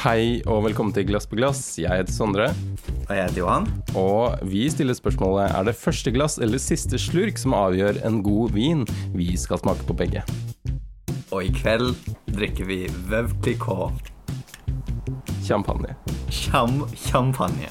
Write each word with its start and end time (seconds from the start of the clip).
Hei 0.00 0.38
og 0.48 0.62
velkommen 0.64 0.94
til 0.96 1.04
Glass 1.10 1.26
på 1.28 1.36
glass. 1.36 1.58
Jeg 1.76 1.92
heter 1.92 2.14
Sondre. 2.14 2.46
Og 3.02 3.10
jeg 3.12 3.26
heter 3.26 3.40
Johan. 3.42 3.66
Og 4.00 4.38
vi 4.48 4.62
stiller 4.72 4.96
spørsmålet 4.96 5.52
er 5.52 5.66
det 5.68 5.74
første 5.76 6.08
glass 6.14 6.38
eller 6.40 6.62
siste 6.62 6.96
slurk 6.96 7.36
som 7.36 7.52
avgjør 7.52 7.98
en 8.08 8.22
god 8.24 8.54
vin. 8.56 8.86
Vi 9.12 9.28
skal 9.36 9.60
smake 9.60 9.84
på 9.84 9.98
begge. 10.00 10.22
Og 11.28 11.44
i 11.44 11.52
kveld 11.52 11.92
drikker 12.32 12.64
vi 12.70 12.86
Veuve 13.12 13.36
Clicquot 13.44 14.08
Champagne. 15.44 15.92
cham 16.30 16.86
champagne. 16.96 17.68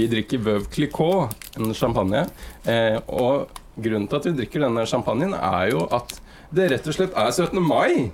Vi 0.00 0.06
drikker 0.08 0.38
Veuve 0.38 0.64
Clicquot, 0.64 1.28
en 1.56 1.74
champagne. 1.74 2.22
Eh, 2.64 2.96
og 3.12 3.50
grunnen 3.76 4.06
til 4.08 4.16
at 4.16 4.28
vi 4.30 4.32
drikker 4.38 4.62
denne 4.64 4.86
champagnen, 4.88 5.34
er 5.36 5.74
jo 5.74 5.82
at 5.92 6.14
det 6.56 6.70
rett 6.72 6.88
og 6.88 6.96
slett 6.96 7.18
er 7.20 7.28
17. 7.28 7.60
mai. 7.60 8.08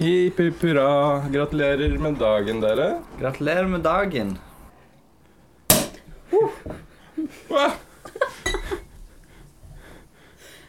Hipp 0.00 0.42
hipp 0.42 0.66
hurra. 0.66 0.88
Gratulerer 1.30 1.94
med 2.02 2.18
dagen, 2.18 2.58
dere. 2.64 2.88
Gratulerer 3.20 3.70
med 3.70 3.86
dagen. 3.86 4.34
Uh. 7.46 7.70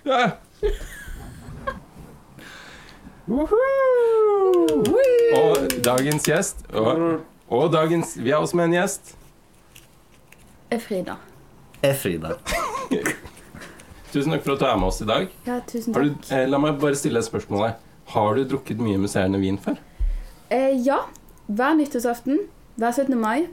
Ja. 0.05 0.21
Og 5.33 5.77
dagens 5.81 6.29
gjest 6.29 6.67
og, 6.69 7.23
og 7.53 7.71
dagens 7.73 8.15
Vi 8.17 8.31
har 8.33 8.41
også 8.43 8.55
med 8.59 8.65
en 8.71 8.75
gjest. 8.81 9.15
er 10.73 10.79
Frida. 10.81 11.15
Er 11.83 11.93
Frida. 11.93 12.35
Tusen 14.13 14.31
takk 14.33 14.43
for 14.45 14.53
at 14.55 14.59
du 14.61 14.65
er 14.69 14.77
med 14.77 14.87
oss 14.91 15.01
i 15.01 15.05
dag. 15.09 15.27
Ja, 15.45 15.59
tusen 15.67 15.93
Har 15.95 16.03
takk. 16.05 16.27
du, 16.29 16.35
eh, 16.35 16.47
la 16.49 16.57
meg 16.61 16.79
bare 16.81 16.95
stille 16.97 17.19
et 17.19 17.25
spørsmål. 17.25 17.63
her. 17.67 17.75
Har 18.13 18.35
du 18.35 18.43
drukket 18.45 18.77
mye 18.81 18.97
musserende 19.01 19.39
vin 19.41 19.57
før? 19.57 19.77
Eh, 20.51 20.75
ja. 20.85 20.99
Hver 21.47 21.73
nyttårsaften. 21.79 22.43
Hver 22.77 22.91
17. 22.93 23.17
mai. 23.19 23.47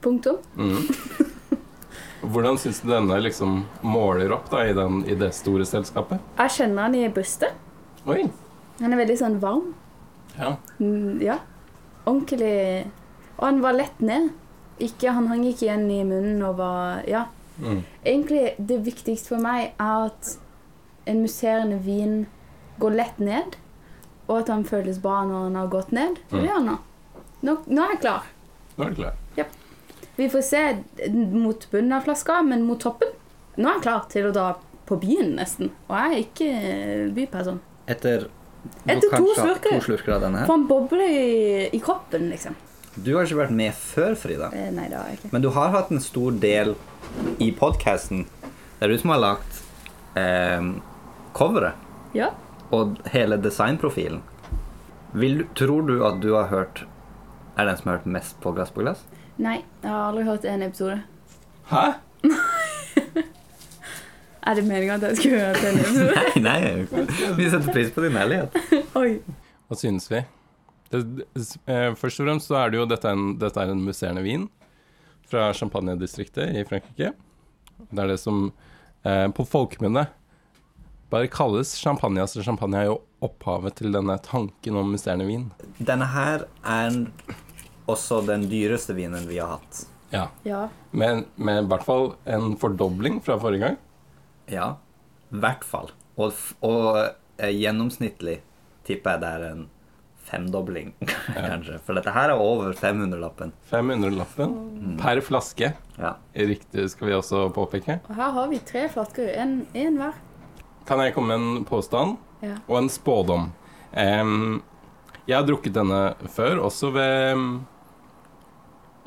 Punktum. 0.00 0.38
Mm. 0.56 0.88
Hvordan 2.32 2.58
syns 2.60 2.80
du 2.84 2.88
denne 2.92 3.16
liksom 3.24 3.62
måler 3.82 4.32
opp 4.32 4.48
da 4.52 4.64
i, 4.68 4.72
den, 4.76 5.02
i 5.08 5.14
det 5.20 5.32
store 5.36 5.64
selskapet? 5.68 6.20
Jeg 6.38 6.50
kjenner 6.56 6.88
den 6.92 7.04
i 7.06 7.12
brystet. 7.12 7.52
Oi. 8.08 8.22
Den 8.80 8.92
er 8.96 9.00
veldig 9.00 9.16
sånn 9.20 9.38
varm. 9.42 9.70
Ja. 10.38 10.54
Mm, 10.80 11.20
ja. 11.24 11.38
Ordentlig 12.06 12.90
Og 13.36 13.44
han 13.46 13.60
var 13.62 13.76
lett 13.76 14.00
ned. 14.04 14.30
Ikke, 14.80 15.12
han 15.12 15.28
hang 15.28 15.44
ikke 15.48 15.66
igjen 15.66 15.86
i 15.92 16.02
munnen 16.04 16.42
og 16.46 16.58
var 16.60 17.04
Ja. 17.08 17.26
Mm. 17.60 17.82
Egentlig, 18.04 18.54
det 18.56 18.78
viktigste 18.86 19.34
for 19.34 19.42
meg 19.42 19.74
er 19.78 20.06
at 20.06 20.38
en 21.10 21.20
musserende 21.20 21.76
vin 21.84 22.22
går 22.80 22.94
lett 22.96 23.18
ned, 23.20 23.58
og 24.28 24.38
at 24.38 24.48
han 24.48 24.64
føles 24.64 25.00
bra 25.02 25.24
når 25.28 25.42
han 25.48 25.58
har 25.58 25.68
gått 25.68 25.92
ned. 25.92 26.16
Mm. 26.30 26.38
Det 26.38 26.44
gjør 26.46 26.54
han 26.54 26.70
nå. 26.70 26.76
nå. 27.42 27.56
Nå 27.66 27.82
er 27.84 27.92
jeg 27.94 28.00
klar. 28.06 28.30
Nå 28.76 28.86
er 28.86 28.94
du 28.94 29.02
klar. 29.02 29.18
Vi 30.16 30.28
får 30.28 30.42
se 30.44 30.62
mot 31.12 31.70
bunnen 31.70 31.92
av 31.96 32.04
flaska, 32.04 32.42
men 32.44 32.66
mot 32.68 32.80
toppen 32.80 33.14
Nå 33.56 33.68
er 33.68 33.78
jeg 33.78 33.84
klar 33.86 34.02
til 34.12 34.26
å 34.28 34.32
dra 34.32 34.50
på 34.88 34.96
byen, 35.00 35.34
nesten. 35.36 35.70
Og 35.88 35.94
jeg 35.96 36.10
er 36.12 36.20
ikke 36.20 36.50
byperson. 37.16 37.58
Etter, 37.90 38.28
Etter 38.86 39.12
to 39.16 39.34
slurker. 39.36 39.76
to 39.78 39.84
slurker 39.86 40.14
av 40.16 40.20
denne 40.26 40.42
her. 40.42 40.46
For 40.50 40.54
en 40.60 40.66
boble 40.68 41.06
i, 41.06 41.68
i 41.76 41.80
kroppen, 41.80 42.28
liksom. 42.32 42.56
Du 42.96 43.12
har 43.16 43.24
ikke 43.24 43.38
vært 43.44 43.54
med 43.56 43.72
før, 43.78 44.16
Frida. 44.18 44.50
Eh, 44.52 44.70
nei, 44.74 44.88
det 44.90 44.98
har 44.98 45.06
jeg 45.12 45.20
ikke. 45.20 45.30
Men 45.32 45.42
du 45.44 45.48
har 45.54 45.70
hatt 45.76 45.90
en 45.94 46.00
stor 46.02 46.32
del 46.42 46.74
i 47.40 47.50
podkasten. 47.56 48.24
Det 48.80 48.88
er 48.88 48.92
du 48.92 48.98
som 48.98 49.12
har 49.14 49.22
lagt 49.22 49.60
eh, 50.18 50.66
coveret 51.36 52.16
Ja. 52.18 52.32
og 52.74 52.98
hele 53.14 53.38
designprofilen. 53.40 54.20
Vil, 55.14 55.44
tror 55.58 55.86
du 55.88 56.04
at 56.06 56.20
du 56.22 56.28
har 56.36 56.46
hørt 56.52 56.84
Er 57.58 57.66
den 57.66 57.76
som 57.80 57.88
har 57.90 57.96
hørt 57.98 58.06
mest 58.06 58.36
på 58.40 58.52
Glass 58.54 58.70
på 58.70 58.80
glass? 58.84 59.00
Nei, 59.42 59.56
jeg 59.82 59.90
har 59.90 60.04
aldri 60.12 60.22
hørt 60.28 60.44
en 60.46 60.62
episode. 60.62 61.00
Hæ? 61.70 61.86
Er 64.40 64.56
det 64.56 64.64
meningen 64.64 64.96
at 64.96 65.06
jeg 65.10 65.18
skulle 65.20 65.40
høre 65.40 65.70
episode? 65.70 66.24
Nei, 66.46 66.58
nei. 66.64 67.06
Vi 67.36 67.48
setter 67.52 67.72
pris 67.74 67.90
på 67.92 68.04
din 68.06 68.16
ærlighet. 68.16 68.54
Oi. 69.00 69.18
Hva 69.68 69.78
synes 69.78 70.08
vi? 70.10 70.22
Det, 70.90 71.02
eh, 71.70 71.90
først 71.98 72.22
og 72.22 72.26
fremst 72.26 72.48
så 72.50 72.56
er 72.62 72.72
det 72.72 72.80
jo 72.80 72.86
dette 72.90 73.06
er 73.10 73.18
en, 73.18 73.34
dette 73.38 73.60
er 73.62 73.70
en 73.70 73.82
musserende 73.84 74.24
vin 74.24 74.48
fra 75.30 75.50
Champagne-distriktet 75.54 76.56
i 76.56 76.64
Frankrike. 76.66 77.12
Det 77.90 78.02
er 78.02 78.10
det 78.10 78.18
som 78.22 78.48
eh, 79.04 79.28
på 79.36 79.46
folkemunne 79.46 80.08
bare 81.10 81.30
kalles 81.30 81.74
champagne. 81.78 82.22
Altså 82.22 82.42
champagne 82.46 82.80
er 82.80 82.88
jo 82.90 82.98
opphavet 83.24 83.76
til 83.80 83.92
denne 83.94 84.16
tanken 84.24 84.78
om 84.78 84.92
musserende 84.94 85.26
vin. 85.28 85.48
Denne 85.78 86.06
her 86.14 86.46
er 86.62 87.00
også 87.90 88.20
den 88.26 88.46
dyreste 88.50 88.94
vinen 88.96 89.26
vi 89.28 89.40
har 89.42 89.56
hatt. 89.56 89.84
Ja. 90.14 90.28
Ja. 90.46 90.64
Men 90.90 91.24
med 91.36 91.64
i 91.64 91.70
hvert 91.70 91.86
fall 91.86 92.12
en 92.30 92.54
fordobling 92.58 93.20
fra 93.24 93.38
forrige 93.42 93.66
gang. 93.66 93.78
Ja, 94.50 94.76
i 95.30 95.40
hvert 95.42 95.64
fall. 95.64 95.90
Og, 96.20 96.34
og 96.66 96.86
eh, 97.38 97.52
gjennomsnittlig 97.54 98.40
tipper 98.88 99.14
jeg 99.16 99.22
det 99.22 99.28
er 99.36 99.44
en 99.52 99.60
femdobling, 100.30 100.92
kanskje. 101.34 101.78
For 101.86 101.96
dette 101.98 102.12
her 102.14 102.32
er 102.34 102.38
over 102.42 102.74
500-lappen. 102.78 103.52
500-lappen 103.70 104.96
per 105.00 105.20
flaske. 105.26 105.72
Ja. 105.98 106.12
Riktig 106.34 106.88
skal 106.92 107.08
vi 107.10 107.16
også 107.16 107.46
påpeke. 107.56 107.98
Og 108.08 108.18
her 108.18 108.34
har 108.36 108.50
vi 108.52 108.60
tre 108.66 108.84
flasker. 108.92 109.30
En, 109.42 109.54
en 109.74 109.98
hver. 110.02 110.18
Kan 110.88 111.02
jeg 111.04 111.14
komme 111.16 111.34
med 111.36 111.46
en 111.60 111.64
påstand 111.68 112.18
Ja. 112.42 112.56
og 112.66 112.78
en 112.82 112.88
spådom? 112.92 113.50
Um, 113.92 114.62
jeg 115.28 115.36
har 115.36 115.46
drukket 115.46 115.74
denne 115.76 115.98
før, 116.32 116.60
også 116.66 116.90
ved 116.94 117.36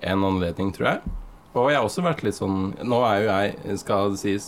en 0.03 0.23
anledning, 0.27 0.71
tror 0.75 0.89
jeg. 0.89 1.01
Og 1.53 1.69
jeg 1.71 1.77
har 1.79 1.85
også 1.87 2.03
vært 2.05 2.23
litt 2.25 2.35
sånn 2.37 2.71
Nå 2.87 2.99
er 3.05 3.17
jo 3.21 3.27
jeg, 3.29 3.77
skal 3.81 4.13
det 4.15 4.19
sies, 4.23 4.47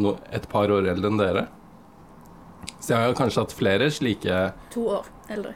no, 0.00 0.16
et 0.34 0.48
par 0.50 0.72
år 0.72 0.88
eldre 0.92 1.10
enn 1.10 1.20
dere. 1.20 1.46
Så 2.78 2.92
jeg 2.92 2.98
har 3.00 3.10
jo 3.10 3.18
kanskje 3.18 3.44
hatt 3.44 3.54
flere 3.56 3.90
slike 3.92 4.40
To 4.74 4.88
år 4.98 5.08
eldre. 5.32 5.54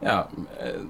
Ja, 0.00 0.24
Uh, 0.60 0.84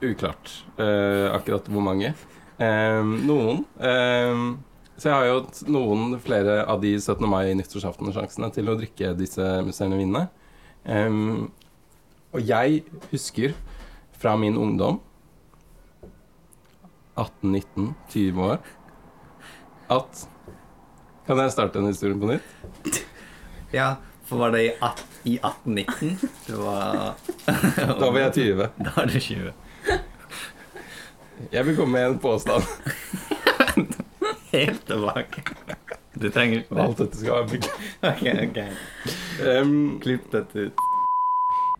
uklart 0.00 0.52
uh, 0.80 1.28
akkurat 1.34 1.66
hvor 1.68 1.84
mange. 1.84 2.14
Em, 2.60 3.14
noen. 3.24 3.62
Em, 3.80 4.58
så 5.00 5.08
jeg 5.08 5.16
har 5.16 5.26
jo 5.26 5.36
hatt 5.38 5.60
noen 5.68 6.14
flere 6.20 6.58
av 6.68 6.82
de 6.82 6.92
17. 6.98 7.24
mai 7.28 7.54
nyttårsaften-sjansene 7.56 8.50
til 8.52 8.68
å 8.68 8.76
drikke 8.80 9.14
disse 9.16 9.44
musserende 9.64 10.00
vinene. 10.00 10.26
Em, 10.84 11.48
og 12.32 12.44
jeg 12.44 12.82
husker 13.10 13.56
fra 14.20 14.36
min 14.40 14.58
ungdom 14.60 15.00
18, 17.16 17.52
19, 17.52 17.94
20 18.12 18.44
år 18.44 18.60
at 19.90 20.26
Kan 21.26 21.38
jeg 21.42 21.52
starte 21.54 21.80
en 21.80 21.90
historie 21.90 22.18
på 22.18 22.30
nytt? 22.30 23.00
ja, 23.78 23.94
for 24.28 24.42
var 24.44 24.54
det 24.54 24.62
i, 24.64 24.70
i 25.32 25.36
1819? 25.38 26.16
Det 26.46 26.58
var 26.58 27.14
Da 28.00 28.10
var 28.10 28.20
jeg 28.28 28.34
20. 28.38 28.68
Da 28.86 28.94
var 28.96 29.10
du 29.10 29.18
20. 29.20 29.52
Jeg 31.50 31.66
vil 31.66 31.76
komme 31.76 31.96
med 31.96 32.06
en 32.10 32.18
påstand. 32.20 32.66
Helt 34.50 34.82
tilbake. 34.86 35.44
Du 36.20 36.28
trenger 36.28 36.60
ikke 36.60 36.82
Alt 36.82 36.98
dette 37.00 37.20
skal 37.20 37.46
være 37.48 37.60
Ok, 38.10 38.26
ok. 38.44 38.58
um, 39.46 39.76
Klipp 40.02 40.26
dette 40.34 40.66
ut. 40.68 40.82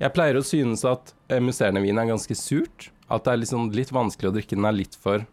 Jeg 0.01 0.15
pleier 0.17 0.39
å 0.39 0.45
synes 0.47 0.85
at 0.89 1.13
eh, 1.29 1.43
musserende 1.45 1.83
er 1.85 2.09
ganske 2.09 2.37
surt. 2.39 2.89
At 3.11 3.27
det 3.27 3.35
er 3.35 3.43
liksom 3.43 3.69
litt 3.75 3.93
vanskelig 3.93 4.31
å 4.31 4.35
drikke. 4.39 4.57
Den 4.57 4.69
er 4.71 4.79
litt 4.79 4.97
for 4.97 5.27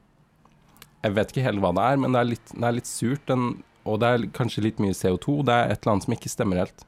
Jeg 1.05 1.13
vet 1.15 1.31
ikke 1.31 1.45
helt 1.45 1.61
hva 1.63 1.71
det 1.77 1.85
er, 1.93 1.99
men 2.01 2.15
det 2.15 2.19
er 2.19 2.29
litt, 2.33 2.51
det 2.51 2.67
er 2.67 2.75
litt 2.75 2.89
surt. 2.89 3.23
Den, 3.29 3.61
og 3.87 4.01
det 4.01 4.11
er 4.11 4.27
kanskje 4.35 4.65
litt 4.65 4.79
mye 4.83 4.95
CO2. 4.95 5.39
Det 5.47 5.55
er 5.55 5.71
et 5.71 5.81
eller 5.81 5.95
annet 5.95 6.07
som 6.07 6.15
ikke 6.17 6.31
stemmer 6.31 6.61
helt. 6.63 6.85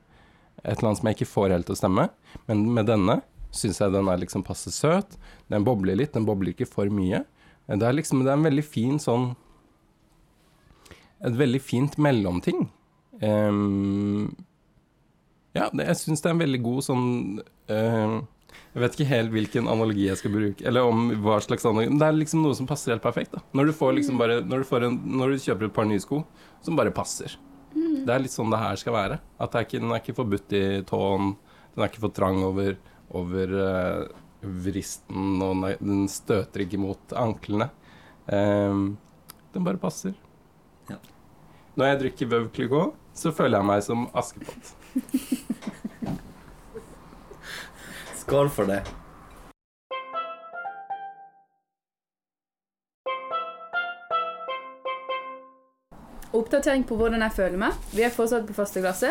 Et 0.64 0.74
eller 0.76 0.90
annet 0.90 1.02
som 1.02 1.10
jeg 1.10 1.18
ikke 1.18 1.34
får 1.34 1.54
helt 1.56 1.70
til 1.70 1.78
å 1.78 1.80
stemme. 1.80 2.08
Men 2.50 2.66
med 2.76 2.90
denne 2.90 3.20
syns 3.56 3.80
jeg 3.82 3.94
den 3.94 4.10
er 4.12 4.22
liksom 4.22 4.46
passe 4.46 4.74
søt. 4.76 5.16
Den 5.52 5.66
bobler 5.68 5.98
litt. 5.98 6.14
Den 6.16 6.28
bobler 6.28 6.54
ikke 6.54 6.70
for 6.70 6.92
mye. 6.94 7.24
Det 7.70 7.86
er 7.86 7.96
liksom 7.96 8.24
Det 8.24 8.32
er 8.32 8.38
en 8.38 8.50
veldig 8.50 8.66
fin 8.66 8.98
sånn 9.00 9.36
Et 11.22 11.36
veldig 11.36 11.60
fint 11.60 11.98
mellomting. 12.00 12.70
Um, 13.22 14.30
ja, 15.52 15.68
det, 15.74 15.90
jeg 15.90 16.00
syns 16.00 16.22
det 16.24 16.30
er 16.30 16.36
en 16.38 16.44
veldig 16.46 16.62
god 16.64 16.86
sånn 16.86 17.08
eh, 17.68 18.14
Jeg 18.74 18.84
vet 18.84 18.96
ikke 18.96 19.10
helt 19.10 19.34
hvilken 19.34 19.68
analogi 19.72 20.08
jeg 20.08 20.20
skal 20.20 20.34
bruke, 20.34 20.66
eller 20.70 20.88
om 20.88 21.10
hva 21.24 21.40
slags 21.44 21.66
analogi 21.66 21.98
det 22.00 22.08
er 22.08 22.18
liksom 22.18 22.44
noe 22.46 22.58
som 22.58 22.70
passer 22.70 22.94
helt 22.94 23.04
perfekt. 23.04 23.34
da 23.34 23.42
Når 23.58 23.70
du 23.70 23.76
får 23.76 23.96
liksom 23.98 24.20
bare 24.22 24.40
Når 24.46 24.64
du, 24.64 24.70
får 24.70 24.86
en, 24.88 24.98
når 25.20 25.34
du 25.34 25.44
kjøper 25.46 25.70
et 25.70 25.76
par 25.76 25.88
nye 25.90 26.02
sko 26.04 26.24
som 26.66 26.78
bare 26.78 26.94
passer. 26.94 27.38
Det 27.74 28.12
er 28.12 28.24
litt 28.24 28.34
sånn 28.34 28.52
det 28.52 28.60
her 28.60 28.80
skal 28.80 28.96
være. 28.96 29.20
At 29.40 29.54
det 29.54 29.60
er 29.60 29.68
ikke, 29.68 29.82
den 29.84 29.94
er 29.94 30.02
ikke 30.02 30.18
forbudt 30.18 30.56
i 30.58 30.64
tåen. 30.90 31.36
Den 31.74 31.84
er 31.84 31.92
ikke 31.92 32.04
for 32.04 32.16
trang 32.16 32.42
over, 32.44 32.76
over, 33.16 33.54
uh, 33.56 34.50
vristen, 34.66 35.38
og 35.44 35.58
nei, 35.62 35.74
den 35.80 36.08
støter 36.12 36.64
ikke 36.66 36.80
mot 36.82 37.16
anklene. 37.18 37.70
Um, 38.26 38.98
den 39.54 39.66
bare 39.66 39.82
passer. 39.82 40.16
Ja. 40.90 41.00
Når 41.76 41.92
jeg 41.92 42.02
drikker 42.04 42.32
Veuve 42.34 42.52
Clicquot, 42.56 42.98
så 43.16 43.34
føler 43.36 43.60
jeg 43.60 43.70
meg 43.70 43.86
som 43.86 44.08
Askepott. 44.18 44.74
Skål 48.30 48.50
for 48.50 48.64
det. 48.64 48.82
Oppdatering 56.34 56.84
på 56.86 56.96
hvordan 57.00 57.22
jeg 57.26 57.32
føler 57.34 57.58
meg. 57.58 57.74
Vi 57.90 58.02
er 58.06 58.14
fortsatt 58.14 58.46
på 58.46 58.54
første 58.54 58.86
klasse. 58.86 59.10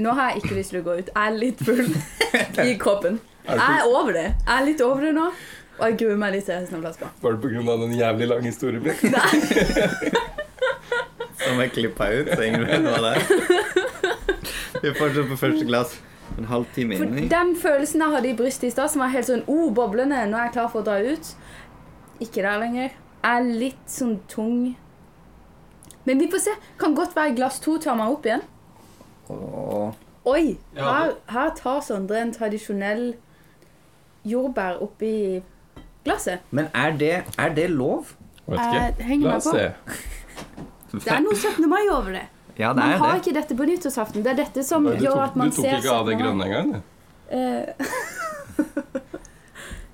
Nå 0.00 0.16
har 0.16 0.30
jeg 0.30 0.40
ikke 0.40 0.56
lyst 0.56 0.72
til 0.72 0.80
å 0.80 0.86
gå 0.88 0.92
ut. 1.02 1.12
Jeg 1.12 1.20
er 1.20 1.36
litt 1.36 1.60
full 1.68 1.92
i 2.70 2.72
kroppen. 2.80 3.20
Jeg 3.44 3.60
er 3.60 3.84
over 3.84 4.16
det. 4.16 4.32
Jeg 4.32 4.56
er 4.56 4.64
litt 4.70 4.80
over 4.88 5.04
det 5.04 5.12
nå. 5.20 5.28
Og 5.76 5.84
jeg 5.90 6.00
gruer 6.06 6.16
meg 6.24 6.32
litt 6.38 6.48
til 6.48 6.56
resten 6.56 6.80
av 6.80 6.88
flaska. 6.88 7.12
Var 7.20 7.30
det 7.36 7.40
pga. 7.44 7.76
den 7.84 7.92
jævlig 8.00 8.24
lange 8.32 8.48
historien 8.54 8.80
min? 8.88 8.96
Som 11.44 11.60
jeg 11.60 11.76
klippa 11.76 12.08
ut, 12.08 12.32
så 12.32 12.40
ingen 12.48 12.64
vet 12.64 12.88
hva 12.88 13.04
det 13.04 13.12
er. 13.18 13.20
Vi 14.80 14.88
er 14.88 14.96
fortsatt 14.96 15.28
på 15.28 15.36
første 15.44 15.68
glass. 15.68 16.00
En 16.38 16.44
halvtime 16.48 16.96
For 16.96 17.04
inni. 17.04 17.28
den 17.28 17.54
følelsen 17.56 18.00
jeg 18.00 18.14
hadde 18.14 18.28
i 18.30 18.36
brystet 18.36 18.68
i 18.68 18.70
stad, 18.70 18.88
som 18.92 19.02
var 19.02 19.10
helt 19.12 19.26
sånn 19.28 19.42
oh, 19.50 19.70
boblende, 19.74 20.20
nå 20.30 20.36
er 20.38 20.44
jeg 20.48 20.52
klar 20.54 20.68
for 20.72 20.80
å 20.80 20.86
dra 20.86 20.98
ut, 21.02 21.32
ikke 22.20 22.44
der 22.46 22.60
lenger. 22.62 22.90
Jeg 23.20 23.40
er 23.40 23.50
litt 23.64 23.90
sånn 23.90 24.14
tung. 24.30 24.76
Men 26.06 26.18
vi 26.22 26.30
får 26.32 26.40
se. 26.46 26.54
Kan 26.80 26.94
godt 26.96 27.12
være 27.16 27.34
glass 27.36 27.58
to 27.60 27.74
tar 27.82 27.98
meg 27.98 28.08
opp 28.14 28.24
igjen. 28.26 28.42
Åh. 29.30 29.90
Oi! 30.30 30.56
Her, 30.76 31.12
her 31.32 31.50
tar 31.56 31.80
Sondre 31.84 32.18
en 32.20 32.32
tradisjonell 32.32 33.14
jordbær 34.28 34.80
oppi 34.84 35.42
glasset. 36.04 36.40
Men 36.50 36.68
er 36.76 36.96
det, 37.00 37.12
er 37.38 37.54
det 37.56 37.68
lov? 37.72 38.14
Vet 38.46 38.58
Jeg 38.58 38.92
ikke. 38.94 39.06
henger 39.10 39.26
La 39.26 39.36
meg 39.36 39.36
oss 39.36 39.48
på. 39.50 39.56
se. 39.56 39.68
Det 41.04 41.12
er 41.14 41.20
noe 41.22 41.36
17. 41.38 41.68
mai 41.70 41.84
over 41.92 42.10
det. 42.16 42.24
Ja, 42.60 42.70
det 42.76 42.82
Man 42.82 42.92
er 42.92 42.98
har 43.00 43.12
det. 43.16 43.20
ikke 43.24 43.34
dette 43.38 43.56
på 43.56 43.66
nyttårsaften. 43.70 44.22
Det 44.26 44.30
er 44.34 44.38
dette 44.42 44.64
som 44.68 44.84
Nei, 44.84 44.96
gjør 45.00 45.16
tok, 45.16 45.26
at 45.30 45.36
man 45.40 45.52
ser 45.52 45.62
du 45.62 45.62
tok 45.62 45.70
ser 45.70 45.78
ikke 45.80 45.96
av 45.96 46.06
det 46.10 46.16
grønne 46.20 46.48
engang? 46.48 46.72
du. 46.72 46.80
Eh, 47.36 47.64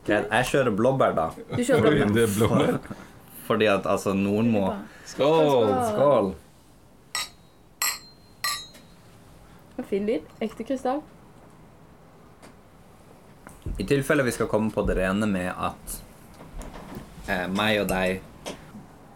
Greit, 0.07 0.27
Jeg 0.31 0.45
kjører 0.51 0.73
blåbær, 0.79 1.13
da. 1.17 1.29
du 1.53 1.63
kjører 1.63 1.83
blåbær. 1.83 2.15
Det 2.17 2.23
er 2.25 2.33
blåbær. 2.37 2.79
Fordi 3.47 3.67
at 3.71 3.87
altså, 3.87 4.15
noen 4.19 4.49
må 4.51 4.65
Skål! 5.07 5.71
Skål. 5.93 6.33
Fin 9.87 10.07
lyd. 10.09 10.25
Ekte 10.43 10.65
krystall. 10.67 11.03
I 13.79 13.85
tilfelle 13.87 14.25
vi 14.27 14.33
skal 14.35 14.49
komme 14.51 14.71
på 14.75 14.83
det 14.89 14.97
rene 14.99 15.27
med 15.29 15.51
at 15.53 15.97
eh, 17.29 17.47
meg 17.53 17.83
og 17.83 17.89
deg 17.91 18.23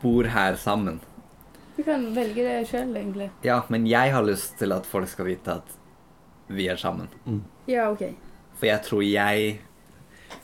bor 0.02 0.28
her 0.30 0.58
sammen. 0.60 1.00
Du 1.80 1.84
kan 1.86 2.02
velge 2.14 2.42
det 2.44 2.66
sjøl, 2.68 2.90
egentlig. 2.92 3.30
Ja, 3.40 3.62
men 3.72 3.86
jeg 3.88 4.10
har 4.12 4.20
lyst 4.26 4.58
til 4.60 4.72
at 4.76 4.84
folk 4.84 5.08
skal 5.08 5.24
vite 5.30 5.54
at 5.62 5.70
vi 6.52 6.66
er 6.68 6.76
sammen. 6.76 7.08
Ja, 7.70 7.86
OK. 7.88 8.02
For 8.60 8.68
jeg 8.68 8.82
tror 8.84 9.00
jeg 9.06 9.54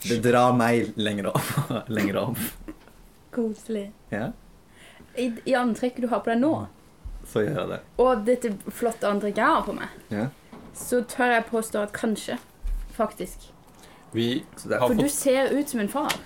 Det 0.07 0.17
drar 0.25 0.55
meg 0.57 0.95
lenger 0.97 1.29
opp. 1.35 1.51
lenger 1.99 2.17
opp. 2.23 2.41
Koselig. 3.37 3.91
Ja, 4.09 4.31
I, 5.21 5.27
I 5.45 5.53
antrekket 5.61 6.07
du 6.07 6.09
har 6.09 6.23
på 6.25 6.33
deg 6.33 6.41
nå, 6.41 6.55
så 7.29 7.43
gjør 7.45 7.59
jeg 7.61 7.69
det. 7.75 7.79
og 8.01 8.25
dette 8.25 8.55
flotte 8.73 9.09
antrekket 9.13 9.43
jeg 9.45 9.53
har 9.59 9.63
på 9.69 9.77
meg, 9.77 9.93
Ja. 10.13 10.27
så 10.73 11.03
tør 11.05 11.35
jeg 11.37 11.47
påstå 11.51 11.83
at 11.85 11.93
kanskje, 11.97 12.39
faktisk 12.97 13.51
Vi 14.17 14.43
Så 14.57 14.69
det 14.73 14.81
har 14.81 14.89
For 14.89 14.97
du 14.97 15.05
fått 15.05 15.19
ser 15.21 15.53
ut 15.53 15.69
som 15.69 15.81
en 15.85 15.89
far. 15.93 16.17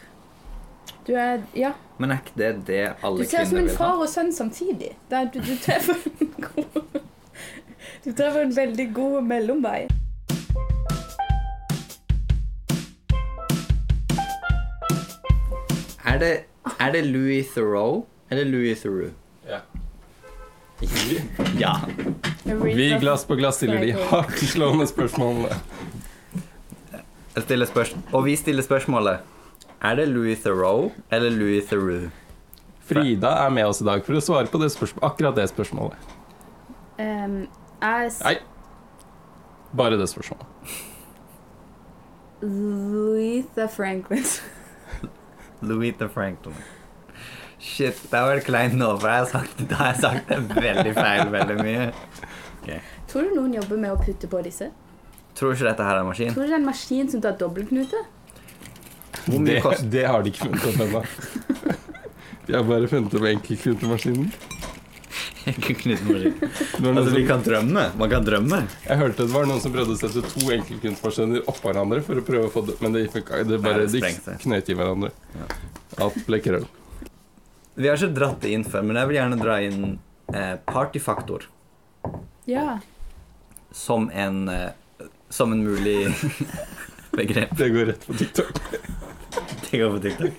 Du 1.07 1.17
er 1.19 1.43
Ja. 1.59 1.73
Men 2.01 2.11
er 2.15 2.21
ikke 2.23 2.37
det 2.41 2.51
det 2.67 2.77
Du 3.03 3.07
alle 3.07 3.25
ser 3.29 3.43
ut 3.43 3.49
som 3.49 3.57
kvinner 3.57 3.61
en 3.61 3.67
vil 3.67 3.77
ha? 3.77 3.79
far 3.79 3.99
og 4.01 4.09
sønn 4.09 4.31
samtidig. 4.33 4.93
Det 5.11 5.17
er, 5.19 5.27
du, 5.35 5.41
du 5.45 5.57
treffer 5.61 5.99
en 6.09 6.31
god 6.41 7.01
Du 8.05 8.13
treffer 8.17 8.41
en 8.47 8.55
veldig 8.57 8.87
god 8.97 9.23
mellomvei. 9.29 9.81
Er 16.09 16.19
det, 16.19 16.31
er 16.81 16.93
det 16.93 17.03
Louis 17.07 17.47
Theroux 17.55 18.07
eller 18.31 18.45
Louis 18.49 18.81
Theroux? 18.81 19.13
ja. 19.49 19.61
Ja. 21.59 21.75
Vi 22.65 22.87
glass 23.01 23.27
på 23.29 23.37
glass 23.37 23.57
stiller 23.61 23.81
de 23.85 23.93
hardtslående 23.93 24.87
spørsmålene. 24.95 25.59
Jeg 27.37 27.43
stiller 27.45 27.67
spørsmål 27.69 28.03
og 28.17 28.25
vi 28.25 28.37
stiller 28.37 28.65
spørsmålet 28.65 29.19
Er 29.83 29.97
det 29.97 30.09
Louis 30.11 30.37
Theroux 30.43 30.91
eller 31.11 31.31
Louis 31.33 31.65
Theroux? 31.69 32.11
Frida 32.91 33.31
er 33.47 33.51
med 33.55 33.67
oss 33.71 33.81
i 33.81 33.87
dag 33.87 34.03
for 34.05 34.19
å 34.19 34.21
svare 34.25 34.51
på 34.51 34.59
det 34.61 34.69
akkurat 35.07 35.37
det 35.39 35.47
spørsmålet. 35.53 35.97
Um, 37.01 37.47
jeg 37.81 38.07
s- 38.11 38.21
Nei. 38.27 38.35
Bare 39.73 39.97
det 39.97 40.09
spørsmålet. 40.11 40.47
Louisa 42.43 43.69
Franklin. 43.69 44.25
Louis 45.63 45.93
the 45.99 46.09
Franklin. 46.09 46.57
Shit, 47.61 47.99
det 48.11 48.17
har 48.17 48.31
vært 48.31 48.47
kleint 48.49 48.77
nå, 48.81 48.95
for 49.01 49.11
jeg 49.13 49.21
har 49.21 49.29
sagt, 49.29 49.59
da 49.69 49.77
har 49.83 49.91
jeg 49.93 50.01
sagt 50.01 50.31
det 50.31 50.39
veldig 50.65 50.95
feil 50.97 51.29
veldig 51.35 51.57
mye. 51.61 52.79
Tror 53.11 53.27
du 53.29 53.35
noen 53.37 53.53
jobber 53.59 53.77
med 53.83 53.93
å 53.93 53.99
putte 54.01 54.29
på 54.33 54.41
disse? 54.47 54.71
Tror 55.37 55.53
du 55.53 55.59
ikke 55.59 55.69
dette 55.69 55.85
her 55.85 55.99
er 55.99 56.01
en 56.05 56.09
maskin? 56.09 56.33
Tror 56.33 56.47
du 56.47 56.49
det 56.49 56.57
er 56.57 56.63
en 56.63 56.69
maskin 56.71 57.11
som 57.13 57.21
tar 57.25 57.37
dobbeltknute? 57.41 58.01
Hvor 59.27 59.41
mye 59.43 59.61
Det, 59.61 59.91
det 59.91 60.05
har 60.07 60.23
de 60.23 60.33
ikke 60.33 60.49
funnet 60.49 60.69
opp 60.71 60.81
ennå. 60.87 61.05
De 62.47 62.57
har 62.57 62.65
bare 62.67 62.89
funnet 62.91 63.15
opp 63.15 63.29
enkeltknutemaskinen. 63.35 64.31
Det 65.45 66.89
Altså, 66.89 67.11
vi 67.15 67.27
kan 67.27 67.43
drømme. 67.43 67.85
Man 67.99 68.11
kan 68.11 68.25
drømme. 68.25 68.59
Jeg 68.87 68.99
hørte 69.01 69.25
det 69.25 69.33
var 69.33 69.47
noen 69.49 69.61
som 69.63 69.73
prøvde 69.73 69.95
å 69.97 69.99
sette 69.99 70.23
to 70.27 70.51
enkeltkunstmaskiner 70.53 71.47
oppå 71.49 71.71
hverandre 71.71 72.03
for 72.05 72.21
å 72.21 72.25
prøve 72.27 72.51
å 72.51 72.53
få 72.53 72.63
det, 72.69 72.77
men 72.85 72.93
det, 72.97 73.07
det 73.15 73.59
bare 73.63 73.87
Nei, 73.87 73.89
det 73.89 74.03
de 74.27 74.37
knøt 74.45 74.69
i 74.71 74.77
hverandre. 74.77 75.11
Alt 76.01 76.21
ble 76.29 76.41
krøll. 76.45 76.67
Vi 77.81 77.89
har 77.89 77.97
ikke 77.97 78.13
dratt 78.19 78.41
det 78.45 78.53
inn 78.53 78.67
før, 78.69 78.85
men 78.87 79.01
jeg 79.01 79.11
vil 79.11 79.19
gjerne 79.21 79.41
dra 79.41 79.57
inn 79.65 79.85
eh, 80.35 80.55
partyfaktor 80.69 81.47
Ja. 82.51 82.79
som 83.73 84.11
en, 84.11 84.43
eh, 84.49 85.09
som 85.33 85.53
en 85.57 85.65
mulig 85.65 86.11
begrep. 87.17 87.57
Det 87.59 87.69
går 87.75 87.85
rett 87.93 88.07
på 88.07 88.15
TikTok. 88.21 88.53
Det 89.71 89.79
går 89.79 89.91
på 89.95 90.01
TikTok. 90.03 90.33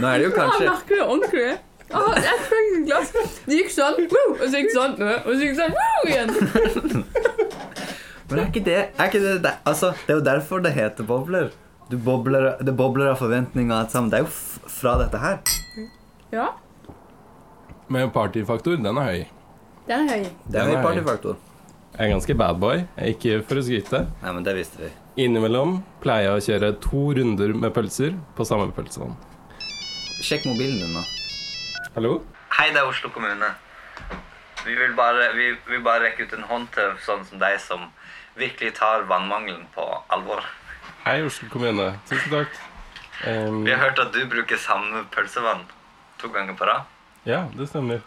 Nå 0.00 0.06
er 0.08 0.18
det 0.18 0.24
jo 0.24 0.30
Jeg 0.30 0.36
kanskje 0.38 0.68
merker 0.70 0.94
det 0.96 1.04
ordentlig. 1.04 1.48
Ah, 1.90 2.14
jeg 2.22 2.42
fikk 2.46 2.68
et 2.76 2.84
glass. 2.86 3.08
Det 3.44 3.56
gikk 3.58 3.72
sånn, 3.74 3.96
og 4.06 4.44
så 4.44 4.50
gikk 4.60 4.68
det 4.70 4.76
sånn, 4.76 4.94
og 5.02 5.30
så 5.32 5.40
gikk 5.42 5.56
det 5.58 5.60
sånn 5.60 5.74
igjen. 6.06 6.30
Men 8.30 8.38
er 8.38 8.46
ikke 8.46 8.62
det, 8.62 8.76
er 8.94 9.08
ikke 9.10 9.20
det, 9.24 9.32
det 9.42 9.52
Altså, 9.66 9.90
det 10.06 10.14
er 10.14 10.20
jo 10.20 10.24
derfor 10.28 10.62
det 10.62 10.70
heter 10.76 11.02
bobler. 11.08 11.50
Du 11.90 11.96
bobler, 11.98 12.52
det 12.62 12.76
bobler 12.78 13.10
av 13.10 13.18
forventninger 13.18 13.74
og 13.74 13.80
alt 13.82 13.94
sammen. 13.96 14.12
Det 14.12 14.20
er 14.20 14.22
jo 14.22 14.30
f 14.30 14.70
fra 14.70 14.94
dette 15.00 15.18
her. 15.18 15.40
Ja, 16.30 16.46
Men 17.90 18.12
partyfaktor, 18.14 18.78
den 18.78 18.86
er 19.02 19.08
høy. 19.08 19.24
den 19.88 20.06
er 20.06 20.12
høy. 20.14 20.28
Det 20.46 20.60
er 20.60 20.68
Den 20.70 20.76
høy 20.76 20.84
partyfaktor. 20.86 21.40
Jeg 22.00 22.08
er 22.08 22.14
ganske 22.14 22.34
bad 22.40 22.56
boy, 22.62 22.78
ikke 23.10 23.42
for 23.44 23.60
å 23.60 23.62
skryte. 23.66 23.98
Nei, 24.22 24.30
men 24.32 24.44
det 24.46 24.54
visste 24.56 24.78
vi. 24.80 24.86
Innimellom 25.20 25.82
pleier 26.00 26.30
jeg 26.30 26.38
å 26.38 26.44
kjøre 26.46 26.70
to 26.80 27.02
runder 27.18 27.52
med 27.52 27.74
pølser 27.76 28.14
på 28.38 28.46
samme 28.48 28.70
pølsevogn. 28.72 29.12
Sjekk 30.24 30.46
mobilen 30.48 30.78
din, 30.80 30.94
da. 30.96 31.02
Hallo? 31.98 32.14
Hei, 32.56 32.70
det 32.72 32.80
er 32.80 32.88
Oslo 32.88 33.12
kommune. 33.12 33.50
Vi 34.64 34.78
vil 34.80 34.96
bare, 34.96 35.28
vi 35.36 35.50
vil 35.68 35.84
bare 35.84 36.06
rekke 36.06 36.24
ut 36.24 36.34
en 36.38 36.48
hånd 36.48 36.72
til 36.72 36.96
sånn 37.04 37.26
som 37.28 37.42
deg, 37.42 37.60
som 37.60 37.84
virkelig 38.40 38.72
tar 38.80 39.04
vannmangelen 39.10 39.68
på 39.76 39.84
alvor. 40.16 40.40
Hei, 41.04 41.20
Oslo 41.28 41.52
kommune. 41.52 41.92
Tusen 42.08 42.32
takk. 42.32 42.56
Um, 43.28 43.60
Vi 43.68 43.74
har 43.76 43.82
hørt 43.84 44.00
at 44.00 44.14
du 44.16 44.22
bruker 44.24 44.56
samme 44.56 45.04
pølsevann 45.12 45.66
to 46.20 46.32
ganger 46.32 46.56
på 46.56 46.64
rad. 46.64 46.88
ja, 47.28 47.44
det 47.52 47.68
stemmer. 47.68 48.00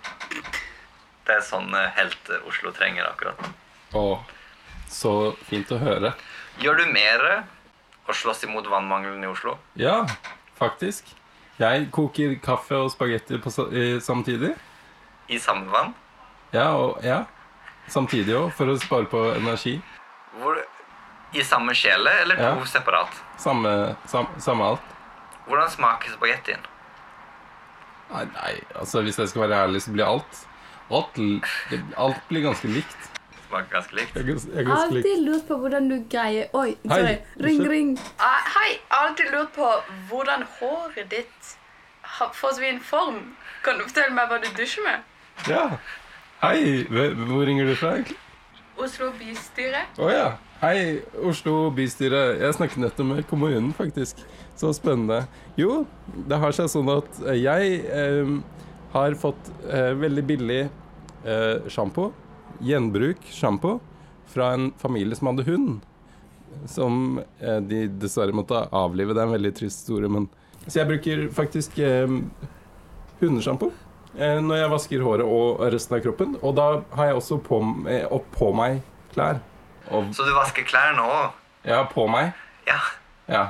Det 1.24 1.38
er 1.38 1.46
sånn 1.46 1.70
eh, 1.78 1.92
helt 1.96 2.34
eh, 2.34 2.42
Oslo 2.50 2.74
trenger 2.74 3.06
akkurat 3.14 3.38
nå. 3.40 3.52
Å, 3.94 4.20
så 4.90 5.12
fint 5.50 5.70
å 5.74 5.78
høre. 5.82 6.14
Gjør 6.62 6.80
du 6.82 6.86
mer 6.94 7.24
å 8.10 8.14
slåss 8.16 8.44
imot 8.48 8.68
vannmangelen 8.70 9.24
i 9.24 9.30
Oslo? 9.30 9.58
Ja, 9.80 10.04
faktisk. 10.58 11.12
Jeg 11.62 11.90
koker 11.94 12.34
kaffe 12.42 12.80
og 12.82 12.90
spagetti 12.94 13.38
samtidig. 14.02 14.56
I 15.30 15.38
samme 15.40 15.70
vann? 15.72 15.94
Ja, 16.54 16.72
og, 16.78 17.00
ja. 17.06 17.24
Samtidig 17.92 18.34
òg, 18.38 18.52
for 18.56 18.72
å 18.72 18.78
spare 18.82 19.06
på 19.12 19.22
energi. 19.36 19.78
Hvor, 20.40 20.58
I 21.34 21.42
samme 21.46 21.74
kjele, 21.74 22.12
eller 22.24 22.36
to 22.38 22.44
Ja. 22.44 22.66
separat? 22.66 23.10
Samme, 23.38 23.96
sam, 24.06 24.28
samme 24.40 24.64
alt. 24.64 24.82
Hvordan 25.48 25.70
smaker 25.70 26.14
spagettien? 26.14 26.60
Nei, 28.14 28.26
nei, 28.26 28.54
altså 28.78 29.02
hvis 29.02 29.18
jeg 29.18 29.30
skal 29.32 29.42
være 29.48 29.64
ærlig, 29.68 29.82
så 29.82 29.92
blir 29.94 30.06
alt 30.06 30.44
Alt, 30.94 31.16
alt 31.98 32.20
blir 32.30 32.44
ganske 32.44 32.68
likt. 32.70 33.10
Smaker 33.54 33.74
ganske 33.78 33.98
likt. 33.98 34.16
Jeg 34.18 34.56
jeg 34.58 34.68
har 34.68 34.84
alltid 34.88 35.24
lurt 35.28 35.48
på 35.48 35.58
hvordan 35.62 35.90
du 35.92 35.96
greier 36.10 36.48
Oi, 36.54 36.76
Hei, 36.90 36.98
sorry. 36.98 37.18
Ring, 37.46 37.62
ring. 37.70 37.92
Ah, 38.20 38.42
hei, 38.58 38.70
jeg 38.74 38.92
har 38.92 39.08
alltid 39.10 39.32
lurt 39.34 39.54
på 39.56 39.70
hvordan 40.10 40.46
håret 40.60 41.10
ditt 41.12 41.54
har- 42.18 42.34
får 42.34 42.52
så 42.58 42.60
fin 42.60 42.80
form. 42.80 43.36
Kan 43.64 43.78
du 43.78 43.84
fortelle 43.88 44.14
meg 44.14 44.30
hva 44.30 44.42
du 44.42 44.50
dusjer 44.58 44.84
med? 44.84 45.00
Ja. 45.48 45.78
Hei, 46.44 46.84
hvor 46.90 47.46
ringer 47.46 47.66
du 47.66 47.76
fra, 47.76 47.94
egentlig? 47.96 48.18
Oslo 48.78 49.12
bystyre. 49.20 49.86
Å 49.98 50.10
ja. 50.12 50.38
Hei, 50.62 51.02
Oslo 51.24 51.70
bystyre. 51.72 52.40
Jeg 52.40 52.54
snakket 52.58 52.78
nettopp 52.78 53.06
med 53.06 53.28
kommunen, 53.30 53.74
faktisk. 53.74 54.18
Så 54.56 54.74
spennende. 54.74 55.28
Jo, 55.58 55.86
det 56.28 56.38
har 56.40 56.52
seg 56.52 56.68
sånn 56.72 56.90
at 56.98 57.20
jeg 57.38 57.86
eh, 57.86 58.32
har 58.94 59.16
fått 59.16 59.50
eh, 59.70 59.94
veldig 59.94 60.24
billig 60.28 60.62
eh, 61.26 61.70
sjampo, 61.70 62.12
gjenbruk 62.62 63.18
sjampo, 63.32 63.80
fra 64.34 64.52
en 64.54 64.72
familie 64.82 65.16
som 65.16 65.28
hadde 65.32 65.46
hund. 65.48 65.82
Som 66.70 67.20
eh, 67.40 67.60
de 67.66 67.88
dessverre 68.02 68.34
måtte 68.36 68.60
avlive. 68.72 69.14
Det 69.14 69.22
er 69.24 69.30
en 69.30 69.34
veldig 69.38 69.54
trist 69.58 69.84
historie, 69.86 70.10
men 70.10 70.30
Så 70.68 70.80
jeg 70.80 70.88
bruker 70.88 71.24
faktisk 71.34 71.80
eh, 71.80 72.08
hundesjampo 73.20 73.72
eh, 74.18 74.38
når 74.42 74.62
jeg 74.62 74.70
vasker 74.72 75.04
håret 75.04 75.26
og 75.26 75.64
resten 75.74 75.98
av 75.98 76.04
kroppen. 76.06 76.38
Og 76.42 76.56
da 76.58 76.68
har 76.98 77.10
jeg 77.12 77.16
også 77.20 77.40
på, 77.44 77.60
eh, 77.90 78.06
opp 78.14 78.30
på 78.38 78.54
meg 78.56 78.82
klær. 79.14 79.42
Og 79.92 80.14
Så 80.16 80.24
du 80.26 80.32
vasker 80.38 80.64
klær 80.70 80.94
nå 80.98 81.04
òg? 81.10 81.32
ja, 81.66 81.84
på 81.88 82.08
meg. 82.12 82.34
Ja. 82.68 82.80
Ja. 83.28 83.44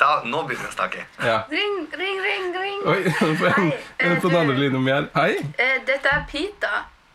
Da, 0.00 0.20
nå 0.26 0.42
begynner 0.44 0.66
vi 0.66 0.72
å 0.72 0.74
snakke. 0.74 1.04
ja. 1.22 1.36
Ring, 1.50 1.86
ring, 1.96 2.18
ring, 2.20 2.48
ring. 2.60 2.80
Oi, 2.90 3.02
på 3.40 3.46
en, 3.46 3.70
en 3.98 4.16
på 4.20 4.28
den 4.28 4.36
andre 4.40 4.56
linjen 4.58 4.76
om 4.80 4.88
jeg 4.88 4.96
er 5.04 5.06
Hei. 5.14 5.36
Eh, 5.58 5.78
dette 5.86 6.10
er 6.10 6.24
Pita. 6.28 6.72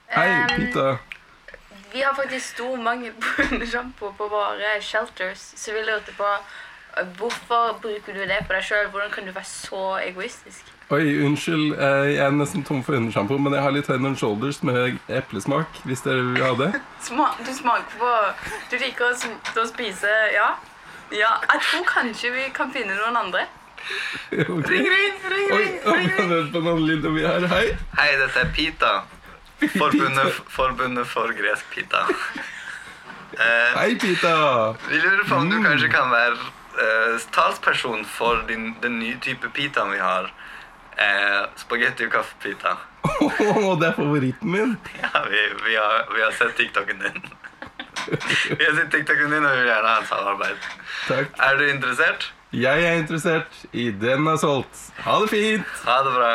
Hei, 0.10 0.30
Pita. 0.56 0.86
Vi 1.94 2.02
har 2.02 2.14
faktisk 2.14 2.56
stor 2.56 2.78
mangel 2.78 3.14
på 3.22 3.44
hundesjampo 3.50 4.12
på 4.18 4.28
våre 4.32 4.76
shelters, 4.82 5.42
så 5.56 5.74
vi 5.74 5.82
lurte 5.88 6.14
på 6.18 6.28
eh, 6.34 7.06
hvorfor 7.18 7.80
bruker 7.82 8.14
du 8.14 8.26
det 8.30 8.44
på 8.48 8.54
deg 8.54 8.64
sjøl? 8.68 8.90
Hvordan 8.94 9.12
kan 9.14 9.26
du 9.26 9.32
være 9.36 9.50
så 9.50 9.84
egoistisk? 10.04 10.70
Oi, 10.90 11.20
unnskyld. 11.26 11.76
eh, 11.78 12.08
Jeg 12.16 12.26
er 12.26 12.32
nesten 12.34 12.64
tom 12.66 12.84
for 12.84 12.98
hundesjampo, 12.98 13.38
men 13.38 13.54
jeg 13.54 13.62
har 13.66 13.74
litt 13.76 13.88
Head 13.92 14.06
and 14.06 14.18
Shoulders 14.18 14.64
med 14.64 14.98
eplesmak, 15.10 15.82
hvis 15.86 16.02
dere 16.06 16.24
vil 16.32 16.44
ha 16.46 16.54
det. 16.64 16.72
Du 17.46 17.54
smaker 17.54 17.96
på 18.00 18.10
Du 18.72 18.78
liker 18.82 19.12
å, 19.12 19.66
spise 19.70 20.10
Ja? 20.34 20.50
Ja, 21.10 21.30
jeg 21.42 21.62
tror 21.66 21.86
kanskje 21.90 22.30
vi 22.36 22.50
kan 22.54 22.70
finne 22.74 22.94
noen 22.98 23.18
andre. 23.18 23.48
Ring, 24.32 24.66
ring, 24.68 24.90
ring, 24.92 25.16
ring, 25.32 25.78
ring, 25.86 26.10
ring. 26.20 26.68
linjen 26.86 27.06
om 27.10 27.16
jeg 27.18 27.30
er 27.32 27.48
Hei. 27.48 27.64
Hei, 27.98 28.10
dette 28.20 28.44
er 28.44 28.52
Pita. 28.54 28.92
Forbundet, 29.60 30.34
forbundet 30.48 31.08
for 31.08 31.34
gresk 31.36 31.66
pita. 31.76 32.06
Eh, 33.34 33.76
Hei, 33.80 33.96
Pita. 34.00 34.76
vi 34.90 35.00
lurer 35.02 35.24
på 35.28 35.36
om 35.36 35.50
du 35.52 35.58
kanskje 35.64 35.90
kan 35.92 36.12
være 36.12 36.38
eh, 36.80 37.26
talsperson 37.36 38.06
for 38.08 38.44
din, 38.48 38.72
den 38.82 39.00
nye 39.00 39.18
type 39.22 39.50
pitaen 39.56 39.92
vi 39.92 40.00
har. 40.00 40.32
Eh, 41.00 41.42
Spagetti 41.60 42.08
og 42.08 42.12
kaffepita. 42.18 42.78
Åh, 43.04 43.80
det 43.80 43.88
er 43.92 43.94
favoritten 44.00 44.52
min. 44.52 44.74
Ja, 45.04 45.24
vi, 45.30 45.44
vi, 45.66 45.76
har, 45.76 46.08
vi 46.16 46.22
har 46.24 46.32
sett 46.40 46.56
TikToken 46.58 47.00
din. 47.04 47.22
Vi 48.58 48.64
har 48.66 48.76
sett 48.80 48.92
TikToken 48.92 49.32
din 49.32 49.46
og 49.46 49.52
vi 49.56 49.62
vil 49.64 49.72
gjerne 49.74 49.94
ha 49.94 50.02
et 50.04 50.10
samarbeid. 50.12 50.70
Takk. 51.08 51.36
Er 51.50 51.60
du 51.60 51.66
interessert? 51.70 52.30
Jeg 52.56 52.84
er 52.90 52.96
interessert 53.04 53.60
i 53.78 53.92
Den 53.92 54.26
er 54.28 54.40
solgt. 54.42 54.88
Ha 55.06 55.20
det 55.22 55.30
fint. 55.36 55.76
Ha 55.86 56.00
det 56.08 56.16
bra. 56.16 56.32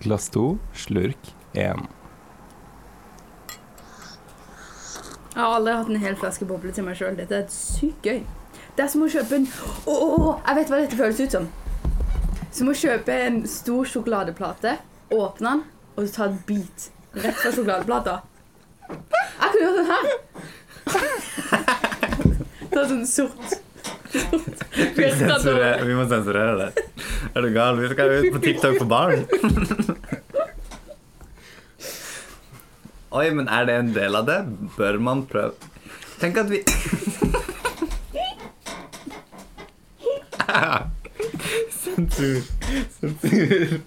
Glass 0.00 0.30
to, 0.32 0.58
slurk 0.72 1.32
én. 1.52 1.88
Jeg 5.30 5.42
har 5.42 5.54
aldri 5.54 5.74
hatt 5.76 5.90
en 5.92 6.00
hel 6.00 6.16
flaske 6.18 6.46
boble 6.48 6.72
til 6.74 6.86
meg 6.86 6.96
sjøl. 6.98 7.18
Dette 7.18 7.36
er 7.36 7.50
sykt 7.52 8.06
gøy. 8.08 8.22
Det 8.76 8.84
er 8.86 8.90
som 8.90 9.04
å 9.04 9.10
kjøpe 9.12 9.36
en 9.36 9.46
Å, 9.50 9.92
oh, 9.92 10.40
Jeg 10.46 10.56
vet 10.56 10.70
hva 10.72 10.80
dette 10.80 10.98
føles 10.98 11.20
ut 11.20 11.36
som. 11.36 11.48
Som 12.50 12.72
å 12.72 12.76
kjøpe 12.76 13.12
en 13.26 13.42
stor 13.50 13.86
sjokoladeplate, 13.92 14.72
åpne 15.14 15.52
den, 15.52 15.62
og 15.94 16.12
ta 16.14 16.26
en 16.30 16.38
bit 16.48 16.90
rett 17.14 17.38
fra 17.42 17.52
sjokoladeplata. 17.54 18.20
Jeg 18.88 19.48
kunne 19.52 19.64
gjort 19.66 19.78
den 19.80 19.90
her. 19.92 20.04
Ta 22.70 22.86
sånn 22.88 23.06
sort. 23.06 23.60
Vi, 24.96 25.10
sensurer, 25.18 25.84
vi 25.86 25.94
må 25.94 26.04
sensurere 26.08 26.54
det. 26.58 26.70
Er 27.34 27.40
du 27.44 27.50
gal? 27.54 27.78
Vi 27.78 27.88
skal 27.92 28.10
ut 28.16 28.32
på 28.34 28.40
TikTok 28.42 28.78
for 28.78 28.88
barn. 28.90 29.26
Oi, 33.10 33.30
men 33.34 33.48
er 33.50 33.64
det 33.66 33.74
en 33.74 33.92
del 33.94 34.14
av 34.14 34.26
det? 34.28 34.38
Bør 34.76 34.98
man 35.02 35.24
prøve 35.26 35.52
Tenk 36.20 36.36
at 36.38 36.50
vi 36.50 36.62
Sensur. 41.80 42.42
Sensur. 42.98 43.80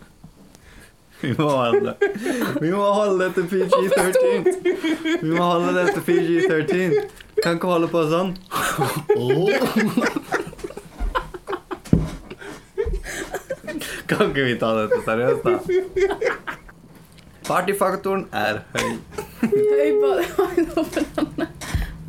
Vi 1.23 1.31
må 1.37 1.49
holde 1.49 1.95
Vi 2.61 2.71
må 2.71 2.83
holde 2.83 3.23
det 3.23 3.33
til 3.37 3.45
PG-13. 3.51 4.43
Vi 5.21 5.29
må 5.31 5.43
holde 5.43 5.71
det 5.77 5.85
til 5.93 6.03
PG-13. 6.07 6.93
Kan 7.43 7.59
ikke 7.59 7.71
holde 7.71 7.87
på 7.91 8.03
sånn. 8.11 8.35
Kan 14.07 14.29
ikke 14.31 14.45
vi 14.45 14.55
ta 14.61 14.69
dette 14.77 14.99
seriøst, 15.05 15.45
da? 15.45 15.53
Partyfaktoren 17.47 18.25
er 18.35 18.61
høy. 18.73 18.91
Høy 19.43 19.89
bare. 20.01 21.47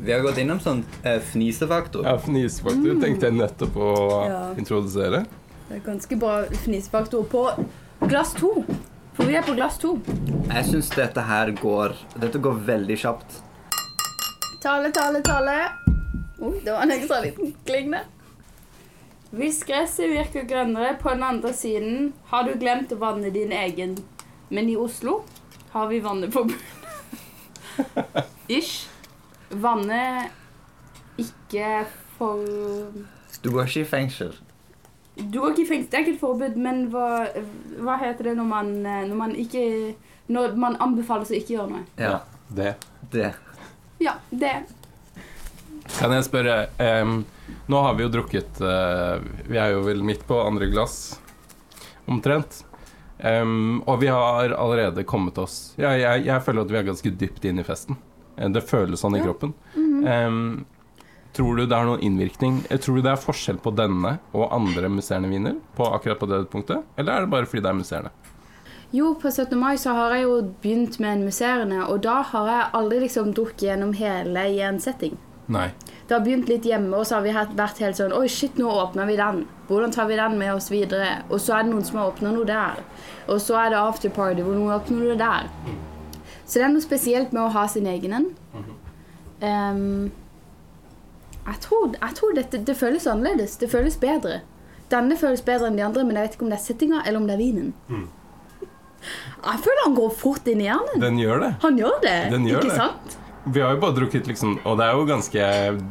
Vi 0.04 0.12
har 0.12 0.21
gått 0.21 0.37
innom 0.42 0.59
sånn 0.61 0.83
eh, 1.09 1.16
fnisefaktor. 1.30 2.04
Ja, 2.04 2.18
Fnisefaktor 2.21 2.99
tenkte 3.00 3.30
jeg 3.30 3.38
nettopp 3.38 3.78
å 3.80 3.92
Ja. 4.28 4.40
introdusere. 4.61 5.23
Det 5.71 5.78
er 5.78 5.80
ganske 5.87 6.18
bra 6.21 6.35
fnisefaktor 6.66 7.25
på 7.33 7.47
glass 8.04 8.35
to. 8.37 8.50
For 9.16 9.25
vi 9.30 9.38
er 9.38 9.47
på 9.47 9.54
glass 9.56 9.78
to. 9.80 9.94
Jeg 10.50 10.66
syns 10.68 10.90
dette 10.92 11.23
her 11.25 11.54
går 11.56 11.94
Dette 12.21 12.38
går 12.42 12.61
veldig 12.68 12.99
kjapt. 13.00 13.40
Tale, 14.61 14.90
tale, 14.92 15.23
tale. 15.25 15.56
Oi, 16.44 16.58
det 16.64 16.72
var 16.74 16.82
en 16.84 16.92
ekstra 16.94 17.20
liten 17.24 17.54
kling 17.66 17.90
der. 17.94 18.04
Hvis 19.34 19.62
gresset 19.66 20.12
virker 20.12 20.44
grønnere 20.46 20.92
på 21.00 21.10
den 21.10 21.24
andre 21.26 21.50
siden, 21.56 22.12
har 22.30 22.44
du 22.46 22.52
glemt 22.60 22.92
å 22.94 22.98
vanne 23.00 23.32
din 23.34 23.50
egen. 23.52 23.96
Men 24.54 24.68
i 24.70 24.76
Oslo 24.78 25.22
har 25.72 25.88
vi 25.90 25.98
vanneforbud. 26.04 26.54
Ish. 28.48 28.86
Vanne 29.50 30.28
ikke 31.20 31.84
for 32.18 32.40
Du 33.42 33.50
går 33.54 33.66
ikke 33.68 33.80
i 33.82 33.88
fengsel. 33.90 34.32
Du 35.18 35.40
går 35.40 35.52
ikke 35.54 35.62
i 35.64 35.68
fengsel, 35.68 35.90
det 35.90 35.98
er 35.98 36.04
ikke 36.04 36.14
et 36.16 36.20
forbud, 36.22 36.56
men 36.58 36.80
hva, 36.90 37.08
hva 37.86 37.98
heter 38.00 38.30
det 38.30 38.36
når 38.38 38.48
man, 38.50 38.70
når 38.82 39.14
man 39.18 39.34
ikke 39.38 39.94
Når 40.34 40.56
man 40.58 40.78
anbefales 40.82 41.30
å 41.30 41.36
ikke 41.38 41.54
gjøre 41.56 41.70
noe? 41.70 41.84
Ja, 42.00 42.20
Det. 42.54 42.74
det. 43.12 43.32
Ja, 44.00 44.14
det. 44.30 44.54
Kan 45.98 46.12
jeg 46.16 46.24
spørre 46.26 46.54
um, 47.02 47.24
Nå 47.70 47.80
har 47.84 47.94
vi 47.98 48.04
jo 48.06 48.10
drukket 48.12 48.60
uh, 48.64 49.20
Vi 49.48 49.58
er 49.60 49.74
jo 49.76 49.82
vel 49.86 50.02
midt 50.04 50.24
på 50.28 50.38
andre 50.42 50.66
glass, 50.72 51.18
omtrent. 52.10 52.62
Um, 53.24 53.78
og 53.86 54.00
vi 54.02 54.08
har 54.10 54.50
allerede 54.58 55.04
kommet 55.06 55.38
oss 55.38 55.72
ja, 55.80 55.92
jeg, 55.96 56.24
jeg 56.26 56.42
føler 56.44 56.64
at 56.66 56.72
vi 56.74 56.78
er 56.80 56.88
ganske 56.90 57.12
dypt 57.20 57.44
inn 57.48 57.62
i 57.62 57.64
festen. 57.64 57.96
Eh, 58.36 58.50
Det 58.52 58.64
føles 58.66 59.00
sånn 59.00 59.14
i 59.16 59.20
Ja. 59.22 59.28
kroppen. 59.28 59.54
Um, 59.76 60.64
tror 61.34 61.56
du 61.56 61.64
det 61.66 61.74
har 61.78 61.86
noen 61.88 62.02
innvirkning 62.04 62.58
Eh, 62.68 62.78
Tror 62.82 62.98
du 62.98 63.02
det 63.06 63.12
er 63.14 63.22
forskjell 63.22 63.60
på 63.62 63.72
denne 63.78 64.18
og 64.34 64.50
andre 64.52 64.90
musserende 64.92 65.30
viner 65.30 65.56
på 65.78 65.86
akkurat 65.94 66.18
på 66.20 66.28
det 66.28 66.42
punktet? 66.52 66.82
Eller 66.98 67.12
er 67.16 67.20
det 67.24 67.30
bare 67.32 67.46
fordi 67.48 67.62
det 67.64 67.70
er 67.70 67.78
musserende? 67.78 68.10
Jo, 68.94 69.14
på 69.18 69.30
17. 69.30 69.56
mai 69.58 69.74
så 69.80 69.94
har 69.96 70.12
jeg 70.14 70.26
jo 70.26 70.34
begynt 70.62 70.98
med 71.02 71.16
en 71.16 71.24
musserende, 71.26 71.80
og 71.90 72.02
da 72.04 72.20
har 72.22 72.46
jeg 72.52 72.68
aldri 72.78 73.00
liksom 73.06 73.32
drukket 73.34 73.64
gjennom 73.70 73.94
hele 73.98 74.44
i 74.54 74.60
en 74.62 74.78
setting. 74.78 75.16
Nei. 75.46 75.68
Det 76.08 76.14
har 76.14 76.24
begynt 76.24 76.48
litt 76.48 76.64
hjemme, 76.68 76.96
og 76.96 77.06
så 77.08 77.18
har 77.18 77.24
vi 77.24 77.32
vært 77.56 77.80
helt 77.80 77.98
sånn 77.98 78.12
Oi, 78.16 78.26
shit, 78.32 78.56
nå 78.60 78.68
åpner 78.68 79.08
vi 79.08 79.16
den. 79.20 79.44
Hvordan 79.68 79.92
tar 79.92 80.08
vi 80.08 80.16
den 80.20 80.38
med 80.40 80.52
oss 80.54 80.70
videre? 80.72 81.22
Og 81.30 81.40
så 81.40 81.58
er 81.58 81.64
det 81.64 81.72
noen 81.72 81.84
som 81.84 82.00
har 82.00 82.12
åpna 82.12 82.32
noe 82.32 82.48
der. 82.48 82.80
Og 83.28 83.40
så 83.40 83.56
er 83.60 83.72
det 83.72 83.80
afterparty 83.80 84.44
hvor 84.44 84.56
noen 84.56 84.74
åpner 84.76 85.04
noe 85.04 85.18
der. 85.20 85.48
Så 86.44 86.58
det 86.58 86.66
er 86.66 86.74
noe 86.74 86.84
spesielt 86.84 87.32
med 87.32 87.44
å 87.46 87.52
ha 87.54 87.64
sin 87.72 87.88
egen 87.88 88.16
en. 88.18 88.28
Um, 89.44 90.12
jeg 91.44 91.60
tror, 91.60 91.92
jeg 91.92 92.16
tror 92.16 92.36
dette, 92.36 92.60
det 92.68 92.76
føles 92.76 93.08
annerledes. 93.08 93.56
Det 93.60 93.68
føles 93.72 93.96
bedre. 94.00 94.42
Denne 94.92 95.16
føles 95.20 95.42
bedre 95.44 95.68
enn 95.68 95.80
de 95.80 95.84
andre, 95.84 96.04
men 96.04 96.16
jeg 96.16 96.28
vet 96.28 96.36
ikke 96.38 96.46
om 96.46 96.52
det 96.52 96.60
er 96.60 96.64
settinga 96.64 97.02
eller 97.04 97.20
om 97.20 97.28
det 97.28 97.36
er 97.36 97.40
vinen. 97.40 97.72
Jeg 99.44 99.60
føler 99.64 99.84
han 99.84 99.96
går 99.96 100.14
fort 100.16 100.46
inn 100.48 100.62
i 100.64 100.68
hjernen. 100.68 101.00
Den 101.02 101.20
gjør 101.20 101.42
det. 101.44 101.52
Han 101.64 101.76
gjør 101.80 102.00
det, 102.04 102.16
gjør 102.32 102.64
ikke 102.64 102.70
det. 102.70 102.78
sant? 102.78 103.18
Vi 103.44 103.60
har 103.60 103.74
jo 103.74 103.80
bare 103.82 103.92
drukket 103.92 104.28
liksom 104.30 104.54
Og 104.64 104.78
det 104.80 104.86
er 104.86 104.94
jo 104.96 105.02
ganske 105.04 105.46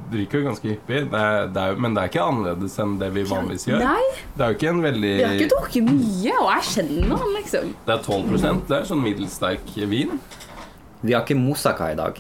Drikker 0.10 0.42
jo 0.42 0.46
ganske 0.48 0.72
hyppig, 0.72 1.02
det 1.12 1.20
er, 1.20 1.50
det 1.54 1.62
er, 1.62 1.76
men 1.78 1.94
det 1.94 2.02
er 2.02 2.10
ikke 2.10 2.24
annerledes 2.26 2.78
enn 2.82 2.96
det 3.02 3.12
vi 3.14 3.26
vanligvis 3.30 3.68
gjør. 3.70 3.84
Nei, 3.84 4.08
Det 4.34 4.42
er 4.46 4.54
jo 4.54 4.58
ikke 4.58 4.72
en 4.72 4.82
veldig 4.88 5.12
vi 5.14 5.26
har 5.28 5.36
ikke 5.38 5.52
drukket 5.54 5.90
mye, 5.90 6.34
og 6.40 6.50
jeg 6.50 6.70
kjenner 6.72 7.14
han, 7.22 7.36
liksom. 7.38 7.74
Det 7.86 7.96
er 7.96 8.08
12 8.08 8.64
Det 8.72 8.78
er 8.80 8.88
sånn 8.90 9.04
middels 9.04 9.38
sterk 9.38 9.76
vin. 9.92 10.18
Vi 11.04 11.14
har 11.14 11.22
ikke 11.26 11.38
moussaka 11.38 11.92
i 11.94 12.00
dag. 12.00 12.18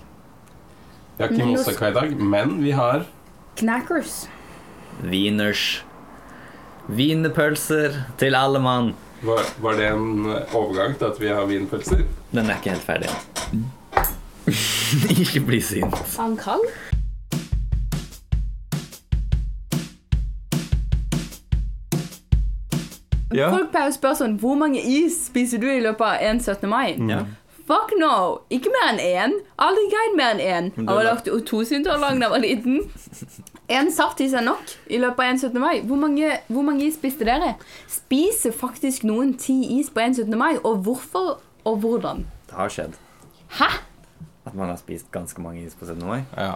Vi 1.17 1.23
har 1.23 1.33
ikke 1.33 1.49
moussaka 1.49 1.89
i 1.89 1.97
dag, 1.97 2.15
men 2.19 2.57
vi 2.61 2.75
har 2.77 3.07
Knackers. 3.57 4.23
Wieners. 5.01 5.83
Wienerpølser 6.89 7.99
til 8.19 8.35
alle 8.35 8.59
mann. 8.61 8.93
Var, 9.23 9.45
var 9.63 9.77
det 9.79 9.87
en 9.93 10.25
overgang 10.51 10.97
til 10.99 11.07
at 11.07 11.21
vi 11.21 11.31
har 11.31 11.45
wienerpølser? 11.47 12.03
Den 12.33 12.49
er 12.49 12.59
ikke 12.59 12.75
helt 12.75 12.89
ferdig. 12.89 13.13
ikke 15.23 15.45
bli 15.47 15.61
sint. 15.61 15.95
Han 16.17 16.37
kan? 16.37 16.59
Ja. 23.33 23.49
Folk 23.49 23.71
pleier 23.73 23.89
å 23.89 23.93
spørre 23.95 24.19
sånn 24.19 24.35
Hvor 24.41 24.57
mange 24.59 24.77
is 24.77 25.15
spiser 25.25 25.61
du 25.61 25.65
i 25.71 25.79
løpet 25.81 26.05
av 26.05 26.21
en 26.21 26.41
17. 26.41 26.67
mai? 26.69 26.93
Ja. 27.09 27.23
Fuck 27.63 27.93
no! 27.95 28.41
Ikke 28.51 28.71
mer 28.73 28.89
enn 28.91 28.99
én. 28.99 29.35
Aldri 29.63 29.85
greid 29.87 30.17
mer 30.19 30.33
enn 30.35 30.41
én. 30.43 30.65
Jeg 30.75 30.89
har 30.89 31.05
lagt 31.07 31.29
to 31.47 31.61
synter 31.63 31.95
lang 32.01 32.19
da 32.19 32.27
jeg 32.27 32.33
var 32.33 32.43
liten. 32.43 32.81
En 33.71 33.87
saftis 33.95 34.35
er 34.35 34.43
nok 34.43 34.73
i 34.91 34.99
løpet 34.99 35.23
av 35.23 35.31
en 35.31 35.39
17. 35.39 35.61
mai. 35.63 35.77
Hvor 35.87 36.01
mange, 36.01 36.33
hvor 36.51 36.67
mange 36.67 36.83
is 36.89 36.99
spiste 36.99 37.23
dere? 37.29 37.53
Spiser 37.87 38.51
faktisk 38.51 39.07
noen 39.07 39.31
ti 39.39 39.55
is 39.79 39.89
på 39.95 40.03
en 40.03 40.17
17. 40.17 40.35
mai? 40.37 40.57
Og 40.59 40.83
hvorfor 40.83 41.39
og 41.63 41.79
hvordan? 41.79 42.25
Det 42.51 42.59
har 42.59 42.75
skjedd 42.75 42.99
Hæ? 43.55 43.71
At 44.45 44.53
man 44.55 44.69
har 44.69 44.77
spist 44.81 45.11
ganske 45.11 45.41
mange 45.41 45.63
is 45.65 45.75
på 45.75 45.85
17. 45.87 46.03
mai. 46.07 46.23
Ja. 46.37 46.55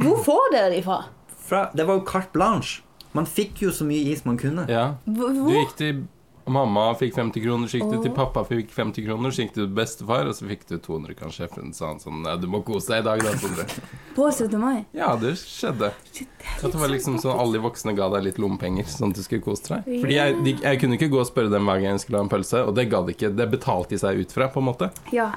Hvor 0.00 0.22
får 0.24 0.50
dere 0.52 0.72
de 0.74 0.82
fra? 0.84 1.02
Fra, 1.42 1.66
det 1.74 1.86
var 1.88 2.00
jo 2.00 2.06
carte 2.08 2.32
blanche. 2.32 2.82
Man 3.12 3.26
fikk 3.28 3.62
jo 3.66 3.70
så 3.74 3.84
mye 3.84 4.12
is 4.12 4.24
man 4.24 4.38
kunne. 4.40 4.64
ja. 4.68 4.94
Hvor? 5.04 5.32
Du 5.36 5.52
gikk 5.52 5.76
til 5.76 6.04
Mamma 6.50 6.88
fikk 6.98 7.14
50 7.14 7.38
kroner, 7.44 7.68
så 7.70 7.78
gikk 7.78 7.90
du 7.92 8.00
til 8.02 8.10
pappa 8.16 8.42
fikk 8.42 8.72
50 8.74 9.04
kroner, 9.06 9.30
så 9.30 9.44
gikk 9.44 9.52
du 9.54 9.60
til 9.60 9.74
bestefar, 9.76 10.26
og 10.26 10.34
så 10.34 10.48
fikk 10.48 10.64
du 10.66 10.74
200 10.82 11.14
kanskje. 11.14 11.46
Sjefen 11.46 11.70
sa 11.76 11.92
han 11.92 12.00
sånn 12.02 12.24
«Nei, 12.24 12.34
Du 12.42 12.48
må 12.50 12.64
kose 12.66 12.90
deg 12.90 13.04
i 13.04 13.06
dag, 13.06 13.22
da, 13.22 13.34
Sondre. 13.38 13.66
På 14.16 14.26
17. 14.26 14.56
mai? 14.58 14.80
Ja, 14.96 15.12
det 15.20 15.36
skjedde. 15.38 15.92
Shit, 16.10 16.32
det 16.64 16.72
var 16.74 16.90
liksom 16.90 17.20
sånn 17.22 17.38
Alle 17.38 17.60
de 17.60 17.62
voksne 17.62 17.94
ga 17.94 18.08
deg 18.16 18.26
litt 18.26 18.42
lommepenger, 18.42 18.90
sånn 18.90 19.14
at 19.14 19.20
du 19.20 19.22
skulle 19.22 19.44
kose 19.46 19.68
deg. 19.70 19.86
Fordi 20.02 20.18
jeg, 20.18 20.36
de, 20.42 20.56
jeg 20.66 20.82
kunne 20.82 20.98
ikke 20.98 21.12
gå 21.14 21.22
og 21.22 21.30
spørre 21.30 21.52
dem 21.54 21.70
hver 21.70 21.78
gang 21.84 21.94
jeg 21.94 22.04
skulle 22.08 22.18
ha 22.18 22.26
en 22.26 22.34
pølse, 22.34 22.64
og 22.66 22.74
det 22.74 22.88
gadd 22.90 23.14
ikke. 23.14 23.30
Det 23.38 23.48
betalte 23.54 23.94
de 23.94 24.02
seg 24.02 24.24
ut 24.24 24.34
fra, 24.34 24.50
på 24.50 24.64
en 24.64 24.70
måte. 24.72 24.90
Ja. 25.14 25.30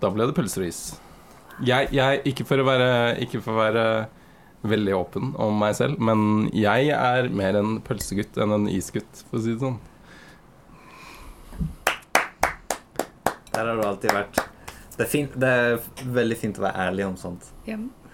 Da 0.00 0.10
ble 0.10 0.26
det 0.26 0.34
pølser 0.36 0.64
og 0.64 0.68
is. 0.68 0.80
Jeg, 1.64 1.88
jeg 1.94 2.22
ikke, 2.26 2.44
for 2.48 2.58
å 2.58 2.66
være, 2.66 2.88
ikke 3.22 3.40
for 3.44 3.54
å 3.54 3.60
være 3.62 3.84
veldig 4.66 4.94
åpen 4.96 5.34
om 5.38 5.58
meg 5.60 5.74
selv, 5.78 6.00
men 6.02 6.48
jeg 6.56 6.88
er 6.96 7.28
mer 7.30 7.58
en 7.60 7.76
pølsegutt 7.84 8.38
enn 8.42 8.54
en 8.56 8.64
isgutt, 8.72 9.22
for 9.28 9.38
å 9.38 9.44
si 9.44 9.52
det 9.54 9.60
sånn. 9.62 9.76
Der 13.54 13.68
har 13.70 13.76
du 13.78 13.84
alltid 13.86 14.10
vært. 14.16 14.40
Det 14.96 15.04
er, 15.04 15.10
fint, 15.10 15.34
det 15.42 15.50
er 15.50 15.76
veldig 16.14 16.36
fint 16.38 16.58
å 16.58 16.64
være 16.66 16.88
ærlig 16.88 17.06
om 17.06 17.14
sånt. 17.18 17.46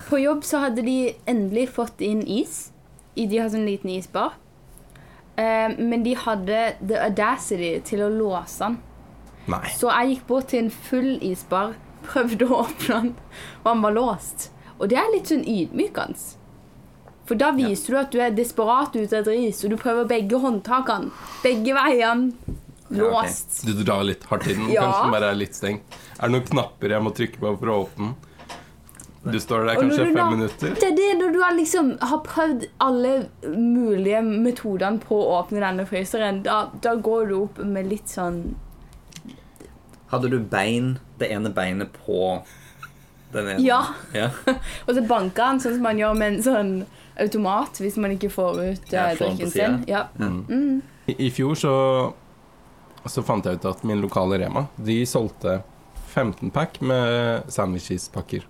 På 0.08 0.18
jobb 0.20 0.44
så 0.48 0.62
hadde 0.66 0.84
de 0.84 0.98
endelig 1.28 1.66
fått 1.76 2.00
inn 2.04 2.22
is. 2.24 2.70
I- 3.16 3.26
De 3.28 3.38
har 3.40 3.48
sånn 3.52 3.66
liten 3.68 3.90
isbar. 3.92 4.36
Eh, 5.36 5.68
men 5.78 6.02
de 6.04 6.14
hadde 6.14 6.60
the 6.86 6.96
audacity 7.04 7.80
til 7.84 8.00
å 8.04 8.08
låse 8.12 8.58
den. 8.64 8.78
Nei. 9.50 9.64
Så 9.76 9.90
jeg 9.90 10.14
gikk 10.14 10.26
bort 10.30 10.48
til 10.52 10.64
en 10.64 10.70
full 10.70 11.12
isbar, 11.26 11.74
prøvde 12.06 12.46
å 12.48 12.62
åpne 12.64 13.00
den, 13.02 13.14
og 13.64 13.70
han 13.72 13.82
var 13.84 13.96
låst. 13.96 14.50
Og 14.78 14.88
det 14.92 14.96
er 15.00 15.10
litt 15.12 15.28
sånn 15.32 15.42
ydmykende. 15.44 16.36
For 17.28 17.38
da 17.38 17.52
viser 17.54 17.94
du 17.94 17.98
at 18.00 18.10
du 18.10 18.18
er 18.24 18.32
desperat 18.34 18.96
ute 18.96 19.20
etter 19.20 19.36
is, 19.36 19.60
og 19.64 19.70
du 19.70 19.76
prøver 19.78 20.08
begge 20.10 20.38
håndtakene. 20.42 21.12
Begge 21.44 21.74
veiene. 21.76 22.32
Ja, 22.90 23.04
okay. 23.06 23.28
Låst. 23.28 23.60
Du 23.68 23.84
drar 23.84 24.02
litt 24.02 24.24
hardt 24.26 24.48
i 24.50 24.54
den, 24.56 24.70
Ja. 24.72 24.82
kanskje 24.82 25.02
den 25.04 25.12
bare 25.14 25.28
er 25.30 25.38
litt 25.38 25.54
stengt. 25.54 25.82
Er 26.18 26.26
det 26.26 26.32
noen 26.34 26.48
knapper 26.48 26.90
jeg 26.90 27.02
må 27.06 27.12
trykke 27.14 27.38
på 27.38 27.52
for 27.60 27.66
å 27.70 27.76
åpne 27.84 28.08
den? 28.08 28.16
Du 29.30 29.38
står 29.38 29.66
der 29.68 29.76
kanskje 29.76 30.06
fem 30.08 30.14
da- 30.16 30.30
minutter. 30.30 30.74
Det 30.74 30.82
er 30.88 30.96
det 30.96 31.10
når 31.20 31.32
du 31.32 31.40
har 31.42 31.52
liksom 31.54 31.92
har 32.00 32.18
prøvd 32.24 32.66
alle 32.80 33.28
mulige 33.44 34.22
metodene 34.24 34.98
på 34.98 35.14
å 35.20 35.38
åpne 35.44 35.60
denne 35.60 35.86
fryseren. 35.86 36.42
Da, 36.42 36.70
da 36.80 36.94
går 36.96 37.28
du 37.28 37.34
opp 37.44 37.58
med 37.62 37.86
litt 37.86 38.08
sånn 38.08 38.54
Hadde 40.10 40.30
du 40.32 40.38
bein, 40.42 40.98
det 41.20 41.28
ene 41.30 41.52
beinet 41.54 41.92
på 42.04 42.40
den 43.32 43.46
ene? 43.52 43.62
Ja. 43.62 43.82
ja. 44.14 44.30
Og 44.86 44.94
så 44.96 45.04
banka 45.06 45.50
han 45.52 45.60
sånn 45.62 45.76
som 45.78 45.86
man 45.86 46.00
gjør 46.00 46.16
med 46.18 46.34
en 46.34 46.42
sånn 46.42 46.72
automat 47.20 47.78
hvis 47.82 47.98
man 48.00 48.14
ikke 48.16 48.30
får 48.32 48.58
ut 48.64 48.86
på 48.90 49.04
drikken 49.20 49.52
sin. 49.52 49.76
Ja. 49.90 50.06
Mm. 50.18 50.40
Mm. 50.48 50.80
I, 51.12 51.16
I 51.26 51.30
fjor 51.34 51.54
så 51.58 51.74
Så 53.08 53.22
fant 53.24 53.46
jeg 53.48 53.56
ut 53.60 53.64
at 53.64 53.80
min 53.88 54.00
lokale 54.02 54.36
Rema 54.42 54.66
De 54.76 54.98
solgte 55.08 55.60
15 56.10 56.50
pack 56.52 56.80
med 56.82 57.46
sandwiches-pakker. 57.48 58.42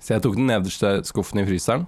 Så 0.00 0.14
jeg 0.14 0.22
tok 0.24 0.38
den 0.38 0.48
nederste 0.48 0.94
skuffen 1.04 1.42
i 1.42 1.44
fryseren. 1.46 1.84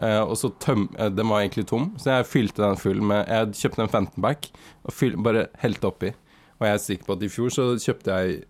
eh, 0.00 0.20
og 0.22 0.36
så 0.40 0.48
tøm... 0.64 0.88
eh, 0.96 1.10
den 1.12 1.28
var 1.28 1.42
egentlig 1.42 1.66
tom, 1.68 1.90
så 2.00 2.14
jeg 2.16 2.26
fylte 2.30 2.62
den 2.64 2.80
full 2.80 3.02
med 3.04 3.28
Jeg 3.28 3.52
kjøpte 3.60 3.84
en 3.84 3.92
15 3.92 4.22
pack 4.24 4.48
og 4.84 4.94
fyl, 4.96 5.16
bare 5.20 5.46
helte 5.60 5.90
oppi. 5.90 6.14
Og 6.60 6.68
jeg 6.68 6.76
er 6.76 6.84
sikker 6.84 7.08
på 7.08 7.16
at 7.16 7.24
i 7.24 7.32
fjor 7.32 7.52
så 7.54 7.66
kjøpte 7.80 8.20
jeg 8.20 8.40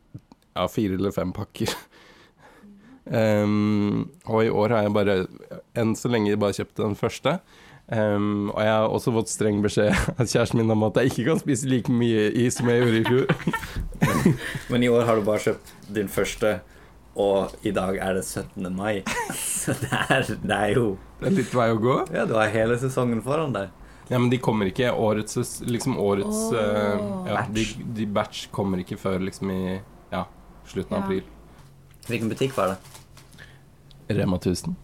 ja, 0.57 0.66
fire 0.66 0.99
eller 0.99 1.14
fem 1.14 1.33
pakker. 1.35 1.73
um, 3.44 4.09
og 4.27 4.44
i 4.44 4.51
år 4.51 4.75
har 4.75 4.87
jeg 4.87 4.94
bare 4.96 5.18
enn 5.79 5.94
så 5.99 6.11
lenge 6.11 6.38
bare 6.40 6.59
kjøpt 6.59 6.83
den 6.83 6.99
første. 6.99 7.38
Um, 7.90 8.51
og 8.55 8.61
jeg 8.62 8.70
har 8.70 8.87
også 8.87 9.12
fått 9.14 9.31
streng 9.33 9.62
beskjed 9.64 9.94
av 10.18 10.23
kjæresten 10.23 10.61
min 10.61 10.70
om 10.70 10.85
at 10.87 11.01
jeg 11.01 11.11
ikke 11.11 11.25
kan 11.27 11.40
spise 11.40 11.70
like 11.70 11.90
mye 11.90 12.29
is 12.38 12.59
som 12.59 12.70
jeg 12.70 12.85
gjorde 12.85 13.01
i 13.01 13.07
fjor. 13.09 13.33
Men 14.70 14.87
i 14.87 14.90
år 14.90 15.09
har 15.09 15.18
du 15.18 15.27
bare 15.27 15.42
kjøpt 15.42 15.73
din 15.94 16.11
første, 16.11 16.61
og 17.18 17.57
i 17.66 17.73
dag 17.75 17.99
er 17.99 18.18
det 18.18 18.25
17. 18.27 18.70
mai. 18.75 19.03
Så 19.35 19.75
det 19.81 19.90
er, 19.90 20.23
det 20.31 20.57
er 20.57 20.77
jo 20.79 20.87
Det 21.18 21.33
er 21.33 21.38
litt 21.40 21.55
vei 21.55 21.66
å 21.75 21.83
gå. 21.83 21.96
Ja, 22.14 22.27
du 22.31 22.37
har 22.38 22.51
hele 22.55 22.79
sesongen 22.79 23.23
foran 23.27 23.55
deg. 23.55 23.75
Ja, 24.11 24.18
men 24.18 24.31
de 24.33 24.38
kommer 24.42 24.66
ikke 24.66 24.90
årets 24.92 25.61
Liksom 25.62 25.94
årets 26.03 26.40
oh, 26.51 26.55
uh, 26.57 27.29
ja, 27.31 27.44
Batch. 27.46 27.77
de 27.94 28.07
batch 28.11 28.46
kommer 28.51 28.83
ikke 28.83 28.99
før 28.99 29.20
liksom 29.23 29.51
i 29.55 29.61
ja, 30.11 30.25
slutten 30.66 30.96
av 30.96 31.01
Ja. 31.01 31.05
april. 31.07 31.23
Hvilken 32.09 32.29
butikk 32.33 32.57
var 32.57 32.73
det? 32.75 32.79
Rema 34.18 34.37
1000 34.40 34.75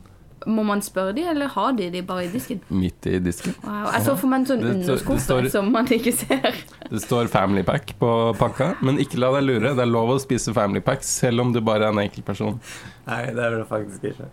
Må 0.46 0.62
man 0.62 0.78
spørre 0.84 1.10
de, 1.16 1.24
eller 1.26 1.48
har 1.50 1.72
de 1.74 1.88
de 1.90 2.02
bare 2.06 2.26
i 2.26 2.30
disken? 2.30 2.60
midt 2.70 3.06
i 3.10 3.16
disken. 3.18 3.54
Wow. 3.64 3.88
Jeg 3.96 4.04
så 4.06 4.12
for 4.20 4.30
meg 4.30 4.44
en 4.44 4.46
sånn 4.52 4.62
underskuffe 4.70 5.50
som 5.50 5.72
man 5.74 5.88
ikke 5.90 6.12
ser. 6.14 6.54
Det 6.86 7.00
står 7.02 7.26
Family 7.32 7.64
Pack 7.66 7.96
på 7.98 8.10
pakka, 8.38 8.76
men 8.86 9.00
ikke 9.02 9.18
la 9.18 9.32
deg 9.34 9.42
lure. 9.48 9.72
Det 9.74 9.82
er 9.82 9.90
lov 9.90 10.12
å 10.14 10.20
spise 10.22 10.54
Family 10.54 10.78
Pack 10.86 11.02
selv 11.02 11.42
om 11.42 11.50
du 11.56 11.58
bare 11.66 11.88
er 11.88 11.96
en 11.96 11.98
enkel 12.04 12.22
person. 12.22 12.60
Nei, 13.08 13.24
det 13.34 13.42
er 13.48 13.56
det 13.58 13.66
faktisk 13.72 14.04
ikke. 14.12 14.28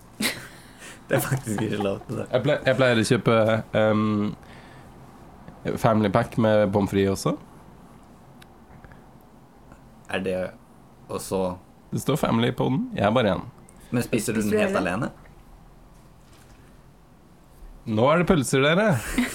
Det 1.09 1.17
er 1.17 1.23
faktisk 1.25 1.61
ikke 1.65 1.81
lov 1.81 2.03
til 2.05 2.19
det. 2.21 2.27
Jeg, 2.29 2.43
pleier, 2.45 2.61
jeg 2.69 2.77
pleier 2.83 3.01
å 3.01 3.07
kjøpe 3.09 3.39
ehm, 3.81 4.35
Family 5.77 6.09
Pack 6.11 6.37
med 6.37 6.71
pommes 6.73 6.91
frites 6.91 7.25
også. 7.25 7.37
Er 10.13 10.19
det 10.23 10.37
også 11.09 11.55
Det 11.93 12.01
står 12.01 12.15
Family 12.19 12.51
på 12.55 12.67
den. 12.69 12.89
Jeg 12.95 13.05
er 13.07 13.11
bare 13.15 13.35
én. 13.35 13.45
Men 13.91 14.03
spiser 14.03 14.33
du 14.33 14.41
den 14.41 14.57
helt 14.59 14.75
alene? 14.77 15.11
Nå 17.85 18.07
er 18.09 18.23
det 18.23 18.27
pølser, 18.27 18.63
dere! 18.63 18.97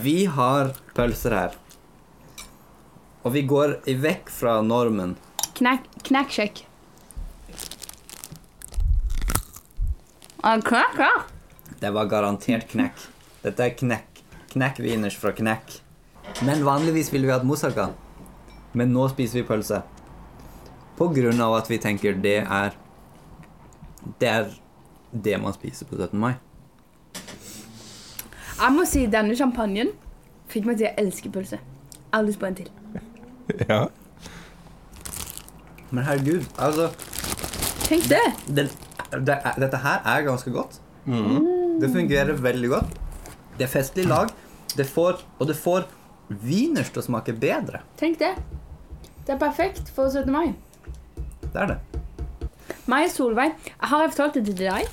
Vi 0.00 0.24
har 0.24 0.70
pølser 0.94 1.34
her. 1.34 1.56
Og 3.26 3.34
vi 3.34 3.42
går 3.44 3.74
vekk 4.00 4.30
fra 4.32 4.60
normen. 4.64 5.16
Knack, 5.58 5.84
knacksjekk. 6.06 6.62
Ah, 10.42 10.60
knack, 10.60 10.94
knack. 10.94 11.26
Det 11.80 11.90
var 11.92 12.06
garantert 12.08 12.68
knekk. 12.70 12.96
Dette 13.42 13.64
er 13.64 13.74
knekk. 13.76 14.20
Knekk-wieners 14.52 15.16
fra 15.20 15.32
knekk. 15.36 15.78
Men 16.46 16.64
vanligvis 16.64 17.12
ville 17.12 17.28
vi 17.28 17.32
hatt 17.34 17.44
moussaka. 17.46 17.90
Men 18.72 18.92
nå 18.94 19.06
spiser 19.12 19.40
vi 19.42 19.46
pølse. 19.48 19.82
På 20.98 21.08
grunn 21.12 21.40
av 21.40 21.54
at 21.58 21.70
vi 21.70 21.78
tenker 21.80 22.16
det 22.20 22.38
er 22.44 22.74
Det 24.20 24.28
er 24.28 24.50
det 25.12 25.36
man 25.42 25.52
spiser 25.52 25.86
på 25.88 25.96
17. 25.98 26.16
mai. 26.20 26.34
Jeg 28.60 28.72
må 28.72 28.84
si 28.88 29.06
denne 29.08 29.36
champagnen 29.36 29.90
fikk 30.52 30.66
meg 30.68 30.78
til 30.80 30.88
å 30.88 30.94
elske 31.00 31.32
pølse. 31.32 31.58
Jeg 31.60 32.12
har 32.16 32.24
lyst 32.26 32.40
på 32.40 32.48
en 32.48 32.58
til. 32.62 32.70
Ja. 33.68 33.80
Men 35.90 36.04
herregud, 36.06 36.44
altså 36.56 36.90
Tenk 37.82 38.04
det. 38.12 38.20
det, 38.46 38.68
det, 39.12 39.36
er- 39.44 39.58
Dette 39.60 39.76
her 39.82 40.02
er 40.04 40.22
ganske 40.26 40.50
godt. 40.54 40.78
Det 41.80 41.90
fungerer 41.92 42.32
veldig 42.36 42.68
godt. 42.70 42.98
Det 43.58 43.64
er 43.66 43.72
festlig 43.72 44.06
lag. 44.06 44.28
Det 44.76 44.86
får, 44.86 45.22
og 45.38 45.46
det 45.48 45.56
får 45.58 45.84
wieners 46.30 46.90
til 46.94 47.02
å 47.02 47.06
smake 47.08 47.32
bedre. 47.42 47.80
Tenk 47.98 48.18
det. 48.20 48.34
Det 49.26 49.34
er 49.34 49.38
perfekt 49.40 49.90
for 49.94 50.08
17. 50.10 50.30
mai. 50.32 50.52
Det 51.42 51.56
er 51.64 51.66
det. 51.72 51.78
Meg 52.86 53.08
og 53.08 53.10
Solveig 53.12 53.52
Jeg 53.66 53.88
har 53.90 54.00
jeg 54.04 54.12
fortalt 54.14 54.34
det 54.38 54.44
til 54.46 54.60
deg. 54.62 54.86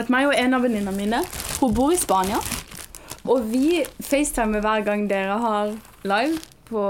At 0.00 0.08
meg 0.12 0.26
og 0.30 0.34
en 0.38 0.54
av 0.54 0.62
venninnene 0.62 0.92
mine 0.96 1.20
Hun 1.60 1.74
bor 1.74 1.92
i 1.92 1.96
Spania. 2.00 2.38
Og 3.28 3.44
vi 3.50 3.82
facetimer 4.00 4.62
hver 4.64 4.84
gang 4.86 5.06
dere 5.10 5.36
har 5.42 5.74
live 6.08 6.38
på 6.70 6.84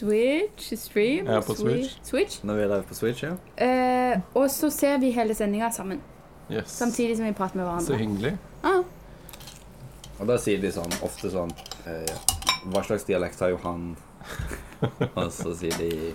Switch 0.00 0.72
Stream? 0.80 1.26
Ja, 1.26 1.40
på 1.44 1.54
Switch. 1.54 1.96
Switch. 2.02 2.38
Når 2.42 2.54
vi 2.56 2.62
er 2.64 2.68
live 2.72 2.82
på 2.88 2.94
Switch, 2.96 3.22
ja. 3.26 3.34
Eh, 3.60 4.20
og 4.32 4.46
så 4.50 4.70
ser 4.72 4.96
vi 5.02 5.10
hele 5.12 5.34
sendinga 5.36 5.68
sammen. 5.76 6.00
Yes. 6.50 6.70
Samtidig 6.80 7.16
som 7.18 7.26
vi 7.28 7.32
prater 7.36 7.56
med 7.60 7.66
hverandre. 7.68 7.86
Så 7.86 7.94
hyggelig. 8.00 8.32
Ah, 8.66 8.80
Og 10.20 10.26
da 10.28 10.36
sier 10.40 10.58
de 10.60 10.70
sånn, 10.74 10.92
ofte 11.06 11.30
sånn 11.32 11.52
eh, 11.88 12.10
Hva 12.72 12.82
slags 12.84 13.06
dialekt 13.08 13.40
har 13.40 13.52
Johan? 13.54 13.84
Og 15.20 15.30
så 15.32 15.54
sier 15.56 15.76
de 15.80 16.12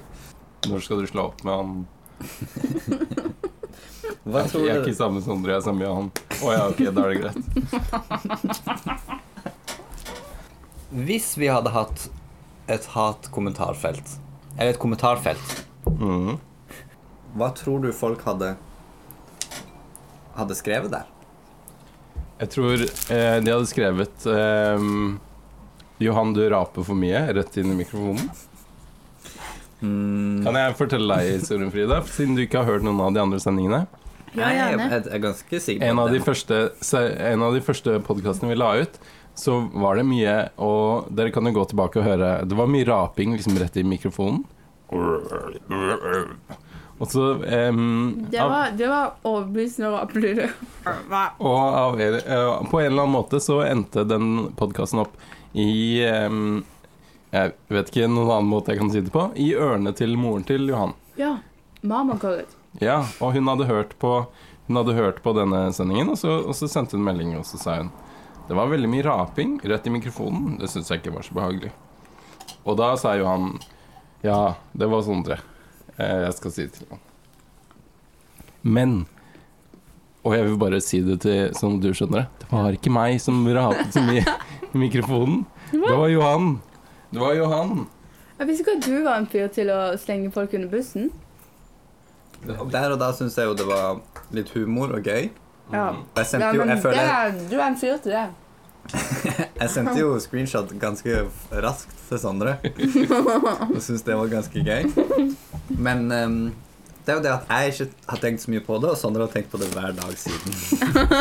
Når 0.70 0.80
skal 0.86 1.02
du 1.02 1.08
slå 1.10 1.24
opp 1.32 1.42
med 1.48 1.54
han? 1.56 1.72
Hva 4.26 4.42
Jeg, 4.44 4.50
tror 4.52 4.62
jeg 4.66 4.76
er 4.76 4.82
ikke 4.84 4.98
sammen 4.98 5.18
med 5.20 5.26
Sondre, 5.30 5.52
jeg 5.54 5.58
er 5.62 5.66
sammen 5.66 5.82
med 5.82 5.92
han. 5.94 6.10
Å 6.42 6.54
ja, 6.54 6.64
ok, 6.70 6.80
da 6.90 7.02
er 7.02 7.10
det 7.14 7.20
greit. 7.22 7.40
Hvis 11.06 11.32
vi 11.38 11.48
hadde 11.52 11.70
hatt 11.76 12.08
et 12.68 12.86
hat-kommentarfelt, 12.96 14.16
eller 14.58 14.72
et 14.76 14.80
kommentarfelt, 14.82 15.64
Mm. 15.86 16.40
hva 17.38 17.52
tror 17.56 17.82
du 17.84 17.92
folk 17.94 18.24
hadde 18.26 18.56
hadde 20.36 20.56
skrevet 20.58 20.92
der? 20.92 21.06
Jeg 22.42 22.50
tror 22.52 22.74
eh, 22.82 23.38
de 23.46 23.52
hadde 23.54 23.70
skrevet 23.70 24.26
eh, 24.28 24.88
Johan, 26.04 26.34
du 26.36 26.42
raper 26.52 26.84
for 26.84 26.96
mye, 27.00 27.22
rett 27.38 27.56
inn 27.62 27.72
i 27.72 27.78
mikrofonen. 27.84 28.28
Mm, 29.82 30.42
Kan 30.44 30.56
jeg 30.58 30.76
fortelle 30.80 31.16
deg 31.20 31.36
historien, 31.38 31.72
Frida? 31.72 32.02
Siden 32.10 32.36
du 32.36 32.44
ikke 32.46 32.64
har 32.64 32.70
hørt 32.74 32.84
noen 32.86 33.00
av 33.06 33.14
de 33.16 33.22
andre 33.24 33.40
sendingene. 33.44 33.86
ja, 34.36 34.50
jeg, 34.52 34.80
jeg, 34.80 34.90
jeg 34.90 35.14
er 35.16 35.24
ganske 35.24 35.60
sikker 35.64 35.86
En 35.88 35.96
på 36.00 36.02
av 36.08 36.12
de 36.12 36.18
det. 36.20 36.26
første, 36.26 36.60
en 37.32 37.44
av 37.46 37.54
de 37.56 37.62
første 37.64 38.00
podkastene 38.04 38.52
vi 38.52 38.58
la 38.60 38.74
ut, 38.82 39.00
så 39.36 39.70
var 39.74 40.00
det 40.00 40.06
mye 40.08 40.36
Og 40.64 41.10
dere 41.12 41.32
kan 41.36 41.48
jo 41.48 41.56
gå 41.58 41.66
tilbake 41.72 42.00
og 42.00 42.08
høre. 42.08 42.30
Det 42.48 42.56
var 42.58 42.70
mye 42.72 42.88
raping 42.88 43.36
liksom 43.36 43.58
rett 43.60 43.78
i 43.78 43.84
mikrofonen. 43.84 44.46
Og 46.96 47.08
så 47.12 47.24
um, 47.70 48.26
Det 48.32 48.40
var, 48.40 48.70
det 48.78 48.88
var 48.88 49.18
overbevisende 49.24 49.90
rapelyd. 49.92 50.46
Og 51.38 51.58
av, 51.60 52.00
uh, 52.00 52.70
på 52.70 52.80
en 52.80 52.86
eller 52.86 53.04
annen 53.04 53.16
måte 53.18 53.42
så 53.44 53.60
endte 53.66 54.06
den 54.08 54.54
podkasten 54.56 55.04
opp 55.04 55.18
i 55.52 56.00
um, 56.08 56.64
Jeg 57.34 57.52
vet 57.68 57.92
ikke 57.92 58.08
noen 58.08 58.32
annen 58.38 58.52
måte 58.54 58.72
jeg 58.72 58.80
kan 58.80 58.94
si 58.94 59.04
det 59.04 59.12
på. 59.12 59.28
I 59.36 59.52
ørene 59.60 59.92
til 59.98 60.16
moren 60.20 60.48
til 60.48 60.70
Johan. 60.72 60.96
Ja. 61.20 61.36
Mama 61.86 62.16
det. 62.22 62.48
Ja, 62.82 63.06
og 63.20 63.36
hun 63.36 63.48
hadde 63.48 63.68
hørt 63.70 63.94
på 64.00 64.26
Hun 64.68 64.80
hadde 64.80 64.96
hørt 64.98 65.22
på 65.24 65.36
denne 65.38 65.68
sendingen, 65.74 66.10
og 66.10 66.18
så, 66.18 66.40
og 66.42 66.56
så 66.58 66.68
sendte 66.68 66.98
hun 66.98 67.06
melding, 67.06 67.36
og 67.38 67.46
så 67.46 67.60
sa 67.62 67.76
hun 67.84 67.92
Det 68.48 68.54
var 68.58 68.70
veldig 68.70 68.90
mye 68.92 69.04
raping 69.08 69.56
rett 69.64 69.88
i 69.88 69.94
mikrofonen. 69.94 70.58
Det 70.62 70.70
syns 70.70 70.90
jeg 70.92 71.02
ikke 71.02 71.16
var 71.16 71.26
så 71.26 71.34
behagelig. 71.38 71.72
Og 72.66 72.78
da 72.78 72.92
sa 72.98 73.16
jo 73.18 73.26
han 73.30 73.56
Ja, 74.26 74.56
det 74.74 74.88
var 74.90 75.02
Sondre. 75.06 75.40
Eh, 75.98 76.24
Jeg 76.26 76.34
skal 76.38 76.52
si 76.52 76.66
det 76.68 76.74
til 76.80 76.88
han. 76.92 77.02
Men 78.66 78.94
Og 80.26 80.34
jeg 80.34 80.46
vil 80.48 80.58
bare 80.58 80.80
si 80.82 81.02
det 81.06 81.20
til 81.22 81.52
sånn 81.54 81.80
du 81.82 81.92
skjønner 81.94 82.24
det. 82.24 82.30
Det 82.42 82.48
var 82.52 82.74
ikke 82.74 82.94
meg 82.94 83.20
som 83.22 83.44
rapet 83.54 83.94
så 83.94 84.02
mye 84.02 84.24
i 84.74 84.78
mikrofonen. 84.82 85.44
Det 85.72 85.82
var 85.98 86.08
Johan. 86.10 86.56
Det 87.14 87.22
var 87.22 87.36
Johan. 87.38 87.84
Jeg 88.40 88.48
visste 88.50 88.64
ikke 88.66 88.74
at 88.80 88.88
du 88.90 88.96
var 89.06 89.20
en 89.22 89.28
fyr 89.30 89.48
til 89.54 89.70
å 89.72 89.78
slenge 90.02 90.32
folk 90.34 90.54
under 90.58 90.68
bussen. 90.74 91.12
Der 92.46 92.92
og 92.94 92.98
da 93.02 93.12
syns 93.16 93.38
jeg 93.38 93.48
jo 93.48 93.54
det 93.58 93.68
var 93.70 94.02
litt 94.36 94.50
humor 94.58 94.92
og 94.98 95.06
gøy. 95.08 95.30
Ja. 95.74 95.86
Jeg 96.18 96.26
sendte 96.30 96.48
Ja, 96.48 96.54
jo, 96.54 96.66
men 96.66 96.76
jeg 96.76 96.82
føler, 96.84 97.00
det 97.00 97.14
er, 97.14 97.40
du 97.52 97.56
er 97.60 97.68
en 97.68 97.80
fyr 97.80 98.02
til 98.04 98.12
det. 98.16 98.26
jeg 99.62 99.70
sendte 99.74 99.96
jo 99.98 100.12
screenshot 100.22 100.70
ganske 100.82 101.24
raskt 101.66 101.96
til 102.10 102.22
Sondre. 102.22 102.58
Og 102.62 103.82
syntes 103.82 104.06
det 104.06 104.18
var 104.20 104.30
ganske 104.30 104.62
gøy. 104.62 104.86
Men 105.70 106.06
um, 106.12 106.38
det 107.06 107.14
er 107.14 107.18
jo 107.20 107.24
det 107.24 107.32
at 107.34 107.50
jeg 107.50 107.74
ikke 107.74 107.88
har 108.10 108.22
tenkt 108.22 108.42
så 108.42 108.52
mye 108.52 108.62
på 108.66 108.78
det, 108.82 108.92
og 108.94 108.98
Sondre 108.98 109.26
har 109.26 109.34
tenkt 109.34 109.52
på 109.52 109.62
det 109.62 109.70
hver 109.74 109.94
dag 109.94 110.14
siden. 110.18 110.56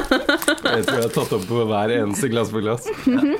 Jeg 0.75 0.87
tror 0.87 0.97
jeg 0.97 1.05
har 1.05 1.13
tatt 1.13 1.35
opp 1.37 1.45
på 1.49 1.65
hver 1.69 1.93
eneste 1.93 2.31
glass 2.33 2.53
på 2.53 2.63
glass. 2.65 2.89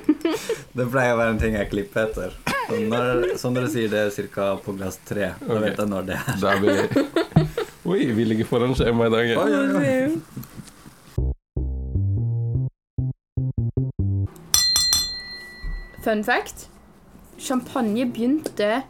Det 0.77 0.85
pleier 0.91 1.15
å 1.15 1.19
være 1.21 1.33
en 1.33 1.39
ting 1.39 1.55
jeg 1.55 1.69
klipper 1.71 2.09
etter. 2.09 2.33
Så 2.67 2.81
når 2.91 3.37
Sondre 3.39 3.69
sier 3.71 3.89
det 3.93 4.01
er 4.09 4.29
ca. 4.35 4.49
på 4.61 4.75
glass 4.75 4.99
tre, 5.07 5.31
da 5.39 5.47
okay. 5.47 5.63
vet 5.63 5.79
jeg 5.79 5.91
når 5.93 6.09
det 6.09 6.19
er. 6.19 7.47
Oi, 7.87 8.01
vi 8.17 8.27
ligger 8.27 8.49
foran 8.51 8.75
skjema 8.75 9.07
i 9.07 9.15
dag. 9.15 9.33
Oi, 9.45 9.55
oi, 9.61 9.85
oi. 9.85 10.51
Fun 16.05 16.25
fact. 16.25 16.69
Champagne 17.39 18.07
begynte 18.07 18.83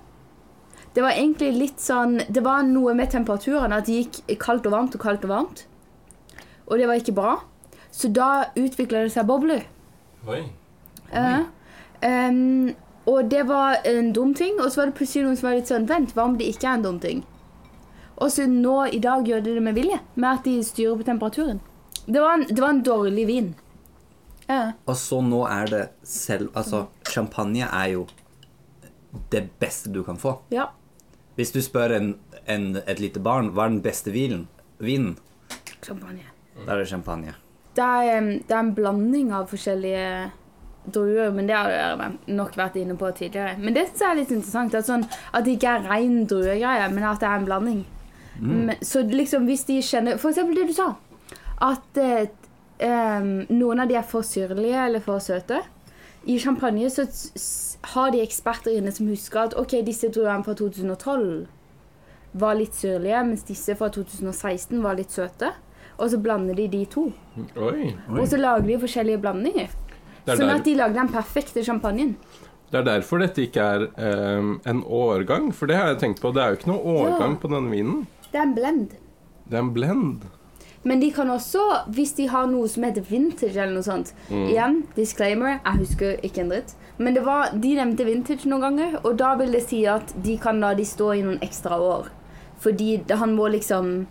Det 0.94 1.02
var 1.02 1.14
egentlig 1.14 1.52
litt 1.56 1.80
sånn 1.80 2.18
Det 2.28 2.42
var 2.44 2.66
noe 2.68 2.92
med 2.94 3.08
temperaturen 3.10 3.72
at 3.72 3.86
det 3.88 4.02
gikk 4.02 4.34
kaldt 4.42 4.66
og 4.68 4.74
varmt 4.74 4.94
og 4.98 5.02
kaldt 5.02 5.24
og 5.26 5.32
varmt. 5.32 5.64
Og 6.66 6.78
det 6.78 6.88
var 6.90 7.00
ikke 7.00 7.16
bra. 7.16 7.38
Så 7.94 8.10
da 8.10 8.50
utvikla 8.58 9.04
det 9.04 9.12
seg 9.14 9.26
bobler. 9.28 9.66
Oi. 10.26 10.40
Oi. 10.40 10.48
Uh, 11.14 11.44
um, 12.02 12.72
og 13.06 13.28
det 13.30 13.44
var 13.46 13.84
en 13.86 14.12
dum 14.16 14.32
ting. 14.34 14.58
Og 14.60 14.72
så 14.72 14.80
var 14.80 14.90
det 14.90 14.96
plutselig 14.98 15.26
noen 15.26 15.38
som 15.38 15.48
var 15.50 15.58
litt 15.58 15.70
sånn 15.70 15.88
Vent, 15.90 16.14
hva 16.16 16.26
om 16.28 16.38
det 16.40 16.48
ikke 16.50 16.70
er 16.70 16.78
en 16.78 16.86
dum 16.86 17.00
ting? 17.02 17.22
Og 18.14 18.30
så 18.30 18.46
nå 18.48 18.78
i 18.94 19.02
dag 19.02 19.26
gjør 19.28 19.42
de 19.44 19.56
det 19.56 19.62
med 19.62 19.76
vilje, 19.76 19.98
med 20.14 20.28
at 20.30 20.46
de 20.46 20.58
styrer 20.64 20.98
på 20.98 21.06
temperaturen. 21.06 21.60
Det 22.06 22.20
var 22.20 22.38
en, 22.38 22.46
det 22.48 22.60
var 22.62 22.74
en 22.74 22.82
dårlig 22.86 23.26
vin. 23.28 23.52
Ja. 24.46 24.74
Og 24.86 24.96
så 25.00 25.20
nå 25.24 25.40
er 25.48 25.70
det 25.72 25.84
selv 26.04 26.50
Altså, 26.52 26.84
champagne 27.14 27.66
er 27.70 27.88
jo 27.94 28.06
det 29.32 29.44
beste 29.62 29.92
du 29.94 30.02
kan 30.06 30.18
få. 30.20 30.38
ja. 30.54 30.70
Hvis 31.34 31.50
du 31.50 31.58
spør 31.62 31.90
en, 31.96 32.12
en, 32.46 32.76
et 32.86 33.00
lite 33.02 33.18
barn 33.18 33.48
hva 33.56 33.64
er 33.66 33.72
den 33.72 33.80
beste 33.82 34.12
vinen, 34.14 34.44
vinen, 34.78 35.16
Champagne. 35.82 36.22
da 36.60 36.76
er 36.76 36.84
det 36.84 36.88
champagne. 36.92 37.32
Det 37.74 37.82
er, 37.82 38.28
det 38.46 38.54
er 38.54 38.60
en 38.60 38.70
blanding 38.76 39.32
av 39.34 39.48
forskjellige 39.50 40.30
druer, 40.94 41.32
men 41.34 41.48
det 41.50 41.56
har 41.56 41.72
dere 41.72 42.06
nok 42.38 42.54
vært 42.60 42.76
inne 42.78 42.94
på 43.00 43.10
tidligere. 43.18 43.56
Men 43.58 43.74
det 43.74 43.88
synes 43.88 44.04
jeg 44.04 44.10
er 44.12 44.20
litt 44.20 44.34
interessant, 44.36 44.76
at, 44.78 44.86
sånn, 44.86 45.02
at 45.34 45.42
det 45.46 45.56
ikke 45.56 45.72
er 45.74 45.88
ren 45.90 46.16
druegreie, 46.30 46.86
men 46.94 47.08
at 47.10 47.18
det 47.24 47.28
er 47.32 47.40
en 47.40 47.48
blanding. 47.50 47.82
Men, 48.38 48.76
så 48.86 49.02
liksom 49.06 49.50
hvis 49.50 49.66
de 49.68 49.76
kjenner 49.82 50.16
For 50.18 50.30
eksempel 50.30 50.56
det 50.58 50.68
du 50.70 50.74
sa, 50.74 50.88
at 51.66 51.98
eh, 52.02 53.26
noen 53.50 53.82
av 53.82 53.90
de 53.90 53.98
er 53.98 54.06
for 54.06 54.26
syrlige 54.26 54.86
eller 54.86 55.02
for 55.02 55.18
søte. 55.22 55.64
I 56.26 56.38
champagne 56.40 56.88
så 56.90 57.04
har 57.94 58.10
de 58.14 58.22
eksperter 58.24 58.76
inne 58.78 58.92
som 58.94 59.08
husker 59.10 59.40
at 59.50 59.54
ok, 59.60 59.74
disse 59.84 60.08
druene 60.08 60.44
fra 60.46 60.54
2012 60.56 61.46
var 62.40 62.56
litt 62.58 62.74
syrlige, 62.74 63.20
mens 63.28 63.44
disse 63.46 63.76
fra 63.78 63.90
2016 63.92 64.80
var 64.82 64.96
litt 64.98 65.12
søte. 65.14 65.52
Og 65.98 66.08
så 66.10 66.18
blander 66.18 66.56
de 66.58 66.64
de 66.72 66.80
to. 66.90 67.04
Oi. 67.60 67.92
Og 68.10 68.24
så 68.26 68.38
lager 68.40 68.64
de 68.66 68.78
forskjellige 68.82 69.20
blandinger. 69.22 69.68
Er, 70.24 70.32
Sånn 70.38 70.48
der, 70.48 70.56
at 70.56 70.64
de 70.66 70.74
lager 70.74 70.96
den 70.96 71.12
perfekte 71.12 71.62
champagnen. 71.62 72.16
det 72.72 72.80
er 72.80 72.86
derfor 72.88 73.20
dette 73.22 73.44
ikke 73.44 73.60
er 73.62 73.84
ehm, 74.02 74.56
en 74.66 74.80
årgang, 74.82 75.52
for 75.54 75.66
det 75.70 75.76
har 75.76 75.92
jeg 75.92 76.00
tenkt 76.00 76.22
på. 76.24 76.32
Det 76.34 76.42
er 76.42 76.48
jo 76.54 76.58
ikke 76.58 76.70
noe 76.72 76.94
årgang 76.96 77.36
Ja. 77.36 77.40
på 77.44 77.50
denne 77.52 77.70
vinen. 77.70 78.06
Det 78.32 78.40
er 78.40 78.42
en 78.48 78.54
blend. 78.56 78.88
Det 79.46 79.54
er 79.54 79.62
en 79.62 79.72
blend. 79.76 80.24
Men 80.84 81.00
de 81.00 81.10
kan 81.16 81.30
også, 81.32 81.60
hvis 81.96 82.12
de 82.18 82.26
har 82.28 82.46
noe 82.46 82.68
som 82.68 82.82
heter 82.84 83.02
vintage 83.08 83.56
eller 83.56 83.72
noe 83.72 83.82
sånt 83.86 84.10
Igjen, 84.30 84.82
disclaimer, 84.96 85.58
jeg 85.64 85.78
husker 85.80 86.18
ikke 86.22 86.42
en 86.42 86.50
dritt. 86.52 86.74
Men 86.98 87.14
det 87.16 87.22
var, 87.24 87.50
de 87.56 87.70
nevnte 87.78 88.04
vintage 88.04 88.44
noen 88.50 88.60
ganger, 88.66 88.98
og 89.04 89.16
da 89.16 89.30
vil 89.40 89.52
det 89.56 89.62
si 89.66 89.80
at 89.88 90.12
de 90.22 90.36
kan 90.38 90.60
la 90.60 90.74
de 90.76 90.84
stå 90.84 91.08
i 91.16 91.22
noen 91.24 91.40
ekstra 91.42 91.78
år. 91.80 92.10
Fordi 92.60 92.98
det, 93.08 93.16
han 93.18 93.32
må 93.36 93.48
liksom 93.50 94.06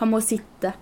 Han 0.00 0.10
må 0.10 0.20
sitte 0.24 0.72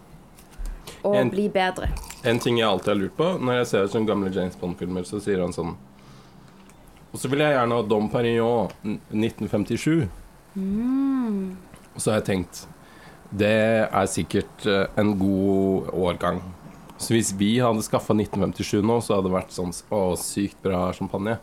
og 1.05 1.14
En- 1.17 1.31
bli 1.31 1.49
bedre. 1.49 1.88
En 2.25 2.38
ting 2.38 2.57
jeg 2.59 2.67
alltid 2.69 2.88
har 2.88 2.95
lurt 3.03 3.17
på 3.17 3.27
når 3.38 3.59
jeg 3.59 3.67
ser 3.67 3.87
sånne 3.93 4.07
gamle 4.09 4.31
James 4.35 4.57
Bond-filmer, 4.57 5.03
så 5.07 5.21
sier 5.21 5.41
han 5.43 5.53
sånn 5.53 5.75
Og 7.12 7.19
så 7.19 7.29
vil 7.31 7.38
jeg 7.41 7.55
gjerne 7.55 7.75
ha 7.75 7.83
Dom 7.83 8.09
Perignon 8.11 8.69
n- 8.85 9.01
1957. 9.11 10.09
Og 11.95 12.01
så 12.03 12.11
har 12.12 12.21
jeg 12.21 12.27
tenkt 12.29 12.67
Det 13.31 13.53
er 13.85 14.09
sikkert 14.09 14.64
eh, 14.67 14.87
en 14.97 15.12
god 15.21 15.91
årgang. 15.93 16.41
Så 16.99 17.12
hvis 17.14 17.31
vi 17.38 17.59
hadde 17.62 17.85
skaffa 17.87 18.17
1957 18.17 18.81
nå, 18.83 18.99
så 19.05 19.19
hadde 19.19 19.29
det 19.29 19.37
vært 19.37 19.55
sånn 19.55 19.75
Å, 19.95 20.17
sykt 20.19 20.59
bra 20.64 20.88
champagne. 20.97 21.37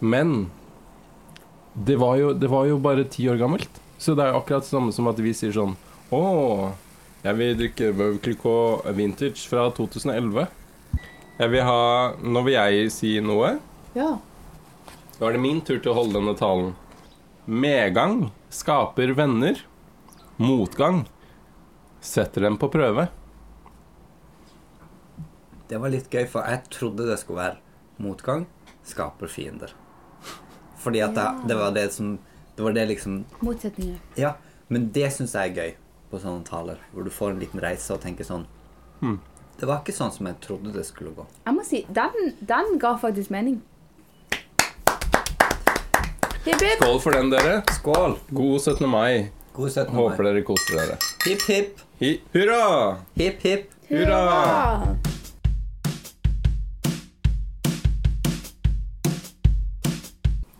Men 0.00 0.48
det 1.74 1.98
var 2.00 2.16
jo, 2.18 2.32
det 2.34 2.50
var 2.50 2.66
jo 2.66 2.80
bare 2.82 3.06
ti 3.06 3.28
år 3.30 3.38
gammelt. 3.38 3.70
Så 4.00 4.16
det 4.16 4.24
er 4.24 4.34
akkurat 4.38 4.64
det 4.64 4.72
samme 4.72 4.94
som 4.96 5.10
at 5.10 5.20
vi 5.20 5.34
sier 5.36 5.52
sånn 5.54 5.76
Å, 6.10 6.22
jeg 7.20 7.36
vil 7.36 7.58
drikke 7.58 7.92
Veuve 7.94 8.94
vintage 8.96 9.44
fra 9.46 9.68
2011. 9.76 10.48
Jeg 11.40 11.52
vil 11.52 11.64
ha 11.68 11.80
Nå 12.20 12.42
vil 12.48 12.56
jeg 12.56 12.90
si 12.96 13.14
noe. 13.24 13.58
Ja. 13.94 14.16
Da 15.18 15.28
er 15.28 15.36
det 15.36 15.44
min 15.44 15.60
tur 15.60 15.78
til 15.78 15.92
å 15.92 15.98
holde 16.00 16.16
denne 16.16 16.34
talen. 16.38 16.72
Medgang 17.44 18.30
skaper 18.52 19.12
venner. 19.16 19.60
Motgang 20.40 21.08
setter 22.00 22.40
dem 22.40 22.54
på 22.56 22.70
prøve. 22.72 23.08
Det 25.68 25.76
var 25.76 25.92
litt 25.92 26.06
gøy, 26.08 26.22
for 26.32 26.48
jeg 26.48 26.62
trodde 26.72 27.04
det 27.04 27.18
skulle 27.20 27.42
være 27.42 27.58
motgang 28.00 28.46
skaper 28.88 29.28
fiender. 29.28 29.74
Fordi 30.80 31.02
at 31.04 31.12
det, 31.12 31.26
det 31.50 31.58
var 31.58 31.74
det 31.76 31.82
som 31.92 32.14
Det 32.56 32.64
var 32.64 32.72
det 32.72 32.86
liksom 32.88 33.18
Motsetninger. 33.44 33.98
Ja, 34.16 34.32
men 34.68 34.88
det 34.92 35.10
syns 35.12 35.34
jeg 35.36 35.50
er 35.50 35.58
gøy 35.60 35.74
på 36.10 36.20
sånne 36.22 36.44
taler, 36.48 36.80
hvor 36.92 37.04
du 37.04 37.10
får 37.12 37.34
en 37.34 37.42
liten 37.42 37.60
reise 37.60 37.92
og 37.92 38.00
tenker 38.00 38.24
sånn 38.24 38.46
Hmm. 39.00 39.18
Det 39.60 39.68
var 39.68 39.82
ikke 39.82 39.92
sånn 39.96 40.12
som 40.12 40.26
jeg 40.28 40.38
trodde 40.40 40.72
det 40.72 40.86
skulle 40.88 41.12
gå. 41.16 41.26
Jeg 41.44 41.54
må 41.56 41.64
si, 41.64 41.82
den, 41.88 42.32
den 42.40 42.78
ga 42.80 42.94
faktisk 43.00 43.28
mening. 43.32 43.60
Skål 46.80 46.98
for 47.00 47.12
den, 47.12 47.28
dere. 47.32 47.60
Skål! 47.76 48.16
God 48.32 48.60
17. 48.60 48.88
mai. 48.88 49.28
God 49.60 49.72
17. 49.72 49.94
Håper 49.94 50.24
dere 50.24 50.40
koser 50.40 50.78
dere. 50.78 50.94
Hipp, 51.26 51.42
hipp. 51.44 51.80
Hi 52.00 52.10
hurra! 52.32 52.96
Hipp, 53.12 53.42
hipp. 53.44 53.74
Hurra! 53.90 54.20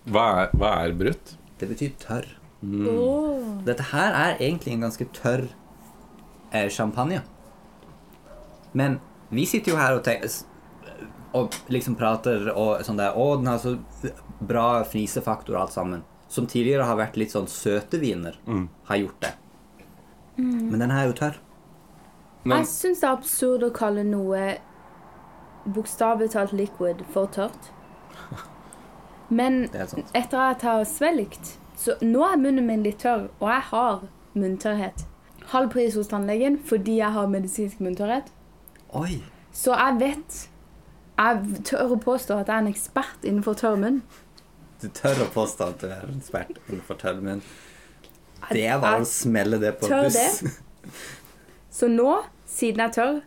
Hva 0.04 0.26
er, 0.42 0.52
hva 0.52 0.74
er 0.82 0.92
brutt? 1.00 1.32
Det 1.62 1.70
betyr 1.70 1.96
tørr. 2.02 2.28
Åh. 2.60 3.48
Dette 3.64 3.88
her 3.94 4.20
er 4.20 4.36
egentlig 4.36 4.76
en 4.76 4.84
ganske 4.84 5.08
tørr 5.16 5.46
eh, 6.52 6.68
champagne. 6.68 7.22
Men 8.76 9.00
vi 9.32 9.48
sitter 9.48 9.72
jo 9.72 9.80
her 9.80 9.96
og, 9.96 10.04
tenker, 10.04 10.28
og 11.32 11.56
liksom 11.72 11.96
prater 11.96 12.52
og 12.52 12.84
sånn 12.84 13.00
der 13.00 13.16
Å, 13.16 13.30
den 13.40 13.48
har 13.48 13.64
så 13.64 13.78
bra 14.44 14.82
fnisefaktor 14.84 15.56
og 15.56 15.62
alt 15.64 15.78
sammen. 15.80 16.04
Som 16.31 16.47
tidligere 16.47 16.87
har 16.87 16.97
vært 17.01 17.16
litt 17.19 17.33
sånn 17.35 17.49
søte 17.51 17.99
viner, 18.01 18.37
Mm. 18.47 18.69
har 18.87 18.97
gjort 19.01 19.21
det. 19.25 19.33
Men 20.38 20.79
denne 20.79 20.95
er 21.03 21.09
jo 21.11 21.12
tørr. 21.19 21.37
Men 22.45 22.59
Jeg 22.62 22.66
syns 22.71 23.01
det 23.01 23.09
er 23.09 23.16
absurd 23.16 23.62
å 23.66 23.73
kalle 23.75 24.05
noe 24.07 24.59
bokstavelig 25.66 26.31
talt 26.33 26.53
liquid 26.57 27.03
for 27.12 27.27
tørt. 27.27 27.71
Men 29.31 29.64
er 29.75 29.87
etter 30.14 30.38
at 30.38 30.62
jeg 30.62 30.71
har 30.71 30.85
svelget, 30.88 31.53
så 31.77 31.95
nå 32.03 32.25
er 32.27 32.40
munnen 32.40 32.66
min 32.66 32.83
litt 32.87 32.99
tørr, 33.05 33.29
og 33.40 33.49
jeg 33.51 33.66
har 33.71 34.01
munntørrhet. 34.35 35.05
Halv 35.53 35.71
pris 35.75 35.95
hos 35.99 36.09
tannlegen 36.09 36.59
fordi 36.64 36.97
jeg 37.01 37.12
har 37.12 37.27
medisinsk 37.31 37.81
munntørrhet. 37.83 38.31
Oi! 38.95 39.21
Så 39.53 39.75
jeg 39.75 39.99
vet 40.01 40.47
Jeg 41.21 41.64
tør 41.69 41.90
å 41.93 41.97
påstå 42.01 42.37
at 42.40 42.47
jeg 42.49 42.55
er 42.55 42.62
en 42.62 42.69
ekspert 42.73 43.25
innenfor 43.29 43.53
tørr 43.61 43.77
munn. 43.77 43.99
Du 44.81 44.88
tør 44.88 45.25
å 45.27 45.29
påstå 45.35 45.66
at 45.75 45.83
du 45.83 45.90
er 45.90 46.07
en 46.07 46.16
ekspert 46.21 46.57
innenfor 46.69 46.97
tørr 47.01 47.21
munn. 47.25 47.43
Det 48.51 48.69
var 48.81 49.03
å 49.03 49.09
smelle 49.09 49.59
det 49.61 49.75
på 49.81 49.90
tør 49.90 50.07
buss. 50.07 50.40
det. 50.40 50.93
Så 51.71 51.88
nå, 51.93 52.23
siden 52.49 52.81
jeg 52.87 52.95
tør, 52.97 53.21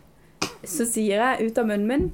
så 0.66 0.88
sier 0.90 1.22
jeg 1.22 1.52
ut 1.52 1.62
av 1.62 1.70
munnen 1.70 1.88
min 1.88 2.10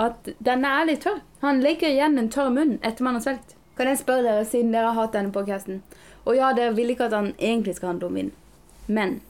at 0.00 0.30
denne 0.42 0.68
er 0.80 0.88
litt 0.88 1.04
tørr. 1.06 1.20
Han 1.44 1.62
legger 1.62 1.92
igjen 1.92 2.18
en 2.18 2.30
tørr 2.32 2.50
munn 2.52 2.78
etter 2.82 3.06
man 3.06 3.16
har 3.18 3.24
svelget. 3.24 3.54
Kan 3.78 3.88
jeg 3.88 4.00
spørre 4.02 4.26
dere, 4.26 4.44
siden 4.44 4.74
dere 4.74 4.90
har 4.90 4.98
hatt 5.06 5.14
denne 5.14 5.32
podkasten 5.32 5.78
Og 6.28 6.34
ja, 6.36 6.50
dere 6.52 6.74
vil 6.76 6.90
ikke 6.92 7.06
at 7.06 7.14
han 7.16 7.30
egentlig 7.38 7.78
skal 7.78 7.94
handle 7.94 8.10
om 8.10 8.18
vin. 8.18 8.32
Men 8.88 9.20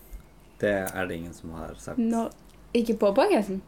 Det 0.59 0.73
er 0.89 1.07
det 1.07 1.17
ingen 1.21 1.35
som 1.35 1.53
har 1.55 1.77
sagt. 1.79 1.99
når 1.99 2.33
Ikke 2.75 2.97
på 2.99 3.13
podkasten? 3.15 3.61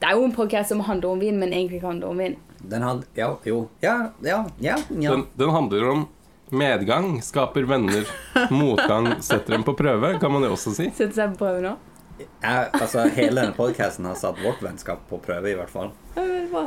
Det 0.00 0.08
er 0.08 0.16
jo 0.16 0.24
en 0.24 0.32
podkast 0.32 0.72
som 0.72 0.80
handler 0.80 1.08
om 1.12 1.20
vin, 1.20 1.38
men 1.38 1.52
egentlig 1.52 1.76
ikke 1.78 1.86
handler 1.86 2.08
om 2.08 2.18
vin. 2.18 2.36
Den 2.60 2.82
had, 2.82 3.04
Ja, 3.14 3.38
jo. 3.44 3.68
Ja, 3.80 4.10
ja, 4.20 4.44
ja. 4.58 4.76
ja. 4.88 5.10
den, 5.10 5.26
den 5.34 5.50
handler 5.50 5.88
om 5.88 6.08
medgang 6.50 7.22
skaper 7.22 7.62
venner. 7.62 8.08
Motgang 8.50 9.22
setter 9.22 9.52
dem 9.52 9.62
på 9.62 9.74
prøve, 9.74 10.18
kan 10.18 10.32
man 10.32 10.44
jo 10.44 10.52
også 10.56 10.74
si. 10.76 10.90
Setter 10.90 11.14
seg 11.22 11.36
på 11.36 11.44
prøve 11.46 11.62
nå. 11.64 11.76
Jeg, 12.20 12.68
altså, 12.76 13.06
hele 13.16 13.40
denne 13.40 13.56
podcasten 13.56 14.04
har 14.04 14.18
satt 14.20 14.40
vårt 14.44 14.60
vennskap 14.64 15.06
på 15.08 15.20
prøve, 15.24 15.52
i 15.52 15.56
hvert 15.56 15.72
fall. 15.72 15.92
Ja, 16.16 16.24
veldig 16.24 16.50
bra. 16.52 16.66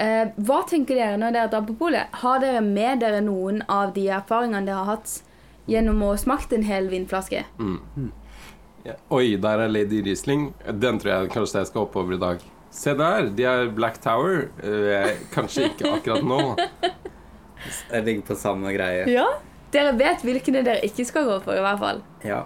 Eh, 0.00 0.32
hva 0.40 0.62
tenker 0.68 0.96
dere 0.96 1.18
når 1.20 1.36
dere 1.36 1.50
drar 1.52 1.66
på 1.68 1.76
polet? 1.76 2.08
Har 2.22 2.40
dere 2.40 2.62
med 2.64 3.02
dere 3.04 3.20
noen 3.24 3.60
av 3.68 3.92
de 3.96 4.06
erfaringene 4.08 4.64
dere 4.66 4.80
har 4.80 4.96
hatt 4.96 5.18
gjennom 5.68 6.00
å 6.06 6.14
smakt 6.18 6.54
en 6.56 6.64
hel 6.66 6.88
vinflaske? 6.92 7.44
Ja. 8.82 8.96
Oi, 9.14 9.36
der 9.38 9.66
er 9.66 9.70
Lady 9.70 10.00
Riesling. 10.02 10.48
Den 10.66 10.98
tror 10.98 11.12
jeg 11.12 11.34
kanskje 11.36 11.60
jeg 11.60 11.70
skal 11.70 11.84
oppover 11.84 12.16
i 12.16 12.22
dag. 12.22 12.42
Se 12.72 12.94
der, 12.96 13.28
de 13.36 13.44
er 13.44 13.70
Black 13.76 14.00
Tower. 14.00 14.46
Eh, 14.64 15.10
kanskje 15.34 15.68
ikke 15.68 15.90
akkurat 15.98 16.24
nå. 16.24 16.40
Jeg 17.92 18.04
ligger 18.06 18.28
på 18.32 18.36
samme 18.40 18.72
greie. 18.74 19.04
Ja. 19.12 19.26
Dere 19.72 19.92
vet 19.96 20.24
hvilke 20.24 20.52
dere 20.52 20.80
ikke 20.84 21.04
skal 21.08 21.28
gå 21.28 21.36
for, 21.44 21.56
i 21.56 21.64
hvert 21.64 21.80
fall. 21.80 22.00
Ja. 22.26 22.42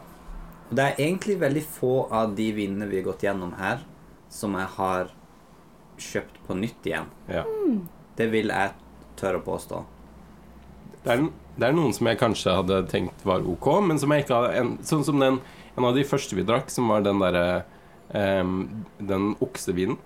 Og 0.66 0.74
det 0.78 0.82
er 0.82 1.04
egentlig 1.06 1.38
veldig 1.40 1.62
få 1.62 1.92
av 2.14 2.34
de 2.38 2.48
vinene 2.54 2.88
vi 2.90 2.98
har 3.00 3.06
gått 3.06 3.22
gjennom 3.26 3.54
her, 3.58 3.84
som 4.30 4.54
jeg 4.58 4.70
har 4.76 5.12
kjøpt 6.02 6.40
på 6.46 6.56
nytt 6.58 6.88
igjen. 6.90 7.06
Ja. 7.30 7.44
Det 8.18 8.26
vil 8.32 8.50
jeg 8.50 8.74
tørre 9.18 9.40
å 9.40 9.46
påstå. 9.46 9.82
Det, 11.04 11.14
er, 11.14 11.22
det 11.56 11.68
er 11.68 11.78
noen 11.78 11.94
som 11.94 12.10
jeg 12.10 12.18
kanskje 12.20 12.56
hadde 12.58 12.80
tenkt 12.90 13.22
var 13.26 13.46
ok, 13.46 13.70
men 13.86 14.02
som 14.02 14.10
jeg 14.12 14.26
ikke 14.26 14.40
hadde 14.40 14.58
en, 14.58 14.74
Sånn 14.86 15.04
som 15.06 15.22
den 15.22 15.38
En 15.76 15.84
av 15.86 15.94
de 15.94 16.02
første 16.08 16.34
vi 16.34 16.42
drakk, 16.46 16.70
som 16.72 16.88
var 16.90 17.04
den 17.04 17.20
derre 17.22 17.62
um, 18.10 18.84
Den 18.98 19.34
oksevinen. 19.44 20.00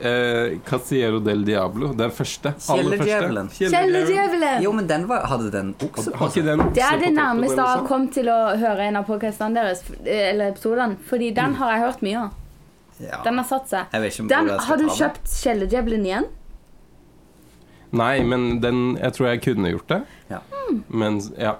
Eh, 0.00 0.58
Casiero 0.64 1.18
del 1.20 1.42
Diablo. 1.44 1.90
Den 1.92 2.10
første. 2.10 2.54
aller 2.72 2.96
første. 2.96 3.04
Kjellerdjevelen. 3.04 3.48
Kjelledjevelen! 3.52 4.62
Jo, 4.64 4.72
men 4.72 4.86
den 4.88 5.06
var, 5.10 5.26
hadde 5.28 5.50
den 5.52 5.74
okse 5.84 6.10
på 6.10 6.16
Har 6.22 6.30
ikke 6.30 6.40
seg? 6.40 6.46
den 6.48 6.72
Det 6.78 6.84
er 6.86 6.98
det 7.02 7.10
nærmeste 7.18 7.56
jeg 7.60 7.66
har 7.74 7.86
kommet 7.88 8.14
til 8.16 8.30
å 8.32 8.38
høre 8.62 8.86
en 8.88 8.96
av 8.96 9.04
podcastene 9.10 9.54
deres, 9.60 9.82
eller 10.06 10.54
episodene, 10.54 10.96
fordi 11.10 11.30
den 11.36 11.54
har 11.60 11.74
jeg 11.76 11.84
hørt 11.84 12.02
mye 12.06 12.22
av. 12.22 12.30
Ja. 13.00 13.20
Den 13.24 13.38
har 13.42 13.48
satt 13.48 13.68
seg. 13.68 13.92
Jeg 13.92 14.00
vet 14.06 14.12
ikke 14.18 14.28
Den, 14.32 14.48
jeg 14.48 14.60
skal 14.60 14.66
har 14.70 14.76
du 14.76 14.86
ta 14.86 14.88
den. 14.88 14.98
kjøpt 15.02 15.36
kjelledjevelen 15.42 16.04
igjen? 16.08 16.26
Nei, 17.92 18.22
men 18.22 18.60
den 18.62 18.96
Jeg 19.00 19.12
tror 19.16 19.26
jeg 19.32 19.40
kunne 19.42 19.70
gjort 19.72 19.88
det. 19.88 20.00
Ja. 20.30 20.40
Men 20.88 21.20
ja. 21.36 21.56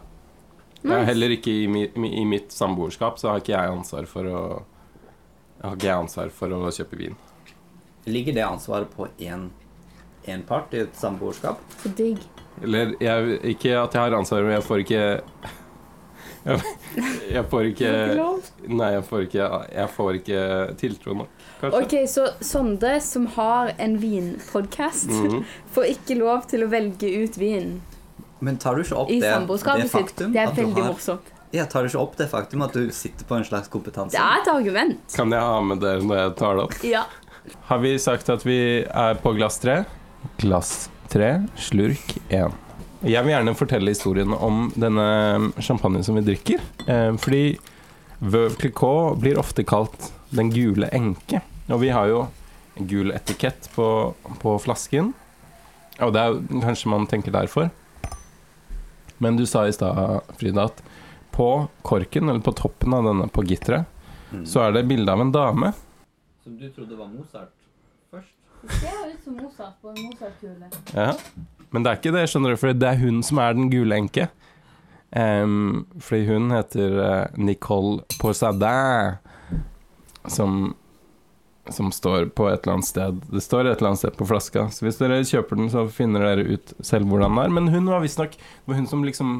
Jeg 0.82 0.96
er 0.96 1.04
heller 1.10 1.32
ikke 1.36 1.52
i, 1.52 1.66
mi, 1.68 1.88
i 2.22 2.24
mitt 2.24 2.52
samboerskap 2.56 3.18
så 3.20 3.34
har 3.34 3.40
ikke 3.42 3.52
jeg 3.52 3.72
ansvar 3.76 4.06
for 4.08 4.24
å 4.24 4.42
Jeg 5.60 5.66
har 5.66 5.74
ikke 5.76 5.88
jeg 5.90 5.98
ansvar 6.06 6.30
for 6.32 6.48
å 6.56 6.70
kjøpe 6.72 6.96
vin. 6.96 7.16
Ligger 8.06 8.32
det 8.32 8.44
ansvaret 8.46 8.88
på 8.96 9.08
én 9.20 9.50
part 10.46 10.72
i 10.74 10.78
et 10.84 10.96
samboerskap? 10.96 11.58
Så 11.82 11.88
digg. 11.96 12.18
Eller 12.62 12.94
jeg, 13.00 13.40
ikke 13.56 13.76
at 13.82 13.94
jeg 13.94 14.02
har 14.02 14.16
ansvaret, 14.18 14.44
men 14.44 14.52
jeg 14.58 14.62
får 14.66 14.78
ikke 14.84 15.20
Jeg, 16.44 16.60
jeg 17.34 17.44
får 17.50 17.66
ikke 17.68 17.88
Nei, 18.72 18.90
jeg 18.94 19.04
får 19.04 19.24
ikke, 19.26 19.48
jeg 19.76 19.90
får 19.96 20.18
ikke 20.20 20.44
tiltro 20.80 21.16
nok, 21.18 21.42
kanskje. 21.60 21.80
Ok, 21.82 21.94
så 22.08 22.24
Sondre, 22.44 22.94
som 23.04 23.26
har 23.36 23.74
en 23.78 23.98
vinpodkast, 24.00 25.10
Mhm. 25.10 25.44
får 25.74 25.90
ikke 25.94 26.16
lov 26.18 26.46
til 26.48 26.64
å 26.64 26.70
velge 26.72 27.10
ut 27.24 27.36
vin 27.36 27.80
Men 28.40 28.56
tar 28.56 28.74
du 28.74 28.82
ikke 28.82 28.96
opp 28.96 29.10
i 29.12 29.20
det, 29.20 29.34
det 29.48 29.90
faktum 29.90 30.32
Det 30.32 30.40
er 30.40 30.48
at 30.48 30.56
du 30.56 30.62
veldig 30.62 30.82
har 30.82 30.92
morsomt. 30.94 31.28
Ja, 31.52 31.64
tar 31.66 31.82
du 31.82 31.88
ikke 31.90 31.98
opp 32.00 32.16
det 32.16 32.28
faktum 32.30 32.62
at 32.62 32.72
du 32.72 32.90
sitter 32.94 33.24
på 33.26 33.36
en 33.36 33.44
slags 33.44 33.68
kompetanse? 33.68 34.12
Det 34.14 34.20
er 34.22 34.40
et 34.40 34.48
argument. 34.48 35.00
Kan 35.12 35.32
jeg 35.34 35.40
ha 35.42 35.60
med 35.60 35.80
det 35.82 35.96
når 36.06 36.16
jeg 36.22 36.36
tar 36.38 36.54
det 36.56 36.62
opp? 36.64 36.76
Ja. 36.86 37.02
Har 37.70 37.78
vi 37.82 37.94
sagt 38.02 38.28
at 38.32 38.44
vi 38.46 38.58
er 38.84 39.14
på 39.22 39.32
glass 39.36 39.58
tre? 39.62 39.84
Glass 40.40 40.90
tre, 41.10 41.46
slurk 41.56 42.16
én. 42.30 42.52
Jeg 43.02 43.24
vil 43.24 43.32
gjerne 43.32 43.54
fortelle 43.56 43.92
historien 43.94 44.34
om 44.36 44.66
denne 44.76 45.06
champagnen 45.64 46.04
som 46.04 46.18
vi 46.18 46.24
drikker. 46.26 46.60
Eh, 46.86 47.14
fordi 47.16 47.42
Veuve 48.20 48.52
Clicquot 48.60 49.16
blir 49.22 49.38
ofte 49.40 49.64
kalt 49.64 50.10
den 50.36 50.50
gule 50.52 50.90
enke. 50.92 51.40
Og 51.72 51.80
vi 51.80 51.88
har 51.94 52.10
jo 52.10 52.26
en 52.76 52.86
gul 52.90 53.10
etikett 53.16 53.70
på, 53.74 53.86
på 54.42 54.56
flasken. 54.60 55.14
Og 56.00 56.12
det 56.14 56.20
er 56.26 56.36
kanskje 56.62 56.90
man 56.92 57.06
tenker 57.08 57.32
derfor. 57.34 57.70
Men 59.20 59.36
du 59.36 59.46
sa 59.48 59.66
i 59.68 59.72
stad, 59.72 60.20
Frida, 60.40 60.68
at 60.70 60.82
på 61.32 61.48
korken, 61.86 62.28
eller 62.28 62.40
på 62.44 62.52
toppen 62.56 62.94
av 62.96 63.04
denne 63.08 63.30
på 63.32 63.44
gitteret, 63.48 63.88
Mm. 64.30 64.44
så 64.46 64.60
er 64.62 64.70
det 64.76 64.84
bilde 64.86 65.10
av 65.10 65.18
en 65.24 65.32
dame. 65.34 65.72
Som 66.50 66.58
du 66.58 66.70
trodde 66.70 66.96
var 66.96 67.06
Mozart 67.06 67.52
først? 68.10 68.32
Det 68.62 68.72
ser 68.74 69.10
ut 69.12 69.24
som 69.24 69.34
Mozart 69.36 69.74
på 69.82 69.88
en 69.88 70.00
Mozart-kule. 70.02 70.70
Ja. 70.94 71.12
Men 71.70 71.84
det 71.84 71.92
er 71.92 72.00
ikke 72.00 72.12
det, 72.16 72.24
skjønner 72.32 72.50
du, 72.50 72.58
for 72.58 72.74
det 72.74 72.88
er 72.88 72.98
hun 72.98 73.20
som 73.22 73.38
er 73.38 73.54
den 73.54 73.68
gule 73.70 73.94
enke. 73.94 74.26
Um, 75.14 75.84
fordi 76.02 76.26
hun 76.26 76.50
heter 76.50 76.98
eh, 77.04 77.38
Nicole 77.38 78.02
Posadin, 78.18 79.22
som, 80.26 80.74
som 81.70 81.94
står 81.94 82.32
på 82.34 82.50
et 82.50 82.66
eller 82.66 82.80
annet 82.80 82.90
sted. 82.90 83.22
Det 83.30 83.46
står 83.46 83.68
et 83.68 83.76
eller 83.76 83.92
annet 83.92 84.02
sted 84.02 84.18
på 84.18 84.26
flaska, 84.34 84.66
så 84.74 84.88
hvis 84.88 84.98
dere 84.98 85.22
kjøper 85.22 85.62
den, 85.62 85.70
så 85.70 85.86
finner 85.86 86.26
dere 86.32 86.50
ut 86.50 86.74
selv 86.82 87.06
hvordan 87.06 87.30
den 87.30 87.44
er. 87.46 87.58
Men 87.60 87.74
hun 87.78 87.94
var 87.94 88.02
visstnok 88.02 88.34
det 88.34 88.72
var 88.72 88.82
hun 88.82 88.90
som 88.90 89.06
liksom 89.06 89.36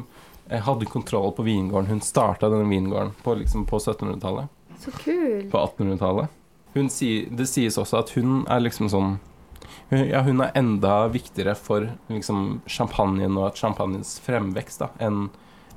eh, 0.47 0.63
hadde 0.63 0.87
kontroll 0.87 1.35
på 1.35 1.51
vingården. 1.51 1.91
Hun 1.91 2.05
starta 2.07 2.47
denne 2.47 2.71
vingården 2.71 3.17
på, 3.19 3.35
liksom, 3.43 3.67
på 3.67 3.83
1700-tallet. 3.83 4.61
Så 4.79 4.95
kul. 5.03 5.49
På 5.51 5.67
1800-tallet. 5.67 6.37
Hun 6.73 6.89
sier, 6.89 7.27
Det 7.31 7.47
sies 7.49 7.77
også 7.77 7.99
at 7.99 8.13
hun 8.15 8.45
er 8.49 8.63
liksom 8.63 8.89
sånn 8.91 9.17
Ja, 9.91 10.21
hun 10.23 10.39
er 10.43 10.53
enda 10.55 11.07
viktigere 11.11 11.55
for 11.59 11.89
liksom 12.07 12.61
champagnen 12.67 13.35
og 13.39 13.57
champagnens 13.59 14.17
fremvekst 14.23 14.83
da, 14.85 14.91
enn 15.03 15.25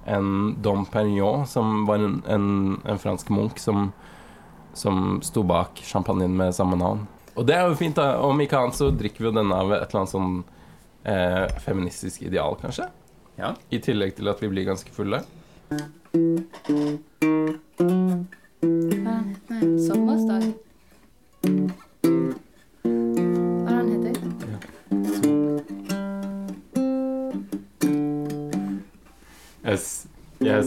en 0.04 0.54
Dom 0.62 0.84
Perignon, 0.86 1.46
som 1.48 1.86
var 1.88 1.98
en, 1.98 2.22
en, 2.28 2.46
en 2.84 2.98
fransk 3.00 3.30
munk 3.32 3.58
som, 3.58 3.88
som 4.76 5.18
sto 5.24 5.42
bak 5.42 5.80
champagnen 5.82 6.36
med 6.36 6.54
samme 6.54 6.76
navn. 6.76 7.06
Og 7.34 7.46
det 7.48 7.56
er 7.56 7.66
jo 7.66 7.78
fint, 7.78 7.96
da. 7.96 8.20
Om 8.22 8.42
ikke 8.44 8.60
annet 8.60 8.78
så 8.78 8.90
drikker 8.94 9.24
vi 9.24 9.30
jo 9.30 9.34
denne 9.34 9.56
av 9.56 9.72
et 9.72 9.88
eller 9.88 10.02
annet 10.02 10.12
sånn 10.12 10.36
eh, 11.08 11.46
feministisk 11.64 12.22
ideal, 12.28 12.58
kanskje. 12.60 12.86
Ja. 13.40 13.54
I 13.74 13.80
tillegg 13.82 14.14
til 14.18 14.30
at 14.30 14.42
vi 14.44 14.52
blir 14.52 14.68
ganske 14.68 14.92
fulle. 14.94 15.24
Er? 15.72 15.88
Sommersdag. 19.88 20.63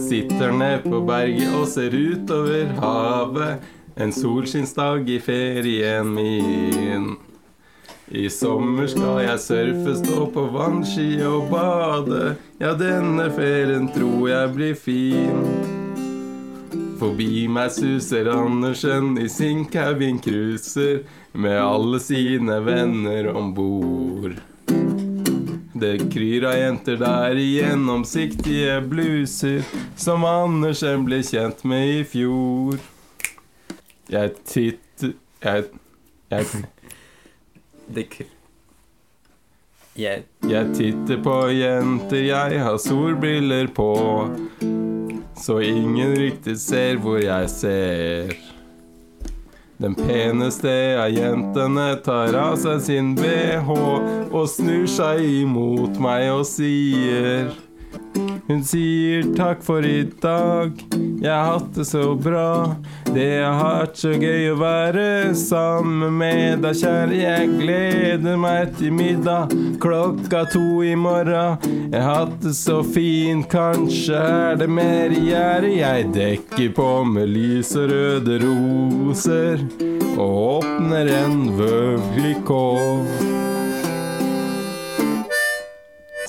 Sitter 0.08 0.52
ned 0.52 0.84
på 0.88 1.00
berget 1.04 1.54
og 1.54 1.66
ser 1.68 1.94
utover 1.94 2.74
havet. 2.80 3.64
En 3.98 4.12
solskinnsdag 4.14 5.08
i 5.10 5.18
ferien 5.20 6.12
min. 6.14 7.16
I 8.08 8.28
sommer 8.32 8.86
skal 8.88 9.18
jeg 9.26 9.40
surfe, 9.44 9.96
stå 10.00 10.28
på 10.32 10.46
vannski 10.54 11.18
og 11.28 11.50
bade. 11.52 12.36
Ja, 12.60 12.72
denne 12.78 13.28
ferien 13.36 13.90
tror 13.92 14.30
jeg 14.30 14.54
blir 14.54 14.78
fin. 14.80 15.42
Forbi 16.98 17.44
meg 17.52 17.68
suser 17.74 18.30
Andersen 18.32 19.18
i 19.20 19.28
sin 19.30 19.66
cabin 19.70 20.22
cruiser 20.24 21.04
med 21.36 21.60
alle 21.60 22.00
sine 22.02 22.58
venner 22.64 23.28
om 23.36 23.52
bord. 23.54 24.38
Det 25.78 26.08
kryr 26.12 26.44
av 26.48 26.56
jenter 26.58 26.96
der 26.98 27.38
i 27.38 27.44
gjennomsiktige 27.58 28.80
bluser, 28.90 29.60
som 29.96 30.24
Andersen 30.26 31.04
ble 31.06 31.20
kjent 31.22 31.62
med 31.68 32.00
i 32.00 32.00
fjor. 32.08 32.80
Jeg 34.10 34.32
titter 34.48 35.14
Jeg, 35.44 35.68
jeg, 36.32 36.46
Det 37.94 38.08
k... 38.10 38.26
Jeg 39.98 40.24
jeg 40.48 40.74
titter 40.74 41.22
på 41.22 41.36
jenter, 41.50 42.22
jeg 42.26 42.60
har 42.62 42.76
solbriller 42.82 43.70
på, 43.74 43.90
så 45.38 45.58
ingen 45.62 46.14
riktig 46.18 46.54
ser 46.62 46.98
hvor 47.02 47.18
jeg 47.22 47.50
ser. 47.50 48.47
Den 49.78 49.94
peneste 49.94 50.72
av 50.98 51.12
jentene 51.14 51.84
tar 52.02 52.34
av 52.34 52.56
seg 52.58 52.80
sin 52.82 53.12
bh 53.14 53.68
og 53.70 54.48
snur 54.50 54.88
seg 54.90 55.22
imot 55.22 56.00
meg 56.02 56.32
og 56.32 56.42
sier 56.50 57.52
Hun 58.48 58.62
sier 58.64 59.26
takk 59.36 59.60
for 59.60 59.84
i 59.84 60.06
dag, 60.22 60.78
jeg 61.20 61.28
har 61.28 61.58
hatt 61.58 61.74
det 61.76 61.84
så 61.84 62.14
bra. 62.16 62.76
Det 63.04 63.42
har 63.44 63.58
vært 63.60 64.00
så 64.00 64.14
gøy 64.16 64.46
å 64.54 64.54
være 64.56 65.34
sammen 65.36 66.16
med 66.16 66.64
deg, 66.64 66.78
kjære. 66.80 67.18
Jeg 67.18 67.50
gleder 67.58 68.40
meg 68.40 68.72
til 68.78 68.96
middag 68.96 69.52
klokka 69.84 70.46
to 70.54 70.80
i 70.80 70.94
morgen. 70.96 71.60
Jeg 71.92 72.00
har 72.00 72.22
hatt 72.22 72.40
det 72.46 72.54
så 72.56 72.78
fint, 72.80 73.44
kanskje 73.52 74.16
er 74.16 74.56
det 74.64 74.70
mer 74.72 75.12
i 75.12 75.26
gjære. 75.28 75.76
Jeg 75.82 76.08
dekker 76.16 76.74
på 76.80 76.90
med 77.12 77.28
lys 77.36 77.76
og 77.76 77.92
røde 77.92 78.40
roser 78.46 79.68
og 80.16 80.36
åpner 80.64 81.12
en 81.20 81.40
vøvlikål. 81.60 83.08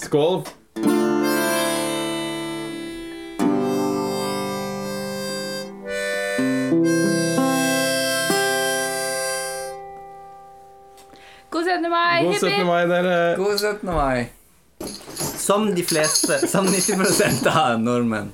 Skål. 0.04 0.42
Mai! 12.24 12.32
God 12.32 12.40
17. 12.40 12.66
mai, 12.66 12.88
dere. 12.88 13.36
God 13.38 13.60
17. 13.60 13.96
mai. 13.96 14.30
Som 15.38 15.76
de 15.76 15.84
fleste, 15.84 16.48
som 16.48 16.68
90% 16.68 17.48
av 17.48 17.80
nordmenn, 17.80 18.32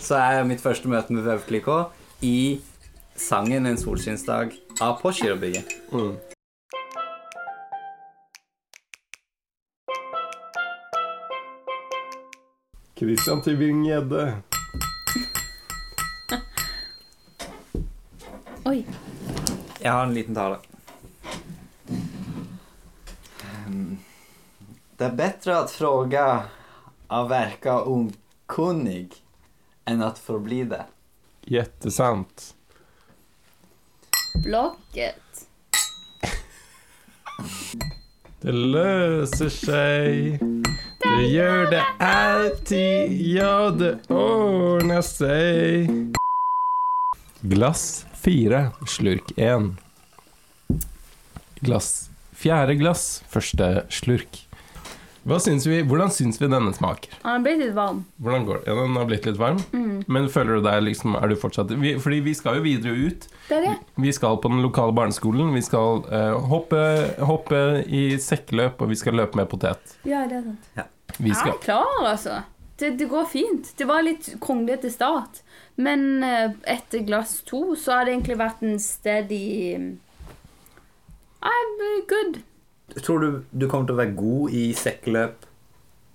så 0.00 0.18
er 0.18 0.46
mitt 0.48 0.62
første 0.62 0.88
møte 0.90 1.12
med 1.12 1.26
Vevklikå 1.26 1.84
i 2.22 2.60
sangen 3.16 3.66
'En 3.66 3.76
solskinnsdag' 3.76 4.54
av 4.80 5.00
Påskirobygget. 5.02 5.66
Mm. 5.92 6.16
Christian 12.98 13.42
Tybring-Gjedde. 13.42 14.42
Oi. 18.66 18.84
Jeg 19.82 19.92
har 19.92 20.06
en 20.06 20.14
liten 20.14 20.34
tale. 20.34 20.58
Det 24.98 25.04
är 25.04 25.12
bättre 25.12 25.58
att 25.58 25.70
fråga 25.70 26.42
att 27.06 27.30
verka 27.30 27.82
okunnig 27.82 29.14
än 29.84 30.02
att 30.02 30.18
förbli 30.18 30.64
det. 30.64 30.84
Jättesant. 31.44 32.54
Blocket. 34.44 35.46
Det 38.40 38.52
løser 38.52 39.48
seg. 39.48 40.40
Det 41.02 41.26
gjør 41.26 41.70
det 41.70 41.84
alltid. 41.98 43.20
Ja, 43.26 43.70
det 43.70 44.10
ordner 44.10 45.02
seg. 45.02 46.14
Glass 47.40 48.06
fire, 48.14 48.70
slurk 48.86 49.32
én. 49.36 49.76
Glass 51.60 52.10
Fjerde 52.38 52.76
glass, 52.78 53.24
første 53.26 53.82
slurk. 53.90 54.47
Hva 55.28 55.38
syns 55.42 55.66
vi, 55.66 55.80
hvordan 55.86 56.12
syns 56.14 56.38
vi 56.40 56.48
denne 56.50 56.70
smaker? 56.76 57.12
Den 57.22 57.28
har 57.30 57.42
blitt 57.44 57.62
litt 57.62 57.74
varm. 57.76 58.04
Hvordan 58.22 58.44
går 58.46 58.60
det? 58.60 58.70
Ja, 58.70 58.76
den 58.78 58.98
har 58.98 59.08
blitt 59.08 59.26
litt 59.28 59.40
varm. 59.40 59.58
Mm. 59.72 60.04
Men 60.06 60.28
føler 60.32 60.58
du 60.58 60.66
deg 60.68 60.84
liksom 60.86 61.16
Er 61.18 61.28
du 61.28 61.36
fortsatt 61.40 61.72
vi, 61.82 61.96
Fordi 62.00 62.20
vi 62.24 62.34
skal 62.38 62.60
jo 62.60 62.64
videre 62.64 62.94
ut. 62.94 63.26
Det 63.48 63.58
er 63.58 63.66
det. 63.66 63.74
Vi 63.98 64.12
skal 64.14 64.38
på 64.42 64.52
den 64.52 64.62
lokale 64.64 64.94
barneskolen. 64.96 65.50
Vi 65.56 65.64
skal 65.66 66.04
uh, 66.06 66.38
hoppe, 66.52 66.80
hoppe 67.28 67.62
i 67.84 68.04
sekkeløp, 68.22 68.80
og 68.80 68.92
vi 68.92 69.00
skal 69.00 69.18
løpe 69.18 69.40
med 69.40 69.50
potet. 69.50 69.98
Ja, 70.08 70.24
det 70.30 70.40
er 70.40 70.46
sant. 70.52 70.72
Vi 71.18 71.32
Jeg 71.32 71.50
er 71.50 71.62
klar, 71.62 72.02
altså. 72.06 72.42
Det, 72.78 72.92
det 73.00 73.08
går 73.10 73.24
fint. 73.26 73.72
Det 73.78 73.88
var 73.88 74.04
litt 74.06 74.30
kronglete 74.40 74.90
start. 74.94 75.42
Men 75.76 76.22
uh, 76.22 76.54
etter 76.66 77.02
glass 77.06 77.40
to 77.46 77.72
så 77.78 77.98
har 77.98 78.06
det 78.06 78.16
egentlig 78.16 78.38
vært 78.38 78.62
en 78.66 78.78
steady 78.82 79.98
I'm 81.38 82.06
good. 82.08 82.42
Tror 82.96 83.20
du 83.20 83.28
du 83.50 83.68
kommer 83.68 83.88
til 83.88 83.96
å 83.96 84.00
være 84.00 84.16
god 84.16 84.54
i 84.56 84.64
sekkeløp, 84.76 85.44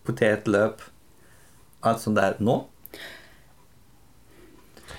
potetløp, 0.07 0.81
alt 1.85 2.01
sånt 2.01 2.17
der 2.17 2.39
nå? 2.43 2.63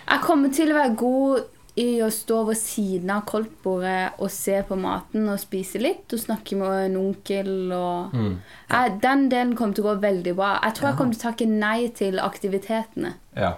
Jeg 0.04 0.20
kommer 0.24 0.52
til 0.54 0.70
å 0.70 0.78
være 0.78 0.94
god 1.00 1.50
i 1.80 1.98
å 2.06 2.08
stå 2.12 2.44
ved 2.46 2.58
siden 2.60 3.10
av 3.10 3.24
koldtbordet 3.26 4.20
og 4.22 4.30
se 4.30 4.60
på 4.68 4.76
maten 4.78 5.26
og 5.32 5.40
spise 5.42 5.80
litt 5.82 6.12
og 6.14 6.22
snakke 6.22 6.58
med 6.60 6.74
en 6.84 6.98
onkel 7.00 7.50
og 7.74 8.14
mm. 8.14 8.34
jeg, 8.70 8.92
Den 9.02 9.26
delen 9.32 9.56
kommer 9.58 9.74
til 9.74 9.86
å 9.86 9.88
gå 9.88 9.96
veldig 10.04 10.34
bra. 10.38 10.52
Jeg 10.62 10.76
tror 10.76 10.88
jeg 10.88 10.98
kommer 11.00 11.16
til 11.16 11.22
å 11.24 11.28
takke 11.32 11.48
nei 11.50 11.78
til 11.98 12.22
aktivitetene. 12.22 13.16
Ja. 13.34 13.56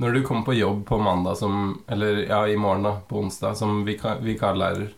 Når 0.00 0.16
du 0.16 0.22
kommer 0.24 0.46
på 0.48 0.56
jobb 0.56 0.86
på 0.88 0.96
mandag 0.98 1.36
som 1.38 1.82
Eller 1.92 2.22
ja, 2.24 2.40
i 2.48 2.56
morgen, 2.56 2.86
da, 2.88 2.94
på 3.06 3.20
onsdag, 3.20 3.58
som 3.60 3.82
vika- 3.86 4.16
vikarlærer 4.24 4.88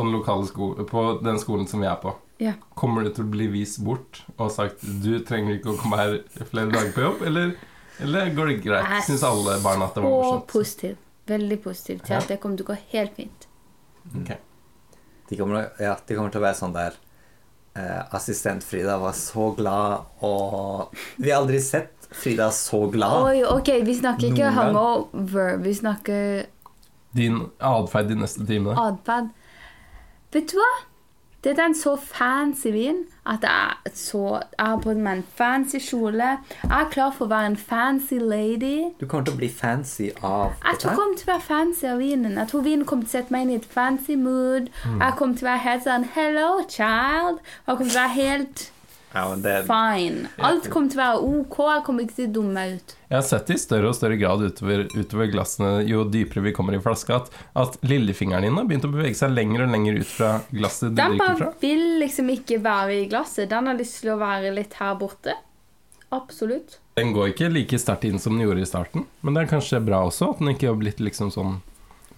på 0.00 0.06
den 0.08 0.14
lokale 0.16 0.48
sko 0.48 0.70
På 0.88 1.04
den 1.22 1.38
skolen 1.42 1.68
som 1.68 1.80
vi 1.84 1.88
er 1.90 1.98
på, 2.00 2.14
Ja. 2.40 2.54
kommer 2.74 3.04
du 3.04 3.10
til 3.12 3.24
å 3.26 3.30
bli 3.30 3.46
vist 3.52 3.82
bort 3.84 4.22
og 4.38 4.50
sagt 4.54 4.80
du 5.04 5.18
trenger 5.28 5.58
ikke 5.58 5.74
å 5.74 5.78
komme 5.82 5.98
her 6.00 6.18
flere 6.48 6.70
dager 6.72 6.92
på 6.96 7.04
jobb, 7.04 7.22
eller, 7.28 7.52
eller 8.00 8.30
går 8.34 8.48
det 8.54 8.58
greit? 8.64 9.04
Syns 9.04 9.22
alle 9.28 9.58
barna 9.60 9.90
at 9.90 9.94
det 9.98 10.02
var 10.06 10.10
Og 10.10 10.24
morsomt? 10.24 10.46
positiv. 10.54 10.96
Veldig 11.28 11.58
positiv 11.62 12.00
til 12.02 12.14
Ja. 12.16 12.22
at 12.22 12.28
det 12.32 12.40
kommer 12.40 12.56
til 12.56 12.64
å 12.66 12.72
gå 12.72 12.78
helt 12.94 13.14
fint. 13.14 13.46
Ok. 14.16 14.32
De 15.28 15.36
kommer, 15.36 15.68
ja, 15.78 15.94
de 16.06 16.14
kommer 16.16 16.32
til 16.32 16.40
å 16.40 16.46
være 16.48 16.58
sånn 16.58 16.72
der 16.74 16.96
eh, 17.76 18.02
Assistent 18.16 18.64
Frida 18.66 18.96
var 18.98 19.12
så 19.14 19.50
glad, 19.54 20.06
og 20.26 20.88
Vi 21.18 21.30
har 21.30 21.42
aldri 21.44 21.60
sett 21.62 22.08
Frida 22.10 22.48
så 22.50 22.90
glad. 22.90 23.22
Oi, 23.28 23.44
ok, 23.46 23.68
vi 23.86 23.94
snakker 23.94 24.32
ikke 24.32 24.48
hangover. 24.56 25.58
Vi 25.62 25.74
snakker 25.74 26.46
Din 27.14 27.44
atferd 27.60 28.08
de 28.08 28.16
neste 28.16 28.44
timene? 28.46 28.74
atferd. 28.74 29.28
Vet 30.32 30.52
du 30.52 30.60
hva? 30.60 30.70
Dette 31.42 31.62
er 31.62 31.70
en 31.70 31.74
så 31.74 31.94
fancy 31.96 32.68
vin 32.74 32.98
at 33.26 33.42
jeg, 33.42 33.92
så, 33.96 34.20
jeg 34.58 34.66
har 34.66 34.80
på 34.84 34.92
meg 34.92 35.16
en 35.18 35.22
fancy 35.38 35.78
kjole. 35.80 36.34
Jeg 36.62 36.74
er 36.76 36.90
klar 36.92 37.14
for 37.16 37.24
å 37.24 37.30
være 37.32 37.52
en 37.54 37.56
fancy 37.56 38.18
lady. 38.20 38.90
Du 39.00 39.06
kommer 39.06 39.24
til 39.26 39.38
å 39.38 39.40
bli 39.40 39.48
fancy 39.48 40.10
av 40.20 40.52
dette? 40.52 40.66
Jeg 40.68 40.82
tror 40.82 40.90
jeg 40.90 40.98
kommer 41.00 41.16
til 41.16 41.26
å 41.26 41.32
være 41.32 41.46
fancy 41.46 41.88
av 41.88 42.02
vinen. 42.04 42.36
Jeg 42.42 42.52
tror 42.52 42.66
vinen 42.66 42.84
kommer 42.90 43.08
til 43.08 43.14
å 43.14 43.16
sette 43.16 43.34
meg 43.34 43.46
inn 43.46 43.54
i 43.54 43.60
et 43.62 43.70
fancy 43.72 44.18
mood. 44.20 44.68
Jeg 44.84 45.16
kommer 45.16 45.40
til 45.40 45.48
å 45.48 45.50
være 45.50 45.64
helt 45.64 45.88
sånn 45.88 46.06
Hello, 46.18 46.50
child. 46.76 47.40
Jeg 47.40 47.72
kommer 47.72 47.88
til 47.88 47.96
å 47.96 48.02
være 48.02 48.16
helt 48.20 48.66
Ja, 49.12 49.24
men 49.28 49.42
det, 49.42 49.54
fine. 49.66 50.28
Alt 50.38 50.68
kommer 50.70 50.90
til 50.92 51.00
å 51.00 51.02
være 51.02 51.22
OK. 51.26 51.56
Jeg 51.66 51.82
kommer 51.86 52.04
ikke 52.06 52.16
til 52.20 52.28
å 52.28 52.32
dumme 52.36 52.52
meg 52.54 52.76
ut. 52.78 52.92
Jeg 53.10 53.16
har 53.16 53.24
sett 53.26 53.48
det 53.50 53.56
i 53.58 53.62
større 53.62 53.90
og 53.90 53.96
større 53.98 54.18
grad 54.20 54.44
utover, 54.46 54.84
utover 54.94 55.30
glassene 55.32 55.70
jo 55.88 56.04
dypere 56.06 56.44
vi 56.44 56.52
kommer 56.54 56.76
i 56.78 56.82
flaska, 56.82 57.16
at, 57.24 57.32
at 57.58 57.78
lillefingeren 57.82 58.46
din 58.46 58.58
har 58.60 58.68
begynt 58.70 58.86
å 58.86 58.92
bevege 58.92 59.18
seg 59.18 59.34
lenger 59.34 59.64
og 59.66 59.72
lenger 59.74 59.98
ut 59.98 60.10
fra 60.12 60.30
glasset 60.54 60.92
du 60.94 61.00
Den 61.02 61.18
bare 61.18 61.50
vil 61.62 61.82
liksom 62.04 62.30
ikke 62.36 62.60
være 62.62 63.00
i 63.00 63.08
glasset. 63.10 63.50
Den 63.50 63.66
har 63.66 63.80
lyst 63.80 63.98
til 64.04 64.12
å 64.14 64.18
være 64.20 64.54
litt 64.54 64.78
her 64.78 64.94
borte. 65.00 65.34
Absolutt. 66.14 66.78
Den 66.94 67.10
går 67.14 67.32
ikke 67.32 67.50
like 67.50 67.78
sterkt 67.82 68.06
inn 68.06 68.18
som 68.22 68.36
den 68.38 68.46
gjorde 68.46 68.62
i 68.62 68.68
starten, 68.70 69.06
men 69.22 69.34
det 69.34 69.44
er 69.44 69.50
kanskje 69.56 69.82
bra 69.82 70.04
også 70.06 70.32
at 70.32 70.40
den 70.42 70.54
ikke 70.54 70.70
har 70.70 70.78
blitt 70.78 71.02
liksom 71.02 71.30
sånn 71.34 71.58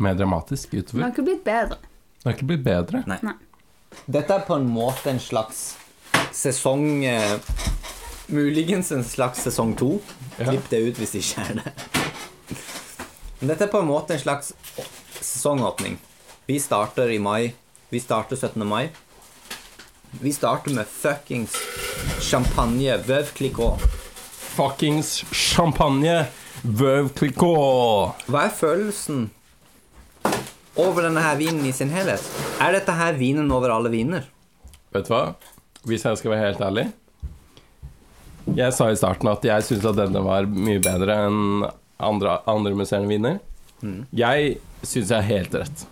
mer 0.03 0.17
dramatisk 0.17 0.73
Den 0.73 0.85
utover. 0.85 1.03
har 1.07 1.13
ikke 1.13 1.25
blitt 1.29 1.45
bedre. 1.45 1.81
Den 2.23 2.29
har 2.31 2.37
ikke 2.37 2.49
blitt 2.53 2.65
bedre. 2.65 3.03
Dette 4.09 4.35
er 4.37 4.45
på 4.49 4.57
en 4.57 4.69
måte 4.73 5.13
en 5.13 5.21
slags 5.21 5.63
sesong 6.33 7.05
eh, 7.05 7.39
Muligens 8.33 8.93
en 8.93 9.05
slags 9.05 9.43
sesong 9.45 9.75
to. 9.77 9.97
Klipp 10.39 10.69
det 10.71 10.79
ut 10.87 11.01
hvis 11.01 11.13
det 11.13 11.23
ikke 11.25 11.43
er 11.45 11.59
det. 11.59 11.73
Men 13.41 13.51
dette 13.51 13.67
er 13.67 13.73
på 13.73 13.83
en 13.83 13.91
måte 13.91 14.15
en 14.15 14.23
slags 14.23 14.53
sesongåpning. 15.19 15.99
Vi 16.49 16.57
starter 16.63 17.11
i 17.13 17.19
mai. 17.21 17.53
Vi 17.93 18.01
starter 18.01 18.39
17. 18.39 18.65
mai. 18.67 18.87
Vi 20.23 20.33
starter 20.33 20.73
med 20.77 20.89
fuckings 20.89 21.57
champagne 22.21 22.97
Veuve 23.07 23.29
Clicquot. 23.37 23.81
Fuckings 24.53 25.25
champagne, 25.33 26.27
Veuve 26.63 27.09
Clicquot. 27.17 28.25
Hva 28.29 28.47
er 28.47 28.53
følelsen 28.57 29.31
over 30.77 31.07
denne 31.07 31.23
her 31.25 31.39
vinen 31.41 31.65
i 31.69 31.73
sin 31.73 31.93
helhet? 31.93 32.25
Er 32.61 32.77
dette 32.77 32.97
her 32.97 33.17
vinen 33.17 33.49
over 33.53 33.73
alle 33.73 33.93
viner? 33.93 34.29
Vet 34.93 35.09
du 35.09 35.15
hva? 35.15 35.25
Hvis 35.89 36.05
jeg 36.07 36.19
skal 36.21 36.31
være 36.31 36.47
helt 36.47 36.61
ærlig 36.63 36.85
Jeg 38.57 38.75
sa 38.75 38.91
i 38.91 38.99
starten 38.99 39.31
at 39.33 39.45
jeg 39.47 39.65
syns 39.67 39.87
at 39.91 39.99
denne 39.99 40.23
var 40.23 40.47
mye 40.47 40.83
bedre 40.83 41.17
enn 41.27 41.65
andre, 42.03 42.39
andre 42.51 42.75
musserende 42.75 43.11
viner. 43.11 43.39
Jeg 44.15 44.57
syns 44.83 45.11
jeg 45.11 45.19
har 45.19 45.29
helt 45.29 45.55
rett. 45.55 45.85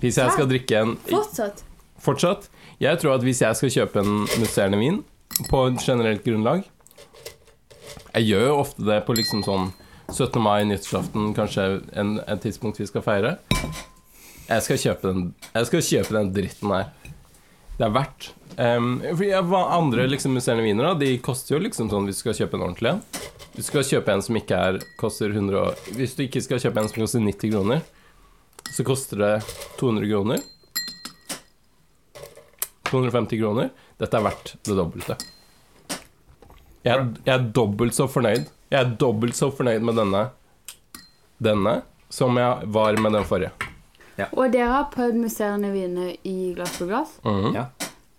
Hvis 0.00 0.18
jeg 0.20 0.32
skal 0.34 0.48
drikke 0.48 0.80
en 0.80 0.96
Fortsatt. 1.08 1.62
Fortsatt. 2.00 2.48
Jeg 2.80 3.00
tror 3.00 3.18
at 3.18 3.24
hvis 3.24 3.40
jeg 3.42 3.56
skal 3.56 3.72
kjøpe 3.74 4.04
en 4.04 4.26
musserende 4.40 4.80
vin 4.80 5.00
på 5.48 5.66
et 5.68 5.80
generelt 5.84 6.24
grunnlag 6.24 6.64
Jeg 8.14 8.24
gjør 8.26 8.46
jo 8.46 8.56
ofte 8.60 8.84
det 8.88 9.02
på 9.06 9.16
liksom 9.16 9.44
sånn 9.46 9.70
17. 10.10 10.40
mai, 10.42 10.64
nyttårsaften, 10.66 11.28
kanskje 11.36 11.64
en, 11.94 12.16
en, 12.26 12.38
tidspunkt 12.42 12.80
vi 12.80 12.86
skal 12.88 13.04
feire. 13.04 13.36
Jeg 14.48 14.64
skal 14.66 14.80
kjøpe 14.82 15.06
den, 15.06 15.28
jeg 15.54 15.68
skal 15.68 15.84
kjøpe 15.86 16.16
den 16.16 16.32
dritten 16.34 16.72
her. 16.74 16.88
Det 17.76 17.86
er 17.86 17.92
verdt. 17.94 18.32
Um, 18.58 19.00
for 19.16 19.24
jeg, 19.24 19.44
hva 19.48 19.60
andre 19.78 20.04
liksom 20.10 20.34
musserende 20.36 20.64
viner 20.66 20.84
da, 20.90 20.94
de 21.00 21.14
koster 21.24 21.54
jo 21.56 21.60
liksom 21.64 21.88
sånn 21.92 22.04
hvis 22.08 22.18
du 22.18 22.24
skal 22.24 22.34
kjøpe 22.42 22.58
en 22.58 22.64
ordentlig 22.66 22.90
en. 22.90 23.02
Du 23.54 23.62
skal 23.66 23.84
kjøpe 23.86 24.12
en 24.12 24.22
som 24.22 24.36
ikke 24.36 24.58
er 24.58 24.78
koster 25.00 25.30
100 25.32 25.56
og, 25.60 25.74
Hvis 25.96 26.14
du 26.18 26.24
ikke 26.26 26.42
skal 26.44 26.60
kjøpe 26.62 26.80
en 26.82 26.88
som 26.90 27.00
koster 27.02 27.24
90 27.24 27.52
kroner, 27.54 27.80
så 28.70 28.84
koster 28.86 29.22
det 29.22 29.32
200 29.80 30.10
kroner. 30.10 30.42
250 32.90 33.38
kroner. 33.40 33.70
Dette 34.00 34.16
er 34.18 34.24
verdt 34.24 34.54
det 34.66 34.76
dobbelte. 34.78 35.16
Jeg, 36.82 36.94
er- 36.96 37.16
jeg 37.26 37.34
er 37.34 37.48
dobbelt 37.54 37.94
så 37.94 38.06
fornøyd. 38.08 38.46
Jeg 38.70 38.80
er 38.80 38.94
dobbelt 39.00 39.36
så 39.36 39.50
fornøyd 39.52 39.82
med 39.84 39.96
denne 39.98 40.28
Denne 41.40 41.78
som 42.12 42.36
jeg 42.36 42.66
var 42.74 42.96
med 43.00 43.12
den 43.16 43.24
forrige. 43.24 43.52
Og 44.36 44.50
dere 44.52 44.66
har 44.68 44.90
prøvd 44.92 45.14
musserende 45.22 45.70
viner 45.72 46.10
i 46.28 46.52
glass 46.54 46.74
på 46.76 46.84
glass? 46.90 47.14
Mhm. 47.24 47.54
Ja. 47.56 47.62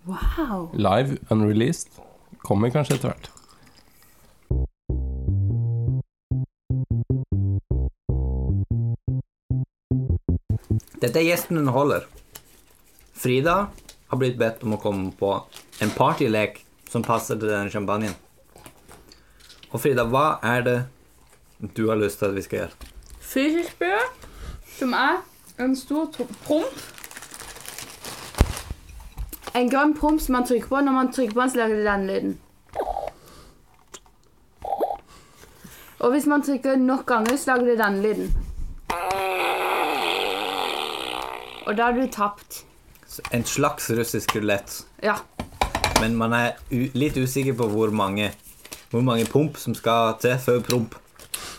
Wow. 0.04 0.70
Live, 0.74 1.18
unreleased. 1.30 1.88
Kommer 2.42 2.70
kanskje 2.70 2.96
etter 2.96 3.12
hvert. 3.12 3.28
Dette 11.02 11.18
er 11.18 11.26
gjesten 11.26 11.58
underholder. 11.58 12.08
Frida 13.14 13.56
har 14.10 14.18
blitt 14.18 14.38
bedt 14.40 14.64
om 14.66 14.74
å 14.74 14.80
komme 14.82 15.12
på 15.18 15.30
en 15.82 15.94
partylek 15.94 16.64
som 16.90 17.06
passer 17.06 17.38
til 17.38 17.52
denne 17.52 17.70
champagnen. 17.70 18.16
Og 19.70 19.78
Frida, 19.80 20.04
hva 20.10 20.40
er 20.42 20.66
det 20.66 20.78
du 21.76 21.86
har 21.88 22.00
lyst 22.00 22.18
til 22.18 22.32
at 22.32 22.36
vi 22.36 22.44
skal 22.46 22.64
gjøre? 22.64 22.90
Fysisk 23.22 23.70
spiller, 23.76 24.10
som 24.74 24.98
er 24.98 25.22
en 25.62 25.78
stor 25.78 26.10
promp. 26.42 26.82
En 29.54 29.68
grønn 29.68 29.92
promp 29.98 30.20
som 30.24 30.32
man 30.38 30.46
trykker 30.48 30.68
på. 30.70 30.80
Når 30.80 30.92
man 30.96 31.10
trykker 31.12 31.34
på 31.36 31.40
den, 31.42 31.50
så 31.52 31.58
lager 31.60 31.76
det 31.76 31.84
den 31.90 32.06
lyden. 32.06 32.38
Og 36.02 36.10
hvis 36.10 36.26
man 36.26 36.42
trykker 36.42 36.76
nok 36.82 37.04
ganger, 37.06 37.36
så 37.38 37.52
lager 37.52 37.64
det 37.72 37.78
den 37.78 38.00
lyden. 38.02 38.32
Og 41.66 41.76
da 41.78 41.82
har 41.90 41.92
du 41.94 42.06
tapt. 42.10 42.64
En 43.32 43.44
slags 43.44 43.90
russisk 43.90 44.34
rulett, 44.36 44.84
Ja. 45.02 45.14
men 46.00 46.16
man 46.16 46.32
er 46.32 46.52
litt 46.70 47.16
usikker 47.16 47.52
på 47.54 47.66
hvor 47.68 47.90
mange, 47.92 48.32
hvor 48.90 49.00
mange 49.04 49.26
pump 49.26 49.56
som 49.60 49.74
skal 49.74 50.14
til 50.20 50.38
før 50.38 50.60
promp. 50.60 50.94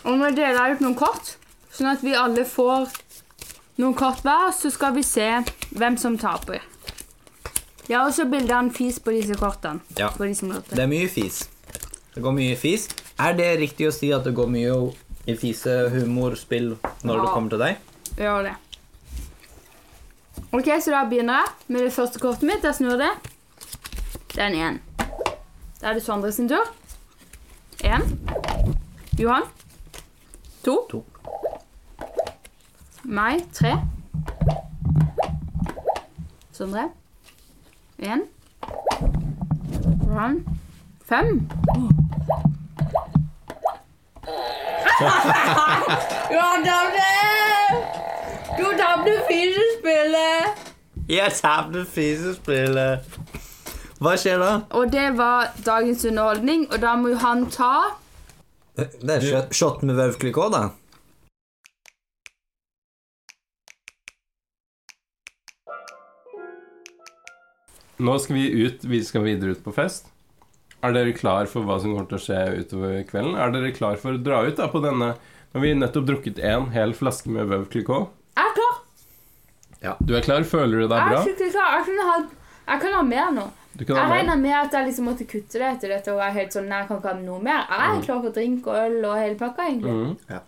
Og 0.04 0.18
vi 0.18 0.34
deler 0.34 0.74
ut 0.74 0.80
noen 0.80 0.94
kort, 0.98 1.36
sånn 1.72 1.92
at 1.92 2.02
vi 2.02 2.12
alle 2.12 2.44
får 2.44 2.88
noen 3.78 3.94
kort 3.94 4.20
hver, 4.22 4.50
så 4.52 4.70
skal 4.70 4.94
vi 4.94 5.02
se 5.02 5.28
hvem 5.70 5.96
som 5.96 6.18
taper. 6.18 6.60
Jeg 7.88 7.98
har 7.98 8.06
også 8.08 8.24
bilder 8.30 8.54
han 8.56 8.70
fis 8.72 8.98
på 9.00 9.12
disse 9.12 9.34
kortene. 9.36 9.80
Ja. 9.98 10.08
For 10.16 10.24
de 10.24 10.34
som 10.34 10.52
lurte. 10.54 10.72
Det 10.72 10.84
er 10.84 10.90
mye 10.90 11.08
fis. 11.12 11.42
Det 12.14 12.22
går 12.22 12.32
mye 12.36 12.56
fis. 12.56 12.88
Er 13.20 13.36
det 13.36 13.48
riktig 13.60 13.88
å 13.90 13.92
si 13.94 14.08
at 14.14 14.24
det 14.24 14.32
går 14.36 14.48
mye 14.50 14.76
i 15.28 15.34
fisehumorspill 15.36 16.74
når 17.04 17.20
det 17.20 17.28
kommer 17.34 17.54
til 17.54 17.64
deg? 17.64 17.92
Gjør 18.18 18.48
det. 18.48 18.54
Ok, 20.54 20.70
så 20.80 20.94
da 20.94 21.02
begynner 21.10 21.42
jeg 21.42 21.74
med 21.74 21.86
det 21.88 21.92
første 21.92 22.22
kortet 22.22 22.46
mitt. 22.48 22.64
Jeg 22.64 22.78
snur 22.78 22.96
det. 23.00 23.10
Den 24.34 24.56
én. 24.58 24.80
Da 25.80 25.90
er 25.90 25.98
det 25.98 26.04
Sondre 26.06 26.32
sin 26.32 26.48
tur. 26.48 26.64
Én. 27.84 28.06
Johan. 29.18 29.44
To. 30.64 30.80
To. 30.90 31.04
Meg. 33.04 33.44
Tre. 33.52 33.76
Sondre. 36.54 36.88
Én. 37.98 38.22
Johan. 40.06 40.44
Fem. 41.04 41.48
Johan 46.34 46.64
tapte! 46.64 47.10
Du 48.58 48.64
tapte 48.78 49.12
fisespillet! 49.28 50.44
Jeg 51.08 51.32
tapte 51.38 51.84
fisespillet. 51.84 53.18
Hva 54.02 54.16
skjer 54.18 54.38
da? 54.42 54.52
Og 54.74 54.90
det 54.92 55.18
var 55.18 55.52
dagens 55.66 56.04
underholdning, 56.04 56.66
og 56.72 56.80
da 56.82 56.94
må 56.98 57.08
jo 57.14 57.18
han 57.22 57.46
ta 57.50 57.74
Det 58.74 59.18
er 59.20 59.52
shot, 59.54 59.82
med 59.82 59.94
Veuve 59.94 60.18
Clicquot, 60.18 60.50
da. 60.52 60.64
Nå 68.04 68.16
skal 68.20 68.36
vi 68.36 68.44
ut, 68.66 68.84
vi 68.84 69.00
skal 69.06 69.24
videre 69.24 69.54
ut 69.56 69.62
på 69.64 69.72
fest. 69.74 70.10
Er 70.84 70.92
dere 70.92 71.14
klar 71.16 71.46
for 71.48 71.64
hva 71.64 71.78
som 71.80 71.94
kommer 71.94 72.08
til 72.10 72.18
å 72.18 72.24
skje 72.24 72.40
utover 72.60 72.98
kvelden? 73.08 73.36
Er 73.40 73.52
dere 73.54 73.70
klar 73.76 73.96
for 74.00 74.16
å 74.18 74.20
dra 74.20 74.42
ut 74.44 74.58
da 74.58 74.66
på 74.68 74.82
denne 74.84 75.14
Når 75.54 75.62
vi 75.62 75.70
nettopp 75.78 76.06
drukket 76.10 76.40
en 76.44 76.66
hel 76.74 76.92
flaske 76.98 77.30
med 77.32 77.46
Veuve 77.48 77.70
Clicquot? 77.72 78.10
Jeg 78.36 78.50
er 78.50 78.56
klar! 78.58 80.00
Du 80.04 80.14
er 80.18 80.24
klar? 80.26 80.42
Føler 80.48 80.82
du 80.82 80.88
deg 80.90 80.96
bra? 80.96 81.10
Jeg 81.12 81.20
er 81.20 81.28
skikkelig 81.28 81.52
klar. 81.54 81.76
Jeg, 81.78 81.84
kunne 81.88 82.06
ha, 82.08 82.16
jeg 82.72 82.82
kan 82.84 82.96
ha 82.98 83.02
mer 83.06 83.30
nå. 83.36 83.44
Du 83.74 83.84
kan 83.84 83.96
Jeg 83.96 84.08
mer. 84.08 84.14
regner 84.18 84.40
med 84.42 84.54
at 84.58 84.74
jeg 84.76 84.88
liksom 84.88 85.08
måtte 85.08 85.26
kutte 85.30 85.60
det 85.62 85.68
etter 85.70 85.92
dette. 85.94 86.12
Og 86.14 86.20
er 86.26 86.34
helt 86.36 86.54
sånn, 86.56 86.68
nei, 86.70 86.78
jeg 86.82 86.88
kan 86.90 87.00
ikke 87.00 87.12
ha 87.14 87.20
noe 87.22 87.40
mer. 87.44 87.62
Jeg 87.70 87.86
er 87.94 88.04
klar 88.08 88.20
for 88.24 88.34
drink 88.36 88.66
og 88.68 88.78
øl 88.80 88.98
og 89.04 89.16
hele 89.20 89.38
pakka, 89.40 89.68
egentlig. 89.70 89.94
Mhm. 89.94 90.42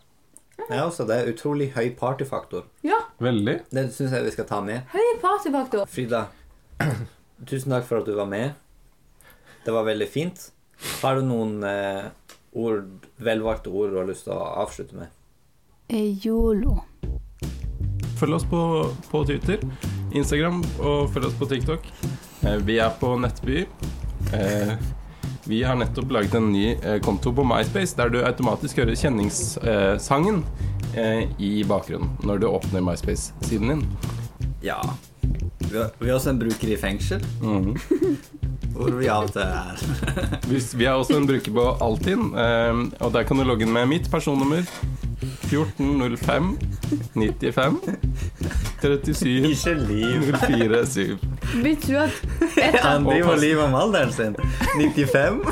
Ja, 0.67 0.83
også, 0.87 1.05
det 1.07 1.17
er 1.21 1.29
utrolig 1.35 1.67
høy 1.77 1.91
partyfaktor. 2.01 2.65
Ja, 2.83 2.99
Veldig. 3.23 3.59
Det 3.77 3.87
syns 3.95 4.15
jeg 4.17 4.25
vi 4.27 4.33
skal 4.35 4.49
ta 4.49 4.61
med. 4.65 4.89
høy 4.93 5.09
partyfaktor. 5.23 5.85
Frida, 5.93 6.25
tusen 7.45 7.75
takk 7.75 7.87
for 7.89 8.01
at 8.01 8.09
du 8.09 8.15
var 8.17 8.29
med. 8.31 8.55
Det 9.67 9.75
var 9.75 9.87
veldig 9.89 10.09
fint. 10.09 10.49
Har 11.03 11.19
du 11.19 11.27
noen 11.27 11.63
eh, 11.67 12.09
ord, 12.57 13.07
velvalgte 13.17 13.73
ord 13.73 13.93
du 13.93 14.01
har 14.01 14.09
lyst 14.09 14.27
til 14.29 14.37
å 14.37 14.51
avslutte 14.63 14.97
med? 14.97 15.13
Yolo. 15.93 16.81
Følg 18.17 18.39
oss 18.39 18.47
på, 18.49 18.61
på 19.11 19.25
Twitter, 19.29 19.61
Instagram 20.17 20.63
og 20.81 21.11
følg 21.13 21.29
oss 21.29 21.37
på 21.39 21.49
TikTok. 21.51 21.89
Eh, 22.47 22.61
vi 22.65 22.79
er 22.81 22.95
på 23.01 23.13
Nettby. 23.21 23.67
Eh, 24.35 24.77
vi 25.47 25.63
har 25.63 25.77
nettopp 25.79 26.11
laget 26.11 26.35
en 26.35 26.49
ny 26.53 26.73
eh, 26.75 27.01
konto 27.05 27.31
på 27.35 27.45
MySpace 27.47 27.95
der 27.99 28.11
du 28.11 28.19
automatisk 28.27 28.81
hører 28.83 28.99
kjenningssangen 28.99 30.41
eh, 30.99 31.23
i 31.39 31.53
bakgrunnen 31.69 32.17
når 32.27 32.43
du 32.43 32.49
åpner 32.51 32.83
MySpace-siden 32.83 33.71
din. 33.71 33.85
Ja. 34.63 34.81
Vi 35.71 35.79
har, 35.79 35.91
vi 36.01 36.09
har 36.09 36.15
også 36.19 36.31
en 36.31 36.39
bruker 36.39 36.69
i 36.73 36.77
fengsel, 36.81 37.25
Mhm. 37.41 37.77
hvor 38.77 38.91
vi 38.99 39.07
av 39.09 39.23
og 39.25 39.33
til 39.33 39.43
er. 39.43 39.77
Vi 40.79 40.85
har 40.85 40.93
også 41.01 41.17
en 41.17 41.27
bruker 41.27 41.53
på 41.53 41.65
Altinn, 41.83 42.35
eh, 42.37 42.75
og 43.01 43.13
der 43.15 43.23
kan 43.25 43.37
du 43.41 43.45
logge 43.45 43.63
inn 43.67 43.73
med 43.73 43.87
mitt 43.89 44.11
personnummer. 44.13 44.63
1405 45.49 46.59
95 47.15 47.81
37 48.83 49.47
Ikke 49.49 49.75
liv. 49.75 50.23
047. 50.37 51.19
Betyr 51.63 51.89
du 51.89 51.97
at 52.61 52.81
Han 52.85 53.05
driver 53.05 53.35
pass- 53.35 53.57
om 53.65 53.75
alderen 53.75 54.13
sin. 54.13 54.37
95. 54.77 55.41